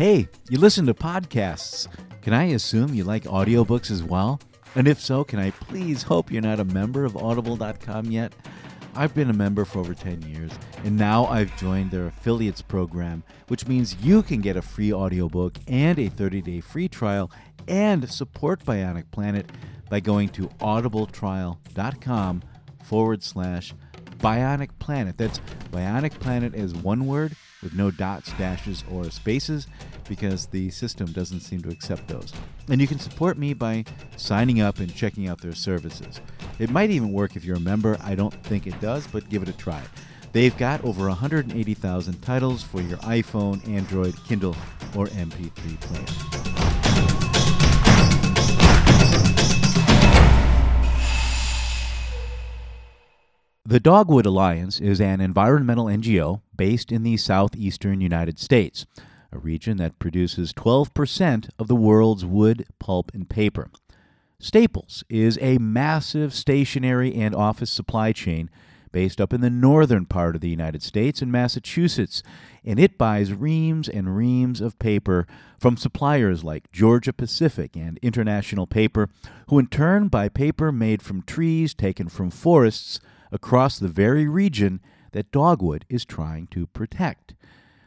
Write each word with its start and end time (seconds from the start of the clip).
Hey, 0.00 0.28
you 0.48 0.58
listen 0.58 0.86
to 0.86 0.94
podcasts. 0.94 1.86
Can 2.22 2.32
I 2.32 2.44
assume 2.44 2.94
you 2.94 3.04
like 3.04 3.24
audiobooks 3.24 3.90
as 3.90 4.02
well? 4.02 4.40
And 4.74 4.88
if 4.88 4.98
so, 4.98 5.24
can 5.24 5.38
I 5.38 5.50
please 5.50 6.04
hope 6.04 6.32
you're 6.32 6.40
not 6.40 6.58
a 6.58 6.64
member 6.64 7.04
of 7.04 7.18
Audible.com 7.18 8.10
yet? 8.10 8.32
I've 8.94 9.14
been 9.14 9.28
a 9.28 9.34
member 9.34 9.66
for 9.66 9.80
over 9.80 9.92
10 9.92 10.22
years, 10.22 10.52
and 10.84 10.96
now 10.96 11.26
I've 11.26 11.54
joined 11.58 11.90
their 11.90 12.06
affiliates 12.06 12.62
program, 12.62 13.24
which 13.48 13.68
means 13.68 13.94
you 13.96 14.22
can 14.22 14.40
get 14.40 14.56
a 14.56 14.62
free 14.62 14.90
audiobook 14.90 15.58
and 15.68 15.98
a 15.98 16.08
30 16.08 16.40
day 16.40 16.60
free 16.62 16.88
trial 16.88 17.30
and 17.68 18.10
support 18.10 18.64
Bionic 18.64 19.10
Planet 19.10 19.52
by 19.90 20.00
going 20.00 20.30
to 20.30 20.48
audibletrial.com 20.60 22.42
forward 22.84 23.22
slash 23.22 23.74
Bionic 24.16 24.70
Planet. 24.78 25.18
That's 25.18 25.40
Bionic 25.70 26.18
Planet 26.20 26.54
as 26.54 26.72
one 26.72 27.04
word 27.04 27.36
with 27.62 27.74
no 27.74 27.90
dots, 27.90 28.32
dashes, 28.34 28.84
or 28.90 29.10
spaces 29.10 29.66
because 30.08 30.46
the 30.46 30.70
system 30.70 31.12
doesn't 31.12 31.40
seem 31.40 31.60
to 31.62 31.68
accept 31.68 32.08
those. 32.08 32.32
And 32.68 32.80
you 32.80 32.86
can 32.86 32.98
support 32.98 33.38
me 33.38 33.54
by 33.54 33.84
signing 34.16 34.60
up 34.60 34.78
and 34.78 34.94
checking 34.94 35.28
out 35.28 35.40
their 35.40 35.54
services. 35.54 36.20
It 36.58 36.70
might 36.70 36.90
even 36.90 37.12
work 37.12 37.36
if 37.36 37.44
you're 37.44 37.56
a 37.56 37.60
member. 37.60 37.96
I 38.02 38.14
don't 38.14 38.34
think 38.44 38.66
it 38.66 38.80
does, 38.80 39.06
but 39.06 39.28
give 39.28 39.42
it 39.42 39.48
a 39.48 39.56
try. 39.56 39.82
They've 40.32 40.56
got 40.56 40.84
over 40.84 41.08
180,000 41.08 42.22
titles 42.22 42.62
for 42.62 42.80
your 42.80 42.98
iPhone, 42.98 43.66
Android, 43.68 44.14
Kindle, 44.24 44.56
or 44.96 45.06
MP3 45.06 45.80
player. 45.80 46.79
The 53.70 53.78
Dogwood 53.78 54.26
Alliance 54.26 54.80
is 54.80 55.00
an 55.00 55.20
environmental 55.20 55.84
NGO 55.84 56.40
based 56.56 56.90
in 56.90 57.04
the 57.04 57.16
southeastern 57.16 58.00
United 58.00 58.40
States, 58.40 58.84
a 59.30 59.38
region 59.38 59.76
that 59.76 60.00
produces 60.00 60.52
12% 60.52 61.50
of 61.56 61.68
the 61.68 61.76
world's 61.76 62.26
wood, 62.26 62.66
pulp, 62.80 63.12
and 63.14 63.28
paper. 63.28 63.70
Staples 64.40 65.04
is 65.08 65.38
a 65.40 65.58
massive 65.58 66.34
stationery 66.34 67.14
and 67.14 67.32
office 67.32 67.70
supply 67.70 68.10
chain 68.10 68.50
based 68.90 69.20
up 69.20 69.32
in 69.32 69.40
the 69.40 69.48
northern 69.48 70.04
part 70.04 70.34
of 70.34 70.40
the 70.40 70.48
United 70.48 70.82
States 70.82 71.22
in 71.22 71.30
Massachusetts, 71.30 72.24
and 72.64 72.80
it 72.80 72.98
buys 72.98 73.32
reams 73.32 73.88
and 73.88 74.16
reams 74.16 74.60
of 74.60 74.80
paper 74.80 75.28
from 75.60 75.76
suppliers 75.76 76.42
like 76.42 76.72
Georgia 76.72 77.12
Pacific 77.12 77.76
and 77.76 78.00
International 78.02 78.66
Paper, 78.66 79.08
who 79.46 79.60
in 79.60 79.68
turn 79.68 80.08
buy 80.08 80.28
paper 80.28 80.72
made 80.72 81.02
from 81.02 81.22
trees 81.22 81.72
taken 81.72 82.08
from 82.08 82.32
forests 82.32 82.98
across 83.32 83.78
the 83.78 83.88
very 83.88 84.26
region 84.26 84.80
that 85.12 85.32
Dogwood 85.32 85.84
is 85.88 86.04
trying 86.04 86.46
to 86.48 86.66
protect. 86.68 87.34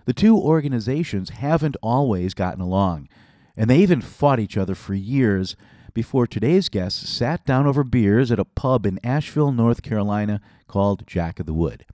The 0.06 0.14
two 0.14 0.38
organizations 0.38 1.30
haven't 1.30 1.78
always 1.82 2.34
gotten 2.34 2.62
along, 2.62 3.08
and 3.56 3.70
they 3.70 3.80
even 3.80 4.02
fought 4.02 4.40
each 4.40 4.58
other 4.58 4.76
for 4.76 4.94
years 4.94 5.56
before 5.94 6.26
today's 6.26 6.70
guests 6.70 7.08
sat 7.08 7.46
down 7.46 7.68
over 7.68 7.84
beers 7.84 8.32
at 8.32 8.40
a 8.40 8.46
pub 8.46 8.86
in 8.86 9.00
Asheville, 9.04 9.52
North 9.52 9.84
Carolina 9.84 10.42
called 10.68 11.06
Jack 11.06 11.40
of 11.40 11.46
the 11.46 11.54
Wood. 11.54 11.86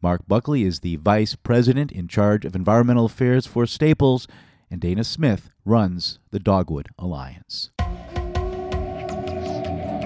Mark 0.00 0.26
Buckley 0.26 0.62
is 0.62 0.80
the 0.80 0.96
vice 0.96 1.34
president 1.34 1.92
in 1.92 2.08
charge 2.08 2.44
of 2.44 2.54
environmental 2.54 3.06
affairs 3.06 3.46
for 3.46 3.66
Staples, 3.66 4.26
and 4.70 4.80
Dana 4.80 5.04
Smith 5.04 5.50
runs 5.64 6.18
the 6.30 6.38
Dogwood 6.38 6.88
Alliance. 6.98 7.70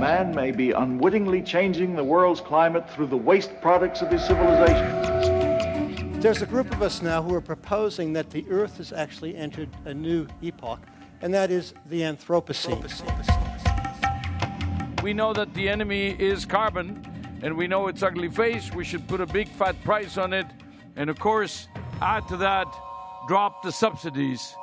Man 0.00 0.34
may 0.34 0.50
be 0.50 0.72
unwittingly 0.72 1.40
changing 1.40 1.94
the 1.94 2.02
world's 2.02 2.40
climate 2.40 2.90
through 2.90 3.06
the 3.06 3.16
waste 3.16 3.60
products 3.62 4.02
of 4.02 4.10
his 4.10 4.24
civilization. 4.24 6.20
There's 6.20 6.42
a 6.42 6.46
group 6.46 6.72
of 6.72 6.82
us 6.82 7.00
now 7.00 7.22
who 7.22 7.34
are 7.34 7.40
proposing 7.40 8.12
that 8.14 8.30
the 8.30 8.44
Earth 8.50 8.78
has 8.78 8.92
actually 8.92 9.36
entered 9.36 9.68
a 9.84 9.94
new 9.94 10.26
epoch, 10.42 10.80
and 11.22 11.32
that 11.32 11.50
is 11.50 11.74
the 11.86 12.00
Anthropocene. 12.00 12.82
We 15.02 15.12
know 15.12 15.32
that 15.32 15.54
the 15.54 15.68
enemy 15.68 16.16
is 16.18 16.44
carbon, 16.44 17.06
and 17.42 17.56
we 17.56 17.66
know 17.66 17.88
its 17.88 18.02
ugly 18.02 18.30
face. 18.30 18.72
We 18.72 18.84
should 18.84 19.06
put 19.06 19.20
a 19.20 19.26
big 19.26 19.48
fat 19.48 19.76
price 19.84 20.18
on 20.18 20.32
it, 20.32 20.46
and 20.96 21.08
of 21.08 21.18
course, 21.18 21.68
add 22.00 22.26
to 22.28 22.36
that, 22.38 22.66
drop 23.28 23.62
the 23.62 23.70
subsidies. 23.70 24.54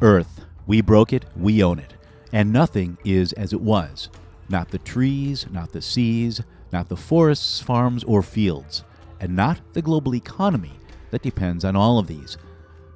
Earth, 0.00 0.46
we 0.66 0.80
broke 0.80 1.12
it, 1.12 1.26
we 1.36 1.62
own 1.62 1.78
it. 1.78 1.97
And 2.32 2.52
nothing 2.52 2.98
is 3.04 3.32
as 3.34 3.52
it 3.52 3.60
was. 3.60 4.10
Not 4.48 4.70
the 4.70 4.78
trees, 4.78 5.46
not 5.50 5.72
the 5.72 5.82
seas, 5.82 6.42
not 6.72 6.88
the 6.88 6.96
forests, 6.96 7.60
farms, 7.60 8.04
or 8.04 8.22
fields, 8.22 8.84
and 9.20 9.34
not 9.34 9.60
the 9.72 9.82
global 9.82 10.14
economy 10.14 10.72
that 11.10 11.22
depends 11.22 11.64
on 11.64 11.76
all 11.76 11.98
of 11.98 12.06
these. 12.06 12.36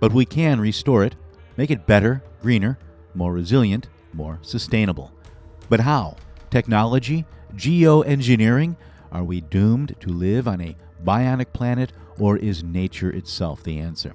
But 0.01 0.13
we 0.13 0.25
can 0.25 0.61
restore 0.61 1.05
it, 1.05 1.17
make 1.57 1.71
it 1.71 1.87
better, 1.87 2.23
greener, 2.43 2.79
more 3.15 3.33
resilient, 3.33 3.89
more 4.13 4.39
sustainable. 4.43 5.13
But 5.69 5.81
how? 5.81 6.17
Technology? 6.51 7.25
Geoengineering? 7.55 8.77
Are 9.11 9.25
we 9.25 9.41
doomed 9.41 9.95
to 10.01 10.11
live 10.11 10.49
on 10.49 10.61
a 10.61 10.77
bionic 11.05 11.53
planet, 11.53 11.93
or 12.19 12.37
is 12.37 12.63
nature 12.63 13.11
itself 13.11 13.63
the 13.63 13.79
answer? 13.79 14.15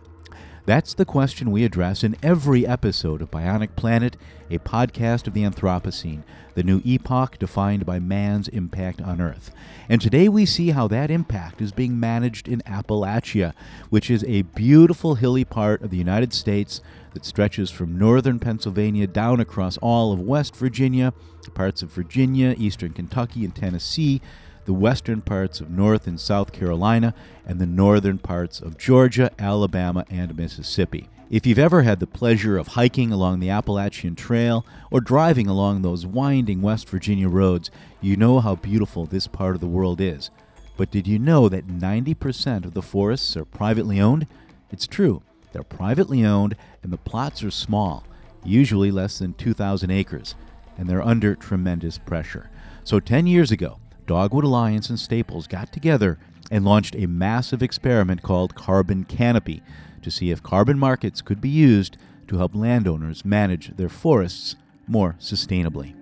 That's 0.67 0.93
the 0.93 1.05
question 1.05 1.51
we 1.51 1.63
address 1.63 2.03
in 2.03 2.17
every 2.21 2.67
episode 2.67 3.21
of 3.21 3.31
Bionic 3.31 3.77
Planet, 3.77 4.17
a 4.49 4.59
podcast 4.59 5.25
of 5.25 5.33
the 5.33 5.43
Anthropocene, 5.43 6.23
the 6.55 6.63
new 6.63 6.81
epoch 6.83 7.39
defined 7.39 7.85
by 7.85 7.99
man's 7.99 8.49
impact 8.49 9.01
on 9.01 9.21
Earth. 9.21 9.51
And 9.87 10.01
today 10.01 10.27
we 10.27 10.45
see 10.45 10.71
how 10.71 10.89
that 10.89 11.09
impact 11.09 11.61
is 11.61 11.71
being 11.71 11.97
managed 11.97 12.49
in 12.49 12.59
Appalachia, 12.63 13.53
which 13.89 14.11
is 14.11 14.25
a 14.25 14.41
beautiful 14.41 15.15
hilly 15.15 15.45
part 15.45 15.81
of 15.81 15.89
the 15.89 15.95
United 15.95 16.33
States 16.33 16.81
that 17.13 17.23
stretches 17.23 17.71
from 17.71 17.97
northern 17.97 18.37
Pennsylvania 18.37 19.07
down 19.07 19.39
across 19.39 19.77
all 19.77 20.11
of 20.11 20.19
West 20.19 20.53
Virginia, 20.53 21.13
parts 21.53 21.81
of 21.81 21.89
Virginia, 21.89 22.53
eastern 22.57 22.91
Kentucky, 22.91 23.45
and 23.45 23.55
Tennessee 23.55 24.21
the 24.67 24.73
western 24.73 25.21
parts 25.21 25.61
of 25.61 25.69
North 25.69 26.07
and 26.07 26.19
South 26.19 26.51
Carolina, 26.51 27.13
and 27.45 27.57
the 27.57 27.65
northern 27.65 28.17
parts 28.17 28.59
of 28.59 28.77
Georgia, 28.77 29.31
Alabama, 29.39 30.05
and 30.09 30.35
Mississippi. 30.35 31.07
If 31.29 31.45
you've 31.45 31.57
ever 31.57 31.83
had 31.83 32.01
the 32.01 32.05
pleasure 32.05 32.57
of 32.57 32.67
hiking 32.67 33.13
along 33.13 33.39
the 33.39 33.49
Appalachian 33.49 34.13
Trail 34.13 34.65
or 34.91 34.99
driving 34.99 35.47
along 35.47 35.81
those 35.81 36.05
winding 36.05 36.61
West 36.61 36.89
Virginia 36.89 37.29
roads, 37.29 37.71
you 38.01 38.17
know 38.17 38.41
how 38.41 38.55
beautiful 38.55 39.05
this 39.05 39.25
part 39.25 39.55
of 39.55 39.61
the 39.61 39.67
world 39.67 40.01
is. 40.01 40.31
But 40.75 40.91
did 40.91 41.07
you 41.07 41.17
know 41.17 41.47
that 41.47 41.67
90% 41.67 42.65
of 42.65 42.73
the 42.73 42.81
forests 42.81 43.37
are 43.37 43.45
privately 43.45 44.01
owned? 44.01 44.27
It's 44.69 44.85
true. 44.85 45.21
They're 45.53 45.63
privately 45.63 46.25
owned 46.25 46.57
and 46.83 46.91
the 46.91 46.97
plots 46.97 47.41
are 47.41 47.51
small, 47.51 48.03
usually 48.43 48.91
less 48.91 49.17
than 49.19 49.33
2,000 49.33 49.91
acres, 49.91 50.35
and 50.77 50.89
they're 50.89 51.01
under 51.01 51.35
tremendous 51.35 51.97
pressure. 51.97 52.49
So 52.83 52.99
10 52.99 53.27
years 53.27 53.49
ago, 53.49 53.79
Dogwood 54.07 54.45
Alliance 54.45 54.89
and 54.89 54.97
Staples 54.97 55.47
got 55.47 55.73
together 55.73 56.17
and 56.49 56.63
launched 56.63 56.95
a 56.95 57.07
massive 57.07 57.61
experiment 57.61 58.23
called 58.23 58.55
Carbon 58.55 59.03
Canopy 59.03 59.61
to 60.01 60.09
see 60.09 60.31
if 60.31 60.41
carbon 60.41 60.79
markets 60.79 61.21
could 61.21 61.41
be 61.41 61.49
used 61.49 61.97
to 62.29 62.37
help 62.37 62.55
landowners 62.55 63.25
manage 63.25 63.75
their 63.75 63.89
forests 63.89 64.55
more 64.87 65.17
sustainably. 65.19 65.93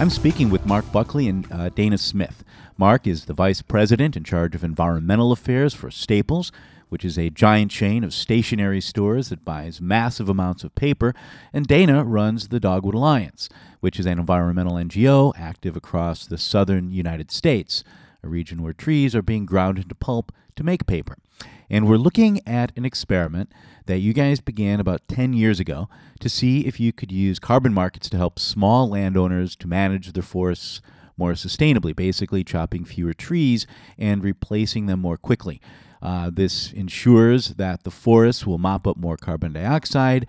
I'm 0.00 0.10
speaking 0.10 0.48
with 0.48 0.64
Mark 0.64 0.90
Buckley 0.90 1.28
and 1.28 1.46
uh, 1.52 1.68
Dana 1.68 1.98
Smith. 1.98 2.44
Mark 2.78 3.06
is 3.06 3.26
the 3.26 3.34
vice 3.34 3.60
president 3.60 4.16
in 4.16 4.24
charge 4.24 4.54
of 4.54 4.64
environmental 4.64 5.32
affairs 5.32 5.74
for 5.74 5.90
Staples, 5.90 6.50
which 6.94 7.04
is 7.04 7.18
a 7.18 7.28
giant 7.28 7.72
chain 7.72 8.04
of 8.04 8.14
stationery 8.14 8.80
stores 8.80 9.28
that 9.28 9.44
buys 9.44 9.80
massive 9.80 10.28
amounts 10.28 10.62
of 10.62 10.72
paper, 10.76 11.12
and 11.52 11.66
Dana 11.66 12.04
runs 12.04 12.46
the 12.46 12.60
Dogwood 12.60 12.94
Alliance, 12.94 13.48
which 13.80 13.98
is 13.98 14.06
an 14.06 14.20
environmental 14.20 14.74
NGO 14.74 15.32
active 15.36 15.74
across 15.74 16.24
the 16.24 16.38
southern 16.38 16.92
United 16.92 17.32
States, 17.32 17.82
a 18.22 18.28
region 18.28 18.62
where 18.62 18.72
trees 18.72 19.12
are 19.16 19.22
being 19.22 19.44
ground 19.44 19.76
into 19.76 19.96
pulp 19.96 20.30
to 20.54 20.62
make 20.62 20.86
paper. 20.86 21.16
And 21.68 21.88
we're 21.88 21.96
looking 21.96 22.40
at 22.46 22.70
an 22.76 22.84
experiment 22.84 23.50
that 23.86 23.98
you 23.98 24.12
guys 24.12 24.40
began 24.40 24.78
about 24.78 25.08
10 25.08 25.32
years 25.32 25.58
ago 25.58 25.88
to 26.20 26.28
see 26.28 26.60
if 26.60 26.78
you 26.78 26.92
could 26.92 27.10
use 27.10 27.40
carbon 27.40 27.74
markets 27.74 28.08
to 28.10 28.16
help 28.16 28.38
small 28.38 28.88
landowners 28.88 29.56
to 29.56 29.66
manage 29.66 30.12
their 30.12 30.22
forests 30.22 30.80
more 31.16 31.32
sustainably, 31.32 31.94
basically 31.94 32.44
chopping 32.44 32.84
fewer 32.84 33.12
trees 33.12 33.66
and 33.98 34.22
replacing 34.22 34.86
them 34.86 35.00
more 35.00 35.16
quickly. 35.16 35.60
Uh, 36.04 36.28
this 36.30 36.70
ensures 36.72 37.54
that 37.54 37.82
the 37.82 37.90
forests 37.90 38.46
will 38.46 38.58
mop 38.58 38.86
up 38.86 38.98
more 38.98 39.16
carbon 39.16 39.54
dioxide, 39.54 40.26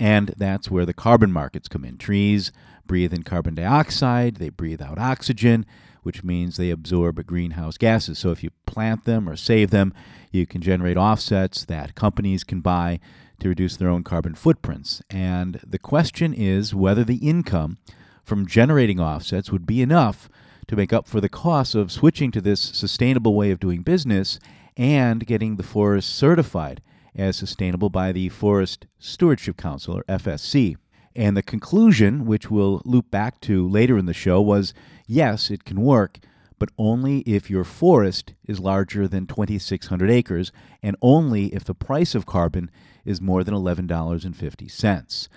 and 0.00 0.34
that's 0.36 0.68
where 0.68 0.84
the 0.84 0.92
carbon 0.92 1.32
markets 1.32 1.68
come 1.68 1.84
in. 1.84 1.96
Trees 1.96 2.50
breathe 2.88 3.14
in 3.14 3.22
carbon 3.22 3.54
dioxide, 3.54 4.36
they 4.36 4.48
breathe 4.48 4.82
out 4.82 4.98
oxygen, 4.98 5.64
which 6.02 6.24
means 6.24 6.56
they 6.56 6.70
absorb 6.70 7.24
greenhouse 7.24 7.78
gases. 7.78 8.18
So 8.18 8.32
if 8.32 8.42
you 8.42 8.50
plant 8.66 9.04
them 9.04 9.28
or 9.28 9.36
save 9.36 9.70
them, 9.70 9.94
you 10.32 10.44
can 10.44 10.60
generate 10.60 10.96
offsets 10.96 11.64
that 11.66 11.94
companies 11.94 12.42
can 12.42 12.60
buy 12.60 12.98
to 13.38 13.48
reduce 13.48 13.76
their 13.76 13.88
own 13.88 14.02
carbon 14.02 14.34
footprints. 14.34 15.02
And 15.08 15.60
the 15.64 15.78
question 15.78 16.34
is 16.34 16.74
whether 16.74 17.04
the 17.04 17.28
income 17.28 17.78
from 18.24 18.46
generating 18.46 18.98
offsets 18.98 19.52
would 19.52 19.66
be 19.66 19.82
enough 19.82 20.28
to 20.66 20.74
make 20.74 20.92
up 20.92 21.06
for 21.06 21.20
the 21.20 21.28
cost 21.28 21.76
of 21.76 21.92
switching 21.92 22.32
to 22.32 22.40
this 22.40 22.60
sustainable 22.60 23.34
way 23.34 23.52
of 23.52 23.60
doing 23.60 23.82
business 23.82 24.40
and 24.76 25.26
getting 25.26 25.56
the 25.56 25.62
forest 25.62 26.14
certified 26.14 26.82
as 27.14 27.36
sustainable 27.36 27.90
by 27.90 28.12
the 28.12 28.28
Forest 28.28 28.86
Stewardship 28.98 29.56
Council, 29.56 29.98
or 29.98 30.04
FSC. 30.04 30.76
And 31.14 31.36
the 31.36 31.42
conclusion, 31.42 32.24
which 32.24 32.50
we'll 32.50 32.80
loop 32.84 33.10
back 33.10 33.40
to 33.42 33.68
later 33.68 33.98
in 33.98 34.06
the 34.06 34.14
show, 34.14 34.40
was 34.40 34.72
yes, 35.06 35.50
it 35.50 35.64
can 35.64 35.82
work, 35.82 36.20
but 36.58 36.70
only 36.78 37.18
if 37.20 37.50
your 37.50 37.64
forest 37.64 38.34
is 38.46 38.60
larger 38.60 39.06
than 39.06 39.26
2,600 39.26 40.10
acres 40.10 40.52
and 40.82 40.96
only 41.02 41.46
if 41.54 41.64
the 41.64 41.74
price 41.74 42.14
of 42.14 42.24
carbon 42.24 42.70
is 43.04 43.20
more 43.20 43.44
than 43.44 43.54
$11.50. 43.54 45.28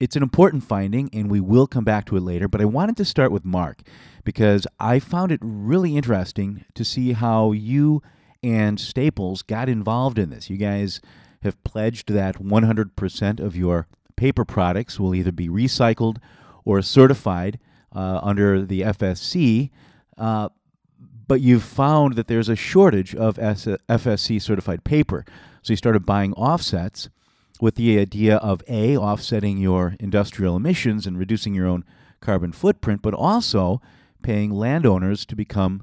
It's 0.00 0.16
an 0.16 0.22
important 0.22 0.64
finding, 0.64 1.08
and 1.12 1.30
we 1.30 1.40
will 1.40 1.68
come 1.68 1.84
back 1.84 2.04
to 2.06 2.16
it 2.16 2.22
later, 2.22 2.48
but 2.48 2.60
I 2.60 2.64
wanted 2.64 2.96
to 2.98 3.04
start 3.04 3.30
with 3.30 3.44
Mark 3.44 3.82
because 4.24 4.66
I 4.80 4.98
found 4.98 5.30
it 5.30 5.40
really 5.42 5.96
interesting 5.96 6.64
to 6.74 6.84
see 6.84 7.12
how 7.12 7.52
you 7.52 8.02
and 8.44 8.78
Staples 8.78 9.40
got 9.40 9.70
involved 9.70 10.18
in 10.18 10.28
this. 10.28 10.50
You 10.50 10.58
guys 10.58 11.00
have 11.42 11.62
pledged 11.64 12.10
that 12.10 12.36
100% 12.36 13.40
of 13.40 13.56
your 13.56 13.86
paper 14.16 14.44
products 14.44 15.00
will 15.00 15.14
either 15.14 15.32
be 15.32 15.48
recycled 15.48 16.18
or 16.64 16.82
certified 16.82 17.58
uh, 17.94 18.20
under 18.22 18.62
the 18.62 18.82
FSC. 18.82 19.70
Uh, 20.18 20.50
but 21.26 21.40
you've 21.40 21.62
found 21.62 22.16
that 22.16 22.26
there's 22.26 22.50
a 22.50 22.56
shortage 22.56 23.14
of 23.14 23.36
FSC 23.36 24.42
certified 24.42 24.84
paper. 24.84 25.24
So 25.62 25.72
you 25.72 25.76
started 25.76 26.04
buying 26.04 26.34
offsets 26.34 27.08
with 27.62 27.76
the 27.76 27.98
idea 27.98 28.36
of 28.36 28.62
A, 28.68 28.94
offsetting 28.96 29.56
your 29.56 29.96
industrial 29.98 30.54
emissions 30.54 31.06
and 31.06 31.18
reducing 31.18 31.54
your 31.54 31.66
own 31.66 31.84
carbon 32.20 32.52
footprint, 32.52 33.00
but 33.00 33.14
also 33.14 33.80
paying 34.22 34.50
landowners 34.50 35.24
to 35.26 35.34
become 35.34 35.82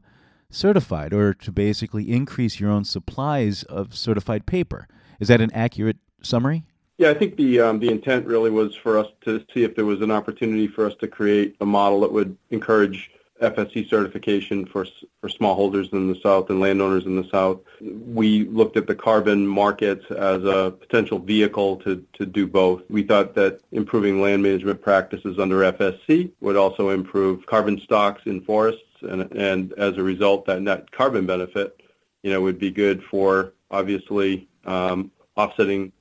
certified 0.51 1.13
or 1.13 1.33
to 1.33 1.51
basically 1.51 2.12
increase 2.12 2.59
your 2.59 2.69
own 2.69 2.83
supplies 2.83 3.63
of 3.63 3.95
certified 3.95 4.45
paper. 4.45 4.88
Is 5.19 5.30
that 5.30 5.42
an 5.42 5.51
accurate 5.53 5.98
summary? 6.21 6.63
Yeah, 6.98 7.09
I 7.09 7.15
think 7.15 7.36
the 7.36 7.59
um, 7.59 7.80
the 7.80 7.89
intent 7.89 8.27
really 8.27 8.51
was 8.51 8.75
for 8.75 9.00
us 9.00 9.07
to 9.25 9.44
see 9.53 9.63
if 9.63 9.75
there 9.75 9.86
was 9.86 10.01
an 10.01 10.12
opportunity 10.12 10.68
for 10.68 10.86
us 10.86 10.94
to 11.00 11.07
create 11.07 11.56
a 11.59 11.65
model 11.65 12.01
that 12.01 12.12
would 12.12 12.38
encourage 12.51 13.09
FSC 13.42 13.89
certification 13.89 14.65
for 14.65 14.86
for 15.19 15.27
smallholders 15.27 15.92
in 15.94 16.07
the 16.07 16.19
South 16.21 16.50
and 16.50 16.59
landowners 16.59 17.06
in 17.06 17.15
the 17.15 17.27
South. 17.31 17.59
We 17.81 18.45
looked 18.45 18.77
at 18.77 18.88
the 18.88 18.95
carbon 18.95 19.48
markets 19.48 20.06
as 20.12 20.44
a 20.44 20.74
potential 20.80 21.18
vehicle 21.18 21.77
to, 21.77 22.06
to 22.13 22.25
do 22.25 22.45
both. 22.45 22.83
We 22.89 23.03
thought 23.03 23.33
that 23.36 23.62
improving 23.71 24.21
land 24.21 24.44
management 24.44 24.81
practices 24.81 25.39
under 25.39 25.59
FSC 25.71 26.31
would 26.39 26.56
also 26.56 26.89
improve 26.89 27.45
carbon 27.48 27.80
stocks 27.80 28.21
in 28.25 28.42
forests, 28.42 28.81
and 29.01 29.31
and 29.31 29.74
as 29.74 29.98
a 29.98 30.03
result, 30.03 30.45
that 30.45 30.62
net 30.62 30.92
carbon 30.92 31.25
benefit, 31.25 31.81
you 32.24 32.31
know, 32.31 32.42
would 32.42 32.59
be 32.59 32.71
good 32.71 33.03
for 33.03 33.53
obviously 33.69 34.48
um, 34.65 35.12
offsetting 35.36 35.92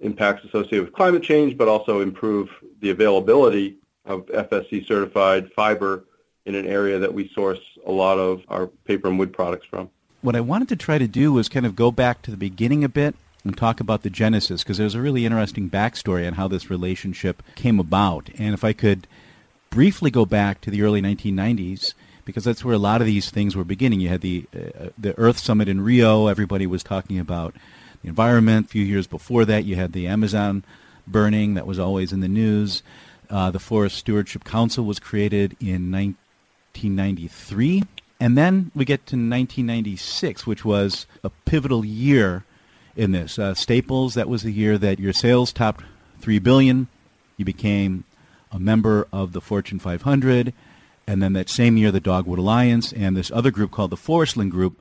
impacts 0.00 0.44
associated 0.44 0.84
with 0.84 0.94
climate 0.94 1.22
change, 1.22 1.56
but 1.56 1.68
also 1.68 2.00
improve 2.00 2.48
the 2.80 2.90
availability 2.90 3.76
of 4.04 4.26
FSC 4.26 4.86
certified 4.86 5.50
fiber 5.54 6.04
in 6.46 6.54
an 6.54 6.66
area 6.66 6.98
that 6.98 7.12
we 7.12 7.30
source 7.34 7.60
a 7.86 7.92
lot 7.92 8.18
of 8.18 8.42
our 8.48 8.66
paper 8.66 9.08
and 9.08 9.18
wood 9.18 9.32
products 9.32 9.66
from. 9.66 9.90
What 10.22 10.36
I 10.36 10.40
wanted 10.40 10.68
to 10.68 10.76
try 10.76 10.98
to 10.98 11.06
do 11.06 11.32
was 11.32 11.48
kind 11.48 11.66
of 11.66 11.76
go 11.76 11.90
back 11.90 12.22
to 12.22 12.30
the 12.30 12.36
beginning 12.36 12.84
a 12.84 12.88
bit 12.88 13.14
and 13.44 13.56
talk 13.56 13.80
about 13.80 14.02
the 14.02 14.10
genesis 14.10 14.62
because 14.62 14.78
there's 14.78 14.94
a 14.94 15.00
really 15.00 15.24
interesting 15.24 15.70
backstory 15.70 16.26
on 16.26 16.34
how 16.34 16.48
this 16.48 16.70
relationship 16.70 17.42
came 17.54 17.78
about. 17.78 18.30
And 18.38 18.52
if 18.52 18.64
I 18.64 18.72
could 18.72 19.06
briefly 19.70 20.10
go 20.10 20.26
back 20.26 20.60
to 20.62 20.70
the 20.70 20.82
early 20.82 21.00
1990s, 21.00 21.94
because 22.30 22.44
that's 22.44 22.64
where 22.64 22.74
a 22.74 22.78
lot 22.78 23.00
of 23.00 23.06
these 23.06 23.30
things 23.30 23.54
were 23.54 23.64
beginning. 23.64 24.00
You 24.00 24.08
had 24.08 24.20
the 24.20 24.46
uh, 24.54 24.88
the 24.96 25.18
Earth 25.18 25.38
Summit 25.38 25.68
in 25.68 25.80
Rio. 25.80 26.26
Everybody 26.26 26.66
was 26.66 26.82
talking 26.82 27.18
about 27.18 27.54
the 28.02 28.08
environment. 28.08 28.66
A 28.66 28.68
few 28.70 28.84
years 28.84 29.06
before 29.06 29.44
that, 29.44 29.64
you 29.64 29.76
had 29.76 29.92
the 29.92 30.06
Amazon 30.06 30.64
burning 31.06 31.54
that 31.54 31.66
was 31.66 31.78
always 31.78 32.12
in 32.12 32.20
the 32.20 32.28
news. 32.28 32.82
Uh, 33.28 33.50
the 33.50 33.58
Forest 33.58 33.96
Stewardship 33.96 34.44
Council 34.44 34.84
was 34.84 34.98
created 34.98 35.56
in 35.60 35.90
1993. 35.92 37.84
And 38.18 38.36
then 38.36 38.70
we 38.74 38.84
get 38.84 39.06
to 39.06 39.16
1996, 39.16 40.46
which 40.46 40.64
was 40.64 41.06
a 41.24 41.30
pivotal 41.30 41.84
year 41.84 42.44
in 42.96 43.12
this. 43.12 43.38
Uh, 43.38 43.54
Staples, 43.54 44.14
that 44.14 44.28
was 44.28 44.42
the 44.42 44.52
year 44.52 44.76
that 44.76 44.98
your 44.98 45.12
sales 45.12 45.52
topped 45.52 45.84
3 46.20 46.38
billion. 46.38 46.88
You 47.36 47.44
became 47.44 48.04
a 48.52 48.58
member 48.58 49.06
of 49.12 49.32
the 49.32 49.40
Fortune 49.40 49.78
500. 49.78 50.52
And 51.10 51.20
then 51.20 51.32
that 51.32 51.48
same 51.48 51.76
year, 51.76 51.90
the 51.90 51.98
Dogwood 51.98 52.38
Alliance 52.38 52.92
and 52.92 53.16
this 53.16 53.32
other 53.32 53.50
group 53.50 53.72
called 53.72 53.90
the 53.90 53.96
Forestland 53.96 54.52
Group 54.52 54.80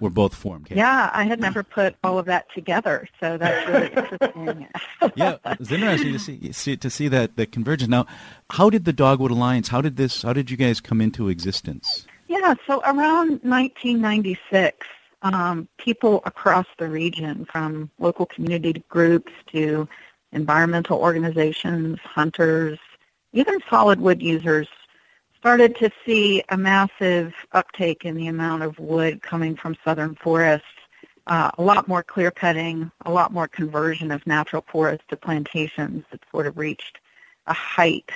were 0.00 0.08
both 0.08 0.34
formed. 0.34 0.68
Yeah, 0.70 1.10
I 1.12 1.24
had 1.24 1.40
never 1.40 1.62
put 1.62 1.94
all 2.02 2.18
of 2.18 2.24
that 2.24 2.46
together, 2.54 3.06
so 3.20 3.36
that's 3.36 3.68
really 3.68 3.88
interesting. 3.88 4.66
yeah, 5.14 5.36
it's 5.44 5.70
interesting 5.70 6.14
to 6.14 6.18
see, 6.18 6.52
see, 6.52 6.78
to 6.78 6.88
see 6.88 7.08
that 7.08 7.36
the 7.36 7.44
convergence. 7.44 7.90
Now, 7.90 8.06
how 8.48 8.70
did 8.70 8.86
the 8.86 8.94
Dogwood 8.94 9.30
Alliance? 9.30 9.68
How 9.68 9.82
did 9.82 9.98
this? 9.98 10.22
How 10.22 10.32
did 10.32 10.50
you 10.50 10.56
guys 10.56 10.80
come 10.80 11.02
into 11.02 11.28
existence? 11.28 12.06
Yeah, 12.28 12.54
so 12.66 12.80
around 12.86 13.42
1996, 13.42 14.86
um, 15.20 15.68
people 15.76 16.22
across 16.24 16.66
the 16.78 16.88
region, 16.88 17.44
from 17.44 17.90
local 17.98 18.24
community 18.24 18.82
groups 18.88 19.32
to 19.52 19.86
environmental 20.32 20.98
organizations, 20.98 21.98
hunters, 22.02 22.78
even 23.34 23.58
solid 23.68 24.00
wood 24.00 24.22
users, 24.22 24.66
started 25.38 25.76
to 25.76 25.90
see 26.04 26.42
a 26.48 26.56
massive 26.56 27.32
uptake 27.52 28.04
in 28.04 28.14
the 28.16 28.26
amount 28.26 28.62
of 28.62 28.78
wood 28.78 29.22
coming 29.22 29.54
from 29.56 29.76
southern 29.84 30.14
forests, 30.16 30.66
uh, 31.28 31.50
a 31.58 31.62
lot 31.62 31.86
more 31.86 32.02
clear 32.02 32.30
cutting, 32.30 32.90
a 33.04 33.10
lot 33.10 33.32
more 33.32 33.46
conversion 33.46 34.10
of 34.10 34.26
natural 34.26 34.64
forests 34.68 35.04
to 35.08 35.16
plantations 35.16 36.04
that 36.10 36.20
sort 36.30 36.46
of 36.46 36.58
reached 36.58 36.98
a 37.46 37.52
height 37.52 38.10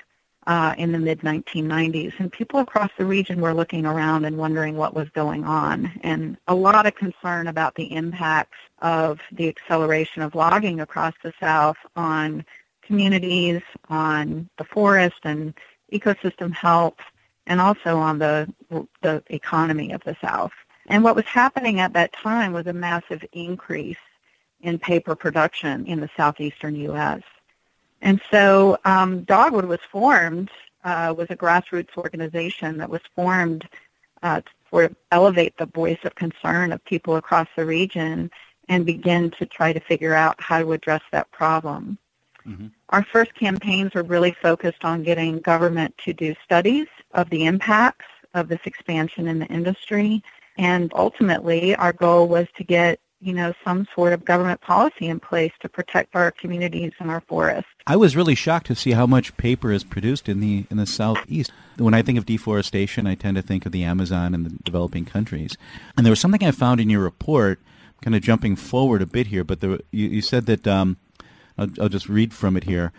uh, 0.46 0.74
in 0.76 0.90
the 0.90 0.98
mid-1990s. 0.98 2.12
And 2.19 2.32
people 2.32 2.58
across 2.58 2.90
the 2.98 3.04
region 3.04 3.40
were 3.40 3.54
looking 3.54 3.86
around 3.86 4.25
and 4.25 4.36
wondering 4.36 4.76
what 4.76 4.94
was 4.94 5.08
going 5.10 5.44
on. 5.44 5.92
And 6.02 6.36
a 6.48 6.54
lot 6.54 6.86
of 6.86 6.94
concern 6.96 7.46
about 7.46 7.76
the 7.76 7.92
impacts 7.94 8.58
of 8.80 9.20
the 9.30 9.48
acceleration 9.48 10.22
of 10.22 10.34
logging 10.34 10.80
across 10.80 11.14
the 11.22 11.32
South 11.38 11.76
on 11.94 12.44
communities, 12.82 13.62
on 13.88 14.49
the 14.58 14.64
forest 14.64 15.20
and 15.23 15.54
ecosystem 15.92 16.52
health, 16.52 16.97
and 17.46 17.61
also 17.61 17.99
on 17.99 18.18
the, 18.18 18.52
the 19.02 19.22
economy 19.28 19.92
of 19.92 20.02
the 20.04 20.16
South. 20.20 20.52
And 20.87 21.04
what 21.04 21.16
was 21.16 21.25
happening 21.26 21.80
at 21.80 21.92
that 21.92 22.12
time 22.12 22.52
was 22.52 22.66
a 22.66 22.72
massive 22.72 23.25
increase 23.32 23.96
in 24.61 24.78
paper 24.78 25.14
production 25.14 25.87
in 25.87 26.00
the 26.00 26.11
southeastern 26.16 26.76
U.S. 26.76 27.22
And 28.00 28.20
so 28.30 28.78
um, 28.84 29.22
Dogwood 29.25 29.64
was 29.64 29.80
formed, 29.90 30.50
uh, 30.84 31.14
was 31.16 31.28
a 31.30 31.37
grassroots 31.37 31.96
organization 31.96 32.78
that 32.78 32.90
was 32.90 33.00
formed 33.14 33.68
uh, 34.22 34.40
to 34.72 34.96
elevate 35.11 35.56
the 35.58 35.66
voice 35.66 35.99
of 36.04 36.14
concern 36.14 36.72
of 36.72 36.84
people 36.84 37.16
across 37.16 37.49
the 37.56 37.64
region 37.64 38.30
and 38.68 38.87
begin 38.87 39.30
to 39.32 39.46
try 39.46 39.72
to 39.72 39.80
figure 39.80 40.14
out 40.14 40.40
how 40.40 40.58
to 40.61 40.72
address 40.72 41.02
that 41.12 41.30
problem. 41.30 41.99
Mm-hmm. 42.46 42.68
Our 42.90 43.04
first 43.04 43.34
campaigns 43.34 43.94
were 43.94 44.02
really 44.02 44.37
focused 44.42 44.84
on 44.84 45.02
getting 45.02 45.40
government 45.40 45.96
to 46.04 46.12
do 46.12 46.34
studies 46.44 46.87
of 47.12 47.30
the 47.30 47.44
impacts 47.46 48.06
of 48.34 48.49
this 48.49 48.61
expansion 48.64 49.28
in 49.28 49.38
the 49.38 49.46
industry. 49.46 50.22
And 50.56 50.92
ultimately, 50.94 51.75
our 51.76 51.92
goal 51.92 52.28
was 52.28 52.46
to 52.56 52.64
get 52.64 53.00
you 53.22 53.32
know, 53.32 53.54
some 53.64 53.87
sort 53.94 54.12
of 54.12 54.25
government 54.25 54.61
policy 54.61 55.06
in 55.06 55.20
place 55.20 55.52
to 55.61 55.68
protect 55.68 56.16
our 56.16 56.32
communities 56.32 56.92
and 56.99 57.08
our 57.08 57.20
forests. 57.20 57.70
I 57.87 57.94
was 57.94 58.16
really 58.16 58.34
shocked 58.34 58.66
to 58.66 58.75
see 58.75 58.90
how 58.90 59.06
much 59.06 59.37
paper 59.37 59.70
is 59.70 59.84
produced 59.84 60.28
in 60.28 60.40
the 60.40 60.66
in 60.70 60.76
the 60.76 60.87
southeast. 60.87 61.52
When 61.76 61.94
I 61.94 62.02
think 62.02 62.18
of 62.18 62.26
deforestation, 62.26 63.06
I 63.06 63.14
tend 63.14 63.37
to 63.37 63.42
think 63.42 63.64
of 63.64 63.70
the 63.70 63.84
Amazon 63.84 64.34
and 64.34 64.44
the 64.44 64.50
developing 64.64 65.04
countries. 65.04 65.56
And 65.96 66.04
there 66.04 66.11
was 66.11 66.18
something 66.18 66.42
I 66.42 66.50
found 66.50 66.80
in 66.80 66.90
your 66.90 67.00
report, 67.00 67.61
kind 68.02 68.16
of 68.16 68.22
jumping 68.22 68.56
forward 68.56 69.02
a 69.02 69.06
bit 69.06 69.28
here, 69.28 69.44
but 69.44 69.61
there, 69.61 69.78
you, 69.92 70.08
you, 70.08 70.22
said 70.22 70.46
that 70.46 70.66
um, 70.66 70.96
I'll, 71.59 71.68
I'll 71.80 71.88
just 71.88 72.09
read 72.09 72.32
from 72.32 72.56
it 72.56 72.64
here. 72.64 72.92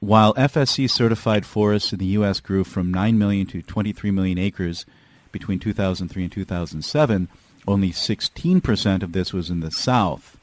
While 0.00 0.34
FSC 0.34 0.88
certified 0.88 1.44
forests 1.44 1.92
in 1.92 1.98
the 1.98 2.06
U.S. 2.06 2.40
grew 2.40 2.64
from 2.64 2.92
9 2.92 3.18
million 3.18 3.46
to 3.48 3.62
23 3.62 4.10
million 4.10 4.38
acres 4.38 4.86
between 5.30 5.58
2003 5.58 6.22
and 6.22 6.32
2007, 6.32 7.28
only 7.66 7.90
16% 7.90 9.02
of 9.02 9.12
this 9.12 9.32
was 9.32 9.50
in 9.50 9.60
the 9.60 9.70
South, 9.70 10.36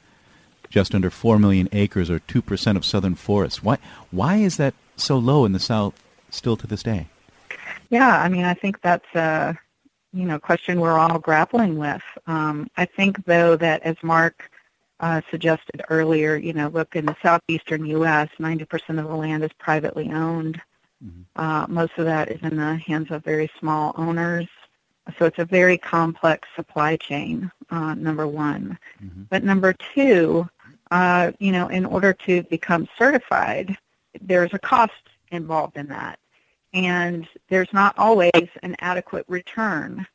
just 0.68 0.94
under 0.94 1.10
4 1.10 1.38
million 1.38 1.68
acres 1.72 2.10
or 2.10 2.20
2% 2.20 2.76
of 2.76 2.84
southern 2.84 3.14
forests. 3.14 3.62
Why, 3.62 3.78
why 4.10 4.36
is 4.36 4.56
that 4.56 4.74
so 4.96 5.18
low 5.18 5.44
in 5.44 5.52
the 5.52 5.58
South 5.58 6.00
still 6.30 6.56
to 6.56 6.66
this 6.66 6.82
day? 6.82 7.08
Yeah, 7.90 8.20
I 8.20 8.28
mean, 8.28 8.44
I 8.44 8.54
think 8.54 8.80
that's 8.82 9.14
a 9.14 9.58
you 10.12 10.24
know 10.24 10.38
question 10.38 10.80
we're 10.80 10.98
all 10.98 11.18
grappling 11.18 11.76
with. 11.76 12.02
Um, 12.26 12.68
I 12.76 12.84
think, 12.84 13.24
though, 13.26 13.56
that 13.56 13.82
as 13.82 13.96
Mark 14.02 14.49
uh, 15.00 15.20
suggested 15.30 15.82
earlier, 15.88 16.36
you 16.36 16.52
know, 16.52 16.68
look, 16.68 16.94
in 16.94 17.06
the 17.06 17.16
southeastern 17.22 17.84
U.S., 17.86 18.28
90% 18.38 18.98
of 18.98 19.08
the 19.08 19.16
land 19.16 19.42
is 19.42 19.50
privately 19.58 20.10
owned. 20.12 20.60
Mm-hmm. 21.04 21.40
Uh, 21.40 21.66
most 21.68 21.92
of 21.96 22.04
that 22.04 22.30
is 22.30 22.40
in 22.42 22.56
the 22.56 22.76
hands 22.76 23.10
of 23.10 23.24
very 23.24 23.50
small 23.58 23.94
owners. 23.96 24.46
So 25.18 25.24
it's 25.24 25.38
a 25.38 25.44
very 25.46 25.78
complex 25.78 26.46
supply 26.54 26.96
chain, 26.96 27.50
uh, 27.70 27.94
number 27.94 28.26
one. 28.26 28.78
Mm-hmm. 29.02 29.22
But 29.30 29.42
number 29.42 29.74
two, 29.94 30.48
uh, 30.90 31.32
you 31.38 31.52
know, 31.52 31.68
in 31.68 31.86
order 31.86 32.12
to 32.26 32.42
become 32.44 32.86
certified, 32.98 33.76
there's 34.20 34.52
a 34.52 34.58
cost 34.58 34.92
involved 35.30 35.76
in 35.76 35.86
that. 35.88 36.18
And 36.74 37.26
there's 37.48 37.72
not 37.72 37.98
always 37.98 38.48
an 38.62 38.76
adequate 38.80 39.24
return 39.28 40.06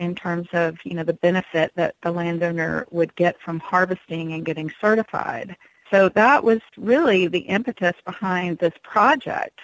in 0.00 0.14
terms 0.14 0.48
of, 0.52 0.78
you 0.84 0.94
know, 0.94 1.04
the 1.04 1.12
benefit 1.12 1.70
that 1.76 1.94
the 2.02 2.10
landowner 2.10 2.86
would 2.90 3.14
get 3.16 3.38
from 3.40 3.60
harvesting 3.60 4.32
and 4.32 4.46
getting 4.46 4.72
certified. 4.80 5.54
So 5.90 6.08
that 6.10 6.42
was 6.42 6.60
really 6.78 7.26
the 7.26 7.40
impetus 7.40 7.94
behind 8.04 8.58
this 8.58 8.72
project 8.82 9.60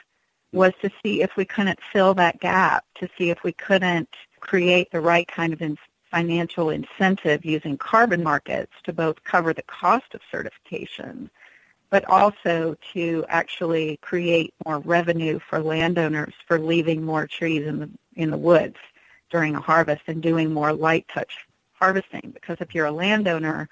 was 0.53 0.73
to 0.83 0.91
see 1.03 1.23
if 1.23 1.37
we 1.37 1.47
couldn't 1.47 1.79
fill 1.93 2.13
that 2.15 2.39
gap, 2.39 2.85
to 2.97 3.09
see 3.17 3.31
if 3.31 3.43
we 3.43 3.53
couldn't 3.53 4.11
create 4.41 4.91
the 4.93 5.01
right 5.01 5.27
kind 5.27 5.55
of 5.55 5.63
in 5.63 5.79
financial 6.11 6.69
incentive 6.71 7.45
using 7.45 7.79
carbon 7.79 8.23
markets 8.23 8.73
to 8.85 8.93
both 8.93 9.23
cover 9.25 9.55
the 9.55 9.63
cost 9.63 10.15
of 10.15 10.21
certification, 10.31 11.31
but 11.89 12.05
also 12.05 12.77
to 12.93 13.25
actually 13.29 13.97
create 14.03 14.53
more 14.67 14.81
revenue 14.81 15.39
for 15.39 15.61
landowners 15.61 16.35
for 16.47 16.59
leaving 16.59 17.03
more 17.03 17.27
trees 17.27 17.67
in 17.67 17.79
the 17.81 17.91
in 18.15 18.31
the 18.31 18.37
woods 18.37 18.77
during 19.37 19.55
a 19.55 19.61
harvest 19.61 20.01
and 20.07 20.23
doing 20.23 20.51
more 20.51 20.73
light 20.73 21.07
touch 21.13 21.47
harvesting. 21.75 22.31
Because 22.33 22.57
if 22.61 22.75
you're 22.75 22.87
a 22.87 22.91
landowner 22.91 23.69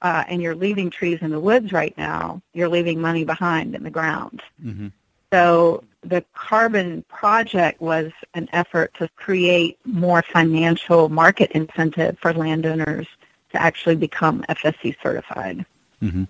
uh, 0.00 0.22
and 0.28 0.40
you're 0.40 0.54
leaving 0.54 0.90
trees 0.90 1.18
in 1.22 1.32
the 1.32 1.40
woods 1.40 1.72
right 1.72 1.92
now, 1.98 2.40
you're 2.52 2.68
leaving 2.68 3.00
money 3.00 3.24
behind 3.24 3.74
in 3.74 3.82
the 3.82 3.90
ground. 3.90 4.42
Mm-hmm. 4.64 4.88
So 5.32 5.82
the 6.02 6.24
carbon 6.34 7.02
project 7.08 7.80
was 7.80 8.12
an 8.34 8.48
effort 8.52 8.94
to 8.98 9.08
create 9.16 9.76
more 9.84 10.22
financial 10.22 11.08
market 11.08 11.50
incentive 11.50 12.16
for 12.20 12.32
landowners 12.32 13.08
to 13.50 13.60
actually 13.60 13.96
become 13.96 14.44
FSC 14.48 14.94
certified. 15.02 15.66
Mm-hmm. 16.00 16.24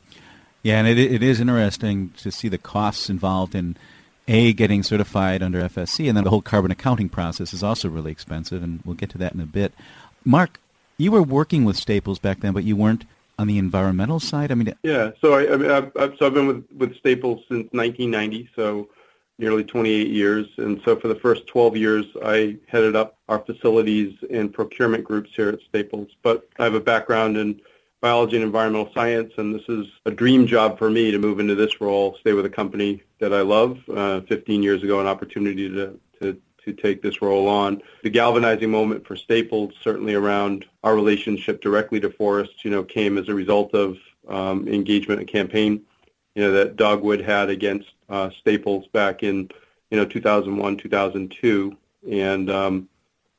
Yeah, 0.62 0.78
and 0.78 0.88
it, 0.88 0.96
it 0.96 1.22
is 1.22 1.40
interesting 1.40 2.14
to 2.16 2.32
see 2.32 2.48
the 2.48 2.56
costs 2.56 3.10
involved 3.10 3.54
in 3.54 3.76
a 4.32 4.52
getting 4.52 4.82
certified 4.82 5.42
under 5.42 5.60
FSC, 5.60 6.08
and 6.08 6.16
then 6.16 6.24
the 6.24 6.30
whole 6.30 6.42
carbon 6.42 6.70
accounting 6.70 7.08
process 7.08 7.52
is 7.52 7.62
also 7.62 7.88
really 7.88 8.10
expensive, 8.10 8.62
and 8.62 8.80
we'll 8.84 8.96
get 8.96 9.10
to 9.10 9.18
that 9.18 9.34
in 9.34 9.40
a 9.40 9.46
bit. 9.46 9.72
Mark, 10.24 10.58
you 10.96 11.12
were 11.12 11.22
working 11.22 11.64
with 11.64 11.76
Staples 11.76 12.18
back 12.18 12.40
then, 12.40 12.52
but 12.52 12.64
you 12.64 12.74
weren't 12.74 13.04
on 13.38 13.46
the 13.46 13.58
environmental 13.58 14.20
side. 14.20 14.50
I 14.50 14.54
mean, 14.54 14.74
yeah. 14.82 15.10
So 15.20 15.34
I, 15.34 15.76
I've, 15.76 16.16
so 16.18 16.26
I've 16.26 16.34
been 16.34 16.46
with 16.46 16.64
with 16.76 16.96
Staples 16.96 17.40
since 17.48 17.68
1990, 17.72 18.50
so 18.56 18.88
nearly 19.38 19.64
28 19.64 20.08
years. 20.08 20.46
And 20.58 20.80
so 20.84 20.96
for 20.96 21.08
the 21.08 21.14
first 21.16 21.46
12 21.48 21.76
years, 21.76 22.06
I 22.24 22.56
headed 22.68 22.94
up 22.94 23.18
our 23.28 23.40
facilities 23.40 24.14
and 24.30 24.52
procurement 24.52 25.04
groups 25.04 25.30
here 25.34 25.48
at 25.48 25.60
Staples. 25.68 26.08
But 26.22 26.48
I 26.58 26.64
have 26.64 26.74
a 26.74 26.80
background 26.80 27.36
in 27.36 27.60
biology 28.02 28.34
and 28.34 28.44
environmental 28.44 28.92
science, 28.92 29.32
and 29.38 29.54
this 29.54 29.62
is 29.68 29.86
a 30.04 30.10
dream 30.10 30.44
job 30.44 30.76
for 30.76 30.90
me 30.90 31.12
to 31.12 31.18
move 31.18 31.38
into 31.38 31.54
this 31.54 31.80
role, 31.80 32.16
stay 32.20 32.32
with 32.32 32.44
a 32.44 32.50
company 32.50 33.00
that 33.20 33.32
I 33.32 33.42
love. 33.42 33.78
Uh, 33.88 34.20
15 34.22 34.62
years 34.62 34.82
ago, 34.82 35.00
an 35.00 35.06
opportunity 35.06 35.68
to, 35.70 35.98
to, 36.20 36.36
to 36.64 36.72
take 36.72 37.00
this 37.00 37.22
role 37.22 37.48
on. 37.48 37.80
The 38.02 38.10
galvanizing 38.10 38.70
moment 38.70 39.06
for 39.06 39.14
Staples, 39.14 39.72
certainly 39.80 40.14
around 40.14 40.66
our 40.82 40.96
relationship 40.96 41.62
directly 41.62 42.00
to 42.00 42.10
forests, 42.10 42.64
you 42.64 42.72
know, 42.72 42.82
came 42.82 43.18
as 43.18 43.28
a 43.28 43.34
result 43.34 43.72
of 43.72 43.96
um, 44.28 44.66
engagement 44.66 45.20
and 45.20 45.28
campaign, 45.28 45.82
you 46.34 46.42
know, 46.42 46.50
that 46.50 46.74
Dogwood 46.74 47.20
had 47.20 47.50
against 47.50 47.88
uh, 48.08 48.30
Staples 48.30 48.88
back 48.88 49.22
in, 49.22 49.48
you 49.92 49.96
know, 49.96 50.04
2001, 50.04 50.76
2002. 50.76 51.76
And 52.10 52.50
um, 52.50 52.88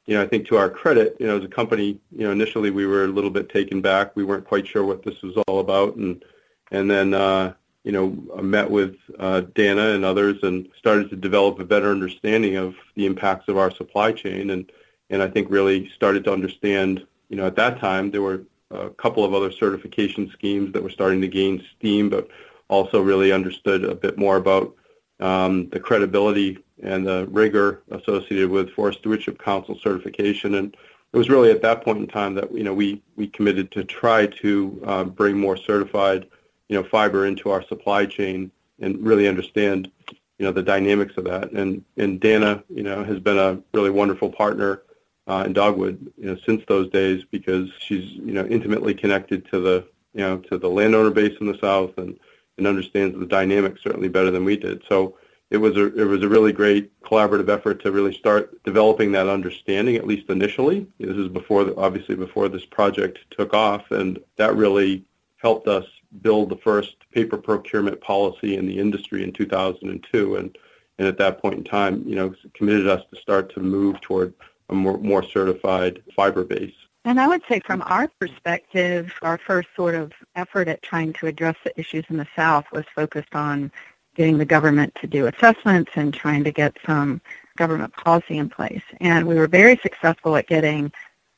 you 0.06 0.16
know, 0.16 0.22
I 0.22 0.28
think 0.28 0.48
to 0.48 0.58
our 0.58 0.70
credit, 0.70 1.16
you 1.20 1.28
know, 1.28 1.38
as 1.38 1.44
a 1.44 1.50
company, 1.50 2.00
you 2.12 2.26
know, 2.26 2.32
initially 2.32 2.72
we 2.72 2.86
were 2.86 3.06
a 3.06 3.08
little 3.08 3.30
bit 3.30 3.50
taken 3.50 3.82
back. 3.82 4.16
We 4.16 4.24
weren't 4.24 4.46
quite 4.46 4.68
sure 4.68 4.84
what 4.84 5.04
this 5.04 5.22
was 5.22 5.36
all 5.48 5.60
about, 5.60 5.96
and 5.96 6.24
and 6.72 6.90
then 6.90 7.14
uh, 7.14 7.54
you 7.84 7.92
know, 7.92 8.10
met 8.42 8.70
with 8.70 8.96
uh, 9.20 9.42
Dana 9.56 9.90
and 9.90 10.06
others 10.06 10.40
and 10.44 10.70
started 10.78 11.10
to 11.10 11.16
develop 11.16 11.60
a 11.60 11.66
better 11.66 11.92
understanding 11.92 12.56
of 12.56 12.76
the 12.96 13.06
impacts 13.06 13.48
of 13.48 13.58
our 13.58 13.72
supply 13.72 14.12
chain, 14.12 14.50
and 14.50 14.72
and 15.10 15.22
I 15.22 15.28
think 15.28 15.50
really 15.50 15.90
started 15.90 16.24
to 16.26 16.34
understand, 16.34 17.06
you 17.30 17.38
know, 17.38 17.46
at 17.46 17.56
that 17.58 17.80
time 17.80 18.12
there 18.12 18.22
were 18.22 18.44
a 18.72 18.90
couple 18.90 19.24
of 19.24 19.34
other 19.34 19.52
certification 19.52 20.30
schemes 20.32 20.74
that 20.74 20.84
were 20.84 20.90
starting 20.90 21.22
to 21.22 21.28
gain 21.28 21.64
steam, 21.78 22.10
but 22.10 22.30
also 22.68 23.02
really 23.02 23.32
understood 23.32 23.84
a 23.86 23.96
bit 23.96 24.18
more 24.18 24.38
about 24.38 24.76
um, 25.20 25.70
the 25.70 25.80
credibility 25.80 26.58
and 26.84 27.08
the 27.08 27.28
rigor 27.32 27.82
associated 27.92 28.50
with 28.50 28.70
Forest 28.72 29.00
Stewardship 29.00 29.40
Council 29.40 29.80
certification. 29.82 30.56
And 30.56 30.76
it 31.14 31.18
was 31.18 31.30
really 31.30 31.50
at 31.50 31.62
that 31.62 31.84
point 31.84 32.00
in 32.00 32.08
time 32.08 32.36
that 32.36 32.54
you 32.54 32.64
know 32.64 32.74
we 32.74 33.02
we 33.16 33.28
committed 33.28 33.72
to 33.72 33.84
try 33.84 34.28
to 34.28 34.82
uh, 34.86 35.04
bring 35.04 35.38
more 35.38 35.58
certified 35.58 36.28
you 36.68 36.78
know 36.78 36.84
fiber 36.84 37.26
into 37.26 37.50
our 37.50 37.64
supply 37.64 38.06
chain 38.06 38.52
and 38.80 39.04
really 39.06 39.28
understand 39.28 39.90
you 40.10 40.46
know 40.46 40.52
the 40.52 40.64
dynamics 40.64 41.14
of 41.18 41.24
that. 41.26 41.52
And 41.52 41.84
and 41.98 42.20
Dana 42.20 42.64
you 42.70 42.84
know 42.84 43.04
has 43.04 43.20
been 43.20 43.38
a 43.38 43.60
really 43.74 43.92
wonderful 43.92 44.30
partner 44.30 44.84
uh, 45.28 45.44
in 45.46 45.54
Dogwood 45.54 46.12
you 46.18 46.26
know 46.26 46.38
since 46.46 46.64
those 46.68 46.90
days 46.90 47.24
because 47.32 47.70
she's 47.80 48.12
you 48.12 48.34
know 48.34 48.46
intimately 48.46 48.94
connected 48.94 49.50
to 49.52 49.60
the 49.60 49.88
you 50.14 50.22
know 50.22 50.38
to 50.40 50.58
the 50.58 50.70
landowner 50.70 51.12
base 51.12 51.38
in 51.40 51.48
the 51.48 51.58
South 51.60 51.98
and 51.98 52.20
and 52.58 52.68
understands 52.68 53.18
the 53.18 53.26
dynamics 53.26 53.82
certainly 53.84 54.10
better 54.10 54.32
than 54.32 54.44
we 54.44 54.58
did. 54.58 54.84
So 54.90 55.16
it 55.54 55.58
was 55.58 55.78
a 55.78 55.86
it 55.96 56.06
was 56.06 56.24
a 56.24 56.28
really 56.28 56.52
great 56.52 57.00
collaborative 57.02 57.48
effort 57.48 57.80
to 57.84 57.92
really 57.92 58.14
start 58.14 58.62
developing 58.64 59.12
that 59.12 59.30
understanding 59.30 59.96
at 59.96 60.08
least 60.08 60.30
initially. 60.30 60.88
This 61.00 61.16
is 61.16 61.28
before 61.30 61.64
the, 61.64 61.76
obviously 61.76 62.16
before 62.16 62.50
this 62.50 62.66
project 62.66 63.20
took 63.30 63.54
off, 63.54 63.92
and 63.92 64.20
that 64.38 64.56
really 64.56 65.06
helped 65.38 65.68
us 65.68 65.86
build 66.24 66.50
the 66.50 66.58
first 66.58 66.96
paper 67.12 67.38
procurement 67.38 68.02
policy 68.02 68.58
in 68.58 68.66
the 68.66 68.80
industry 68.80 69.24
in 69.24 69.32
2002. 69.32 70.36
And 70.36 70.58
and 70.98 71.08
at 71.08 71.20
that 71.20 71.40
point 71.40 71.56
in 71.56 71.64
time, 71.64 72.04
you 72.08 72.16
know, 72.16 72.34
committed 72.56 72.88
us 72.88 73.04
to 73.14 73.22
start 73.22 73.54
to 73.54 73.60
move 73.60 74.02
toward 74.02 74.34
a 74.70 74.74
more, 74.74 74.98
more 74.98 75.22
certified 75.22 76.02
fiber 76.16 76.44
base. 76.44 76.74
And 77.06 77.20
I 77.20 77.28
would 77.28 77.42
say 77.50 77.60
from 77.66 77.84
our 77.86 78.08
perspective, 78.20 79.12
our 79.22 79.38
first 79.38 79.68
sort 79.76 79.94
of 79.94 80.14
effort 80.36 80.68
at 80.68 80.82
trying 80.82 81.14
to 81.14 81.28
address 81.28 81.58
the 81.64 81.78
issues 81.80 82.06
in 82.10 82.18
the 82.18 82.28
South 82.36 82.66
was 82.72 82.86
focused 82.96 83.36
on 83.36 83.72
getting 84.16 84.38
the 84.38 84.46
government 84.46 84.94
to 85.02 85.08
do 85.08 85.28
assessments 85.28 85.92
and 85.96 86.14
trying 86.14 86.44
to 86.44 86.52
get 86.52 86.76
some 86.86 87.22
government 87.58 87.94
policy 87.94 88.38
in 88.38 88.50
place. 88.50 88.84
And 89.00 89.28
we 89.28 89.36
were 89.36 89.48
very 89.48 89.78
successful 89.78 90.36
at 90.36 90.48
getting 90.48 90.92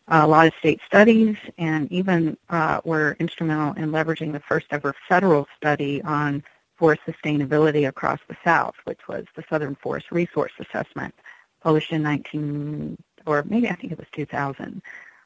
a 0.08 0.28
lot 0.28 0.48
of 0.48 0.54
state 0.60 0.80
studies 0.86 1.36
and 1.58 1.92
even 1.92 2.38
uh, 2.50 2.80
were 2.86 3.16
instrumental 3.20 3.74
in 3.74 3.92
leveraging 3.92 4.32
the 4.32 4.40
first 4.40 4.68
ever 4.72 4.94
federal 5.10 5.48
study 5.58 6.02
on 6.04 6.44
forest 6.78 7.02
sustainability 7.08 7.88
across 7.88 8.20
the 8.28 8.38
South, 8.44 8.76
which 8.84 9.08
was 9.08 9.26
the 9.36 9.44
Southern 9.50 9.76
Forest 9.76 10.12
Resource 10.12 10.52
Assessment, 10.60 11.14
published 11.62 11.92
in 11.92 12.04
19, 12.04 12.98
or 13.26 13.44
maybe 13.48 13.70
I 13.70 13.76
think 13.76 13.94
it 13.94 13.98
was 13.98 14.08
2000. 14.12 14.82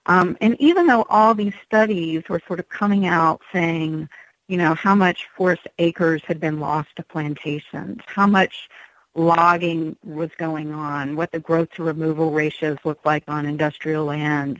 Um, 0.05 0.37
and 0.41 0.55
even 0.59 0.87
though 0.87 1.05
all 1.09 1.33
these 1.33 1.53
studies 1.65 2.23
were 2.29 2.41
sort 2.47 2.59
of 2.59 2.69
coming 2.69 3.05
out 3.05 3.41
saying, 3.51 4.07
you 4.49 4.57
know, 4.57 4.73
how 4.73 4.95
much 4.95 5.27
forest 5.37 5.67
acres 5.77 6.23
had 6.25 6.39
been 6.39 6.59
lost 6.59 6.89
to 6.95 7.03
plantations, 7.03 8.01
how 8.07 8.25
much 8.25 8.67
logging 9.13 9.95
was 10.03 10.31
going 10.39 10.73
on, 10.73 11.15
what 11.15 11.31
the 11.31 11.39
growth 11.39 11.69
to 11.71 11.83
removal 11.83 12.31
ratios 12.31 12.77
looked 12.83 13.05
like 13.05 13.23
on 13.27 13.45
industrial 13.45 14.05
lands, 14.05 14.59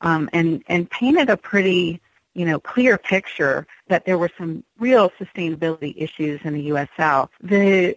um, 0.00 0.30
and, 0.32 0.64
and 0.68 0.90
painted 0.90 1.28
a 1.28 1.36
pretty, 1.36 2.00
you 2.32 2.46
know, 2.46 2.58
clear 2.58 2.96
picture 2.96 3.66
that 3.88 4.06
there 4.06 4.16
were 4.16 4.30
some 4.38 4.64
real 4.78 5.10
sustainability 5.20 5.94
issues 5.98 6.40
in 6.44 6.54
the 6.54 6.62
U.S. 6.62 6.88
South. 6.96 7.28
The 7.42 7.94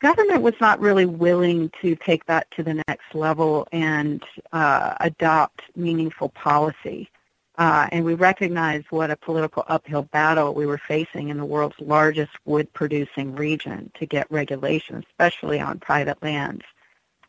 government 0.00 0.40
was 0.40 0.54
not 0.58 0.80
really 0.80 1.06
willing 1.06 1.70
to 1.82 1.94
take 1.96 2.24
that 2.26 2.50
to 2.52 2.62
the 2.62 2.82
next 2.88 3.14
level 3.14 3.68
and 3.72 4.22
uh, 4.52 4.94
adopt 5.00 5.62
meaningful 5.76 6.30
policy. 6.30 7.10
Uh, 7.58 7.86
and 7.92 8.04
we 8.04 8.14
recognized 8.14 8.86
what 8.90 9.10
a 9.10 9.16
political 9.16 9.62
uphill 9.68 10.04
battle 10.04 10.54
we 10.54 10.64
were 10.64 10.78
facing 10.78 11.28
in 11.28 11.36
the 11.36 11.44
world's 11.44 11.78
largest 11.80 12.32
wood-producing 12.46 13.34
region 13.34 13.90
to 13.94 14.06
get 14.06 14.30
regulation, 14.30 15.04
especially 15.10 15.60
on 15.60 15.78
private 15.78 16.22
lands. 16.22 16.64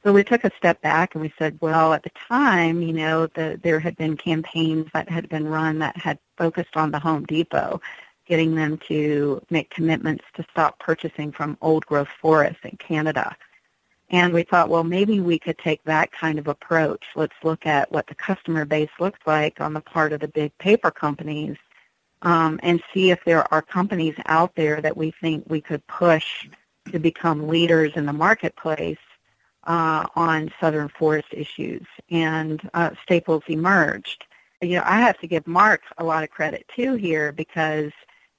So 0.03 0.11
we 0.11 0.23
took 0.23 0.43
a 0.43 0.51
step 0.57 0.81
back 0.81 1.15
and 1.15 1.21
we 1.21 1.33
said, 1.37 1.57
well, 1.61 1.93
at 1.93 2.03
the 2.03 2.11
time, 2.11 2.81
you 2.81 2.93
know, 2.93 3.27
the, 3.27 3.59
there 3.63 3.79
had 3.79 3.95
been 3.97 4.17
campaigns 4.17 4.87
that 4.93 5.09
had 5.09 5.27
been 5.29 5.47
run 5.47 5.79
that 5.79 5.97
had 5.97 6.19
focused 6.37 6.75
on 6.75 6.91
the 6.91 6.99
Home 6.99 7.25
Depot, 7.25 7.81
getting 8.25 8.55
them 8.55 8.77
to 8.87 9.41
make 9.49 9.69
commitments 9.69 10.23
to 10.35 10.45
stop 10.51 10.79
purchasing 10.79 11.31
from 11.31 11.57
old-growth 11.61 12.09
forests 12.21 12.63
in 12.63 12.77
Canada. 12.77 13.35
And 14.13 14.31
we 14.31 14.43
thought, 14.43 14.69
well, 14.69 14.83
maybe 14.83 15.19
we 15.21 15.39
could 15.39 15.57
take 15.57 15.83
that 15.85 16.11
kind 16.11 16.37
of 16.37 16.47
approach. 16.47 17.03
Let's 17.15 17.33
look 17.43 17.65
at 17.65 17.91
what 17.91 18.05
the 18.05 18.13
customer 18.13 18.63
base 18.63 18.91
looks 18.99 19.19
like 19.25 19.59
on 19.59 19.73
the 19.73 19.81
part 19.81 20.13
of 20.13 20.19
the 20.19 20.27
big 20.27 20.55
paper 20.59 20.91
companies 20.91 21.57
um, 22.21 22.59
and 22.61 22.79
see 22.93 23.09
if 23.09 23.19
there 23.25 23.51
are 23.51 23.63
companies 23.63 24.13
out 24.27 24.55
there 24.55 24.81
that 24.81 24.95
we 24.95 25.09
think 25.19 25.43
we 25.47 25.59
could 25.59 25.85
push 25.87 26.47
to 26.91 26.99
become 26.99 27.47
leaders 27.47 27.91
in 27.95 28.05
the 28.05 28.13
marketplace 28.13 28.99
uh, 29.63 30.05
on 30.15 30.53
southern 30.59 30.89
forest 30.89 31.29
issues, 31.31 31.81
and 32.11 32.69
uh, 32.75 32.91
Staples 33.01 33.43
emerged. 33.47 34.25
You 34.61 34.77
know, 34.77 34.83
I 34.85 34.99
have 34.99 35.17
to 35.21 35.27
give 35.27 35.47
Mark 35.47 35.81
a 35.97 36.03
lot 36.03 36.23
of 36.23 36.29
credit 36.29 36.65
too 36.75 36.93
here 36.95 37.31
because 37.31 37.91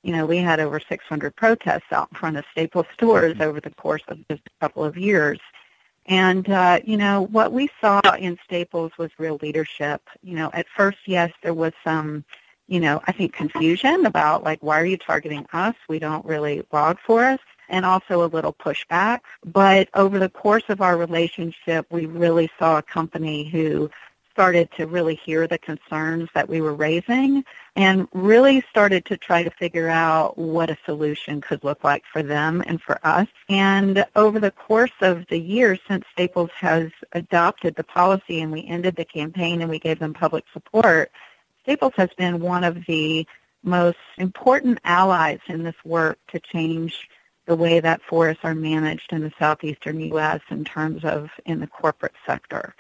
you 0.05 0.13
know 0.13 0.25
we 0.25 0.37
had 0.39 0.61
over 0.61 0.79
600 0.79 1.35
protests 1.35 1.91
out 1.91 2.09
in 2.13 2.19
front 2.19 2.37
of 2.37 2.45
Staples 2.53 2.87
stores 2.95 3.41
over 3.41 3.61
the 3.61 3.71
course 3.71 4.03
of 4.07 4.19
just 4.29 4.43
a 4.47 4.61
couple 4.61 4.85
of 4.85 4.97
years. 4.97 5.41
And 6.07 6.49
uh, 6.51 6.81
you 6.85 6.97
know 6.97 7.23
what 7.33 7.53
we 7.53 7.71
saw 7.81 8.01
in 8.19 8.39
Staples 8.45 8.93
was 8.99 9.11
real 9.19 9.39
leadership. 9.41 10.03
You 10.23 10.37
know, 10.37 10.51
at 10.53 10.67
first, 10.77 10.99
yes, 11.07 11.33
there 11.43 11.55
was 11.55 11.73
some, 11.83 12.25
you 12.67 12.81
know, 12.81 13.01
I 13.07 13.13
think 13.13 13.33
confusion 13.33 14.07
about 14.07 14.45
like 14.45 14.63
why 14.63 14.81
are 14.81 14.87
you 14.87 14.99
targeting 14.99 15.47
us? 15.53 15.75
We 15.89 15.99
don't 15.99 16.25
really 16.27 16.67
log 16.73 16.99
for 17.01 17.25
us 17.25 17.41
and 17.69 17.87
also 17.87 18.25
a 18.25 18.27
little 18.29 18.53
pushback. 18.53 19.21
But 19.45 19.89
over 19.95 20.19
the 20.19 20.29
course 20.29 20.65
of 20.69 20.81
our 20.81 20.97
relationship, 20.97 21.87
we 21.91 22.07
really 22.07 22.51
saw 22.59 22.79
a 22.79 22.83
company 22.83 23.49
who 23.49 23.91
started 24.35 24.69
to 24.73 24.89
really 24.89 25.15
hear 25.15 25.47
the 25.47 25.59
concerns 25.59 26.29
that 26.35 26.49
we 26.49 26.61
were 26.61 26.75
raising 26.75 27.45
and 27.77 28.09
really 28.13 28.65
started 28.69 29.05
to 29.05 29.17
try 29.17 29.45
to 29.45 29.51
figure 29.51 29.89
out 29.89 30.37
what 30.37 30.71
a 30.71 30.77
solution 30.85 31.41
could 31.41 31.63
look 31.63 31.85
like 31.85 32.03
for 32.13 32.21
them 32.21 32.61
and 32.67 32.83
for 32.83 32.99
us. 33.07 33.29
And 33.49 34.05
over 34.17 34.41
the 34.41 34.51
course 34.51 34.91
of 35.03 35.25
the 35.29 35.39
years 35.39 35.79
since 35.87 36.05
Staples 36.13 36.51
has 36.59 36.91
adopted 37.13 37.77
the 37.77 37.85
policy 37.85 38.41
and 38.41 38.51
we 38.51 38.67
ended 38.67 38.97
the 38.97 39.05
campaign 39.05 39.63
and 39.63 39.71
we 39.71 39.79
gave 39.79 40.01
them 40.01 40.13
public 40.13 40.45
support, 40.53 41.13
Staples 41.63 41.93
has 41.97 42.11
been 42.19 42.41
one 42.41 42.65
of 42.65 42.85
the 42.87 43.25
most 43.63 43.99
important 44.19 44.81
allies 44.85 45.39
in 45.47 45.63
this 45.63 45.77
work 45.85 46.19
to 46.33 46.41
change 46.41 47.09
the 47.47 47.55
way 47.55 47.79
that 47.79 48.03
forests 48.03 48.45
are 48.45 48.55
managed 48.55 49.13
in 49.13 49.23
the 49.23 49.33
southeastern 49.39 50.01
U.S. 50.01 50.41
in 50.51 50.65
terms 50.65 51.05
of 51.05 51.31
in 51.47 51.61
the 51.61 51.67
corporate 51.69 52.15
sector. 52.27 52.75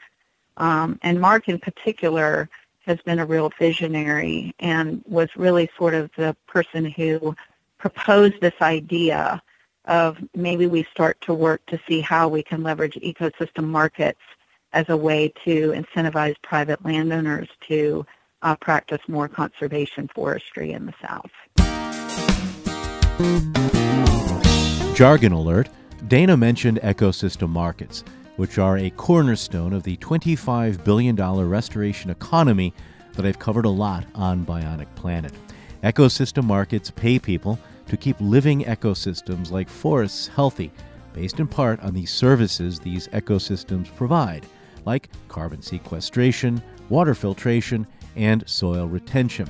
Um, 0.57 0.99
and 1.03 1.21
Mark 1.21 1.49
in 1.49 1.59
particular 1.59 2.49
has 2.87 3.01
been 3.03 3.19
a 3.19 3.27
real 3.27 3.51
visionary 3.59 4.55
and 4.59 5.03
was 5.07 5.29
really 5.37 5.71
sort 5.77 5.95
of 5.95 6.11
the 6.17 6.37
person 6.47 6.85
who 6.85 7.35
proposed 7.79 8.41
this 8.41 8.55
idea 8.61 9.43
of 9.87 10.19
maybe 10.35 10.67
we 10.67 10.85
start 10.85 11.21
to 11.23 11.35
work 11.35 11.65
to 11.67 11.79
see 11.87 12.01
how 12.01 12.29
we 12.29 12.43
can 12.43 12.63
leverage 12.63 12.95
ecosystem 12.95 13.65
markets 13.65 14.21
as 14.73 14.89
a 14.89 14.97
way 14.97 15.33
to 15.45 15.73
incentivize 15.73 16.35
private 16.43 16.85
landowners 16.85 17.49
to 17.69 18.05
uh, 18.43 18.57
practice 18.57 19.01
more 19.09 19.29
conservation 19.29 20.09
forestry 20.15 20.73
in 20.73 20.87
the 20.87 20.95
South. 21.01 21.31
Jargon 24.95 25.33
alert 25.33 25.69
Dana 26.09 26.37
mentioned 26.37 26.81
ecosystem 26.83 27.49
markets, 27.49 28.05
which 28.37 28.59
are 28.59 28.79
a 28.79 28.91
cornerstone 28.91 29.73
of 29.73 29.83
the 29.83 29.97
$25 29.99 30.85
billion 30.85 31.17
restoration 31.17 32.11
economy 32.11 32.73
that 33.15 33.25
I've 33.25 33.39
covered 33.39 33.65
a 33.65 33.71
lot 33.71 34.05
on 34.15 34.45
Bionic 34.45 34.93
Planet. 34.97 35.33
Ecosystem 35.83 36.45
markets 36.45 36.91
pay 36.91 37.19
people 37.19 37.59
to 37.87 37.97
keep 37.97 38.17
living 38.21 38.65
ecosystems 38.65 39.51
like 39.51 39.69
forests 39.69 40.27
healthy, 40.29 40.73
based 41.13 41.39
in 41.39 41.47
part 41.47 41.81
on 41.81 41.95
the 41.95 42.07
services 42.07 42.81
these 42.81 43.09
ecosystems 43.09 43.95
provide, 43.95 44.47
like 44.85 45.11
carbon 45.29 45.63
sequestration, 45.63 46.63
water 46.89 47.15
filtration, 47.15 47.87
and 48.17 48.43
soil 48.49 48.87
retention. 48.89 49.49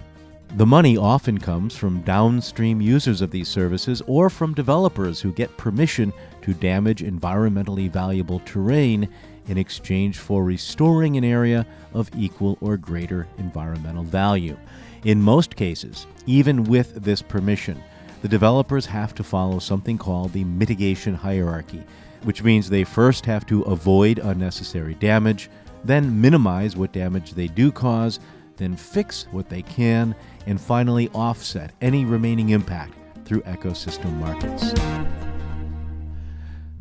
The 0.56 0.66
money 0.66 0.96
often 0.96 1.38
comes 1.38 1.74
from 1.74 2.02
downstream 2.02 2.80
users 2.80 3.20
of 3.20 3.30
these 3.30 3.48
services 3.48 4.02
or 4.06 4.30
from 4.30 4.54
developers 4.54 5.20
who 5.20 5.32
get 5.32 5.56
permission 5.56 6.12
to 6.44 6.52
damage 6.52 7.02
environmentally 7.02 7.90
valuable 7.90 8.38
terrain 8.40 9.08
in 9.48 9.56
exchange 9.56 10.18
for 10.18 10.44
restoring 10.44 11.16
an 11.16 11.24
area 11.24 11.66
of 11.94 12.10
equal 12.14 12.58
or 12.60 12.76
greater 12.76 13.26
environmental 13.38 14.02
value. 14.02 14.56
In 15.04 15.22
most 15.22 15.56
cases, 15.56 16.06
even 16.26 16.64
with 16.64 17.02
this 17.02 17.22
permission, 17.22 17.82
the 18.20 18.28
developers 18.28 18.84
have 18.84 19.14
to 19.14 19.24
follow 19.24 19.58
something 19.58 19.96
called 19.96 20.34
the 20.34 20.44
mitigation 20.44 21.14
hierarchy, 21.14 21.82
which 22.24 22.42
means 22.42 22.68
they 22.68 22.84
first 22.84 23.24
have 23.24 23.46
to 23.46 23.62
avoid 23.62 24.18
unnecessary 24.18 24.94
damage, 24.96 25.48
then 25.82 26.20
minimize 26.20 26.76
what 26.76 26.92
damage 26.92 27.32
they 27.32 27.48
do 27.48 27.72
cause, 27.72 28.20
then 28.58 28.76
fix 28.76 29.26
what 29.30 29.48
they 29.48 29.62
can, 29.62 30.14
and 30.46 30.60
finally 30.60 31.08
offset 31.14 31.72
any 31.80 32.04
remaining 32.04 32.50
impact 32.50 32.92
through 33.24 33.40
ecosystem 33.42 34.12
markets. 34.18 34.74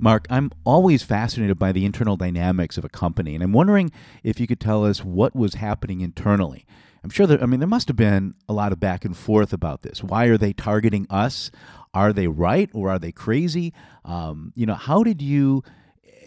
Mark, 0.03 0.27
I'm 0.29 0.51
always 0.65 1.01
fascinated 1.01 1.57
by 1.57 1.71
the 1.71 1.85
internal 1.85 2.17
dynamics 2.17 2.77
of 2.77 2.83
a 2.83 2.89
company, 2.89 3.35
and 3.35 3.41
I'm 3.41 3.53
wondering 3.53 3.89
if 4.21 4.37
you 4.37 4.47
could 4.47 4.59
tell 4.59 4.83
us 4.83 5.01
what 5.01 5.33
was 5.33 5.53
happening 5.53 6.01
internally. 6.01 6.65
I'm 7.05 7.09
sure 7.09 7.25
that, 7.25 7.41
I 7.41 7.45
mean, 7.45 7.61
there 7.61 7.69
must 7.69 7.87
have 7.87 7.95
been 7.95 8.33
a 8.49 8.53
lot 8.53 8.73
of 8.73 8.81
back 8.81 9.05
and 9.05 9.15
forth 9.15 9.53
about 9.53 9.81
this. 9.81 10.03
Why 10.03 10.25
are 10.25 10.37
they 10.37 10.51
targeting 10.51 11.07
us? 11.09 11.51
Are 11.93 12.11
they 12.11 12.27
right 12.27 12.69
or 12.73 12.89
are 12.89 12.99
they 12.99 13.13
crazy? 13.13 13.71
Um, 14.03 14.51
you 14.57 14.65
know, 14.65 14.73
how 14.73 15.03
did 15.03 15.21
you 15.21 15.63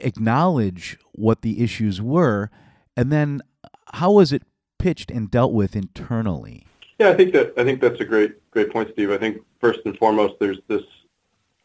acknowledge 0.01 0.97
what 1.13 1.43
the 1.43 1.63
issues 1.63 2.01
were? 2.01 2.51
And 2.97 3.13
then 3.13 3.43
how 3.93 4.13
was 4.13 4.33
it 4.33 4.43
pitched 4.79 5.11
and 5.11 5.31
dealt 5.31 5.53
with 5.53 5.77
internally? 5.77 6.65
Yeah, 6.99 7.11
I 7.11 7.15
think 7.15 7.35
that 7.35 7.53
I 7.59 7.65
think 7.65 7.83
that's 7.83 8.01
a 8.01 8.07
great 8.07 8.51
great 8.53 8.73
point, 8.73 8.89
Steve. 8.95 9.11
I 9.11 9.19
think 9.19 9.43
first 9.61 9.81
and 9.85 9.99
foremost, 9.99 10.37
there's 10.41 10.61
this 10.67 10.83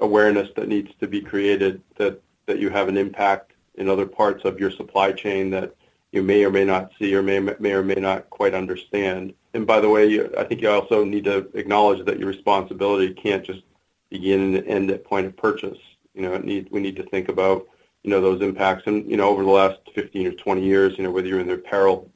awareness 0.02 0.50
that 0.56 0.68
needs 0.68 0.92
to 1.00 1.08
be 1.08 1.22
created 1.22 1.82
that 1.98 2.22
that 2.48 2.60
you 2.60 2.70
have 2.70 2.90
an 2.90 2.98
impact 2.98 3.54
in 3.76 3.88
other 3.88 4.06
parts 4.06 4.44
of 4.44 4.60
your 4.60 4.72
supply 4.72 5.12
chain 5.12 5.50
that 5.52 5.74
you 6.12 6.22
may 6.22 6.44
or 6.44 6.52
may 6.52 6.66
not 6.66 6.92
see 7.00 7.16
or 7.16 7.22
may 7.22 7.40
may 7.40 7.72
or 7.72 7.84
may 7.84 7.96
not 7.96 8.30
quite 8.30 8.54
understand. 8.54 9.34
And 9.54 9.66
by 9.66 9.80
the 9.80 9.90
way, 9.90 10.28
I 10.38 10.44
think 10.44 10.62
you 10.62 10.70
also 10.70 11.04
need 11.04 11.24
to 11.26 11.50
acknowledge 11.54 12.06
that 12.06 12.20
your 12.20 12.28
responsibility 12.28 13.14
can't 13.14 13.46
just 13.46 13.62
begin 14.10 14.56
and 14.56 14.68
end 14.68 14.92
at 14.92 15.06
point 15.06 15.26
of 15.26 15.38
purchase. 15.38 15.78
You 16.14 16.24
know, 16.24 16.38
need, 16.38 16.68
we 16.72 16.82
need 16.82 16.98
to 16.98 17.04
think 17.04 17.30
about 17.30 17.68
you 18.04 18.10
know 18.10 18.20
those 18.20 18.42
impacts. 18.42 18.84
And 18.88 19.10
you 19.10 19.18
know, 19.18 19.30
over 19.30 19.44
the 19.44 19.50
last 19.50 19.80
15 19.96 20.28
or 20.28 20.32
20 20.32 20.64
years, 20.64 20.98
you 20.98 21.04
know, 21.04 21.12
whether 21.12 21.28
you're 21.28 21.40
in 21.40 21.48
the 21.48 21.54
apparel 21.54 22.10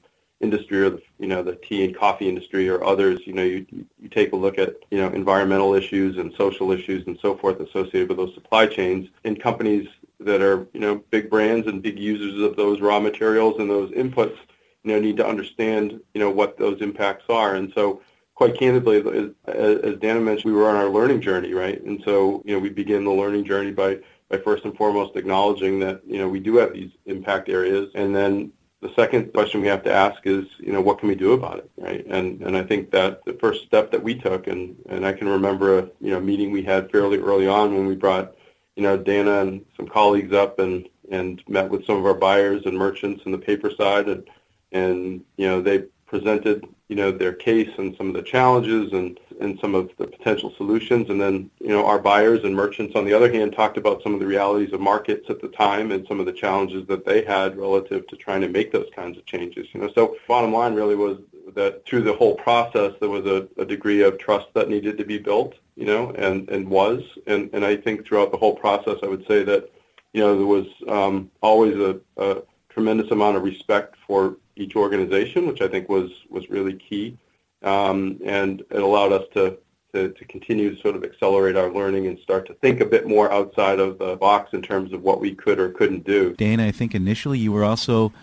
industry 0.45 0.79
or 0.85 0.89
the 0.89 1.01
you 1.19 1.27
know 1.27 1.41
the 1.43 1.55
tea 1.55 1.83
and 1.85 1.97
coffee 1.97 2.29
industry 2.29 2.69
or 2.69 2.83
others, 2.83 3.19
you 3.27 3.33
know 3.33 3.43
you 3.43 3.65
you 4.01 4.09
take 4.09 4.31
a 4.31 4.35
look 4.35 4.57
at 4.57 4.75
you 4.91 4.99
know 4.99 5.09
environmental 5.09 5.73
issues 5.73 6.17
and 6.17 6.33
social 6.33 6.71
issues 6.71 7.05
and 7.07 7.17
so 7.21 7.35
forth 7.35 7.59
associated 7.59 8.07
with 8.09 8.17
those 8.17 8.33
supply 8.33 8.65
chains. 8.67 9.09
And 9.25 9.39
companies 9.39 9.87
that 10.19 10.41
are 10.41 10.67
you 10.73 10.79
know 10.79 10.95
big 11.15 11.29
brands 11.29 11.67
and 11.67 11.81
big 11.81 11.99
users 11.99 12.41
of 12.41 12.55
those 12.55 12.79
raw 12.79 12.99
materials 12.99 13.59
and 13.59 13.69
those 13.69 13.91
inputs 13.91 14.37
you 14.83 14.91
know 14.91 14.99
need 14.99 15.17
to 15.17 15.27
understand 15.27 15.99
you 16.13 16.21
know 16.21 16.29
what 16.29 16.57
those 16.57 16.81
impacts 16.81 17.25
are. 17.29 17.55
And 17.55 17.71
so 17.73 18.01
quite 18.35 18.57
candidly 18.57 18.97
as, 18.97 19.55
as 19.55 19.95
Dana 19.99 20.19
mentioned 20.19 20.53
we 20.53 20.59
were 20.59 20.69
on 20.69 20.75
our 20.75 20.89
learning 20.89 21.21
journey 21.21 21.53
right? 21.53 21.81
And 21.81 22.01
so 22.05 22.41
you 22.45 22.53
know 22.53 22.59
we 22.59 22.69
begin 22.69 23.03
the 23.03 23.11
learning 23.11 23.45
journey 23.45 23.71
by 23.71 23.99
by 24.29 24.37
first 24.37 24.65
and 24.65 24.75
foremost 24.75 25.15
acknowledging 25.15 25.79
that 25.79 26.01
you 26.05 26.17
know 26.17 26.27
we 26.27 26.39
do 26.39 26.57
have 26.57 26.73
these 26.73 26.91
impact 27.05 27.49
areas. 27.49 27.89
And 27.95 28.15
then 28.15 28.51
the 28.85 28.93
second 28.93 29.33
question 29.33 29.61
we 29.61 29.67
have 29.67 29.83
to 29.83 29.91
ask 29.91 30.19
is, 30.25 30.45
you 30.59 30.71
know, 30.71 30.79
what 30.81 30.99
can 30.99 31.09
we 31.09 31.15
do 31.15 31.33
about 31.33 31.57
it, 31.57 31.69
right? 31.77 32.05
And 32.07 32.41
and 32.41 32.55
I 32.55 32.61
think 32.63 32.91
that 32.91 33.25
the 33.25 33.33
first 33.33 33.65
step 33.65 33.89
that 33.91 34.03
we 34.03 34.13
took, 34.13 34.45
and 34.45 34.75
and 34.89 35.05
I 35.05 35.13
can 35.13 35.27
remember 35.27 35.79
a 35.79 35.81
you 35.99 36.11
know 36.11 36.19
meeting 36.19 36.51
we 36.51 36.61
had 36.61 36.91
fairly 36.91 37.17
early 37.17 37.47
on 37.47 37.73
when 37.73 37.87
we 37.87 37.95
brought, 37.95 38.35
you 38.75 38.83
know, 38.83 38.95
Dana 38.95 39.41
and 39.41 39.65
some 39.75 39.87
colleagues 39.87 40.33
up 40.33 40.59
and 40.59 40.87
and 41.09 41.41
met 41.47 41.69
with 41.69 41.85
some 41.85 41.97
of 41.97 42.05
our 42.05 42.13
buyers 42.13 42.63
and 42.65 42.77
merchants 42.77 43.23
in 43.25 43.31
the 43.31 43.39
paper 43.39 43.71
side, 43.71 44.07
and 44.07 44.29
and 44.71 45.23
you 45.37 45.47
know 45.47 45.61
they 45.61 45.85
presented 46.05 46.63
you 46.87 46.95
know 46.95 47.11
their 47.11 47.33
case 47.33 47.71
and 47.79 47.95
some 47.97 48.09
of 48.09 48.13
the 48.13 48.21
challenges 48.21 48.93
and 48.93 49.19
and 49.39 49.59
some 49.59 49.75
of 49.75 49.89
the 49.97 50.07
potential 50.07 50.53
solutions. 50.57 51.09
And 51.09 51.19
then 51.19 51.49
you 51.59 51.69
know 51.69 51.85
our 51.85 51.99
buyers 51.99 52.43
and 52.43 52.55
merchants 52.55 52.95
on 52.95 53.05
the 53.05 53.13
other 53.13 53.31
hand 53.31 53.53
talked 53.53 53.77
about 53.77 54.01
some 54.03 54.13
of 54.13 54.19
the 54.19 54.25
realities 54.25 54.73
of 54.73 54.81
markets 54.81 55.29
at 55.29 55.41
the 55.41 55.47
time 55.49 55.91
and 55.91 56.07
some 56.07 56.19
of 56.19 56.25
the 56.25 56.33
challenges 56.33 56.87
that 56.87 57.05
they 57.05 57.23
had 57.23 57.57
relative 57.57 58.07
to 58.07 58.15
trying 58.15 58.41
to 58.41 58.47
make 58.47 58.71
those 58.71 58.89
kinds 58.95 59.17
of 59.17 59.25
changes 59.25 59.67
you 59.73 59.81
know. 59.81 59.91
So 59.93 60.17
bottom 60.27 60.53
line 60.53 60.73
really 60.73 60.95
was 60.95 61.17
that 61.53 61.85
through 61.85 62.01
the 62.03 62.13
whole 62.13 62.35
process 62.35 62.93
there 62.99 63.09
was 63.09 63.25
a, 63.25 63.47
a 63.57 63.65
degree 63.65 64.01
of 64.01 64.17
trust 64.17 64.47
that 64.53 64.69
needed 64.69 64.97
to 64.97 65.05
be 65.05 65.17
built 65.17 65.55
you 65.75 65.85
know 65.85 66.11
and 66.11 66.49
and 66.49 66.67
was. 66.69 67.01
And 67.27 67.49
and 67.53 67.65
I 67.65 67.75
think 67.75 68.05
throughout 68.05 68.31
the 68.31 68.37
whole 68.37 68.55
process 68.55 68.97
I 69.03 69.07
would 69.07 69.25
say 69.27 69.43
that 69.43 69.71
you 70.13 70.21
know 70.21 70.37
there 70.37 70.47
was 70.47 70.67
um, 70.87 71.31
always 71.41 71.75
a, 71.75 71.99
a 72.17 72.41
tremendous 72.69 73.11
amount 73.11 73.37
of 73.37 73.43
respect 73.43 73.95
for 74.05 74.37
each 74.57 74.75
organization, 74.75 75.47
which 75.47 75.61
I 75.61 75.67
think 75.67 75.89
was 75.89 76.11
was 76.29 76.49
really 76.49 76.73
key, 76.73 77.17
Um, 77.65 78.19
and 78.23 78.61
it 78.69 78.81
allowed 78.81 79.11
us 79.11 79.23
to, 79.33 79.57
to 79.93 80.09
to 80.09 80.25
continue 80.25 80.73
to 80.73 80.81
sort 80.81 80.95
of 80.95 81.03
accelerate 81.03 81.57
our 81.57 81.71
learning 81.71 82.07
and 82.07 82.19
start 82.19 82.47
to 82.47 82.53
think 82.55 82.79
a 82.79 82.85
bit 82.85 83.07
more 83.07 83.31
outside 83.31 83.79
of 83.79 83.97
the 83.97 84.15
box 84.15 84.53
in 84.53 84.61
terms 84.61 84.93
of 84.93 85.01
what 85.01 85.19
we 85.19 85.33
could 85.33 85.59
or 85.59 85.69
couldn't 85.69 86.05
do. 86.05 86.35
Dana, 86.35 86.67
I 86.67 86.71
think 86.71 86.93
initially 86.93 87.39
you 87.39 87.51
were 87.51 87.63
also 87.63 88.13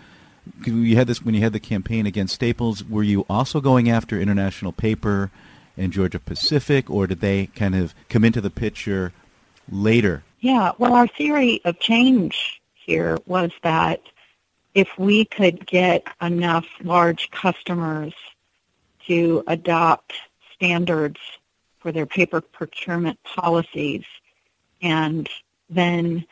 you 0.65 0.97
had 0.97 1.07
this 1.07 1.23
when 1.23 1.35
you 1.35 1.41
had 1.41 1.53
the 1.53 1.61
campaign 1.61 2.07
against 2.07 2.35
Staples. 2.35 2.85
Were 2.85 3.03
you 3.03 3.27
also 3.29 3.61
going 3.61 3.91
after 3.91 4.21
International 4.21 4.73
Paper 4.73 5.31
and 5.77 5.93
Georgia 5.93 6.21
Pacific, 6.21 6.91
or 6.91 7.07
did 7.07 7.21
they 7.21 7.47
kind 7.47 7.75
of 7.75 7.95
come 8.09 8.25
into 8.25 8.41
the 8.41 8.51
picture 8.51 9.13
later 9.71 10.23
Yeah, 10.41 10.73
well, 10.79 10.95
our 10.95 11.07
theory 11.07 11.61
of 11.65 11.79
change 11.79 12.61
here 12.75 13.19
was 13.27 13.53
that 13.63 14.01
if 14.75 14.89
we 14.99 15.25
could 15.25 15.67
get 15.67 16.07
enough 16.21 16.67
large 16.83 17.31
customers 17.31 18.15
to 19.07 19.43
adopt 19.47 20.13
standards 20.55 21.21
for 21.81 21.93
their 21.93 22.07
paper 22.07 22.41
procurement 22.41 23.19
policies 23.25 24.05
and 24.81 25.29
then 25.69 26.25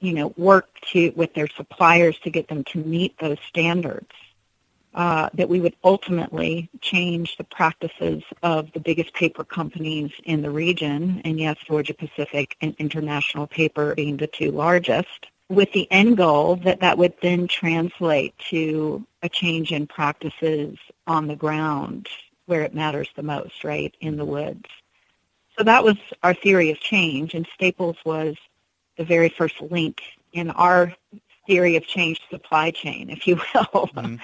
you 0.00 0.12
know 0.12 0.32
work 0.36 0.68
to 0.92 1.12
with 1.16 1.34
their 1.34 1.48
suppliers 1.48 2.18
to 2.20 2.30
get 2.30 2.48
them 2.48 2.64
to 2.64 2.78
meet 2.78 3.16
those 3.18 3.38
standards 3.48 4.08
uh, 4.94 5.28
that 5.34 5.48
we 5.48 5.60
would 5.60 5.76
ultimately 5.84 6.68
change 6.80 7.36
the 7.36 7.44
practices 7.44 8.22
of 8.42 8.72
the 8.72 8.80
biggest 8.80 9.12
paper 9.14 9.44
companies 9.44 10.10
in 10.24 10.42
the 10.42 10.50
region, 10.50 11.20
and 11.24 11.38
yes, 11.38 11.56
Georgia 11.66 11.94
Pacific 11.94 12.56
and 12.60 12.74
International 12.78 13.46
Paper 13.46 13.94
being 13.94 14.16
the 14.16 14.26
two 14.26 14.50
largest, 14.50 15.28
with 15.48 15.72
the 15.72 15.90
end 15.90 16.16
goal 16.16 16.56
that 16.56 16.80
that 16.80 16.98
would 16.98 17.14
then 17.22 17.48
translate 17.48 18.36
to 18.50 19.04
a 19.22 19.28
change 19.28 19.72
in 19.72 19.86
practices 19.86 20.76
on 21.06 21.26
the 21.26 21.36
ground 21.36 22.08
where 22.46 22.62
it 22.62 22.74
matters 22.74 23.08
the 23.14 23.22
most, 23.22 23.64
right, 23.64 23.94
in 24.00 24.16
the 24.16 24.24
woods. 24.24 24.64
So 25.56 25.64
that 25.64 25.82
was 25.82 25.96
our 26.22 26.34
theory 26.34 26.70
of 26.70 26.80
change, 26.80 27.34
and 27.34 27.46
Staples 27.54 27.96
was 28.04 28.36
the 28.96 29.04
very 29.04 29.28
first 29.28 29.60
link 29.60 30.00
in 30.32 30.50
our 30.50 30.94
theory 31.46 31.76
of 31.76 31.86
change 31.86 32.20
supply 32.30 32.70
chain, 32.70 33.10
if 33.10 33.26
you 33.26 33.36
will. 33.54 33.90
Mm-hmm. 33.98 34.16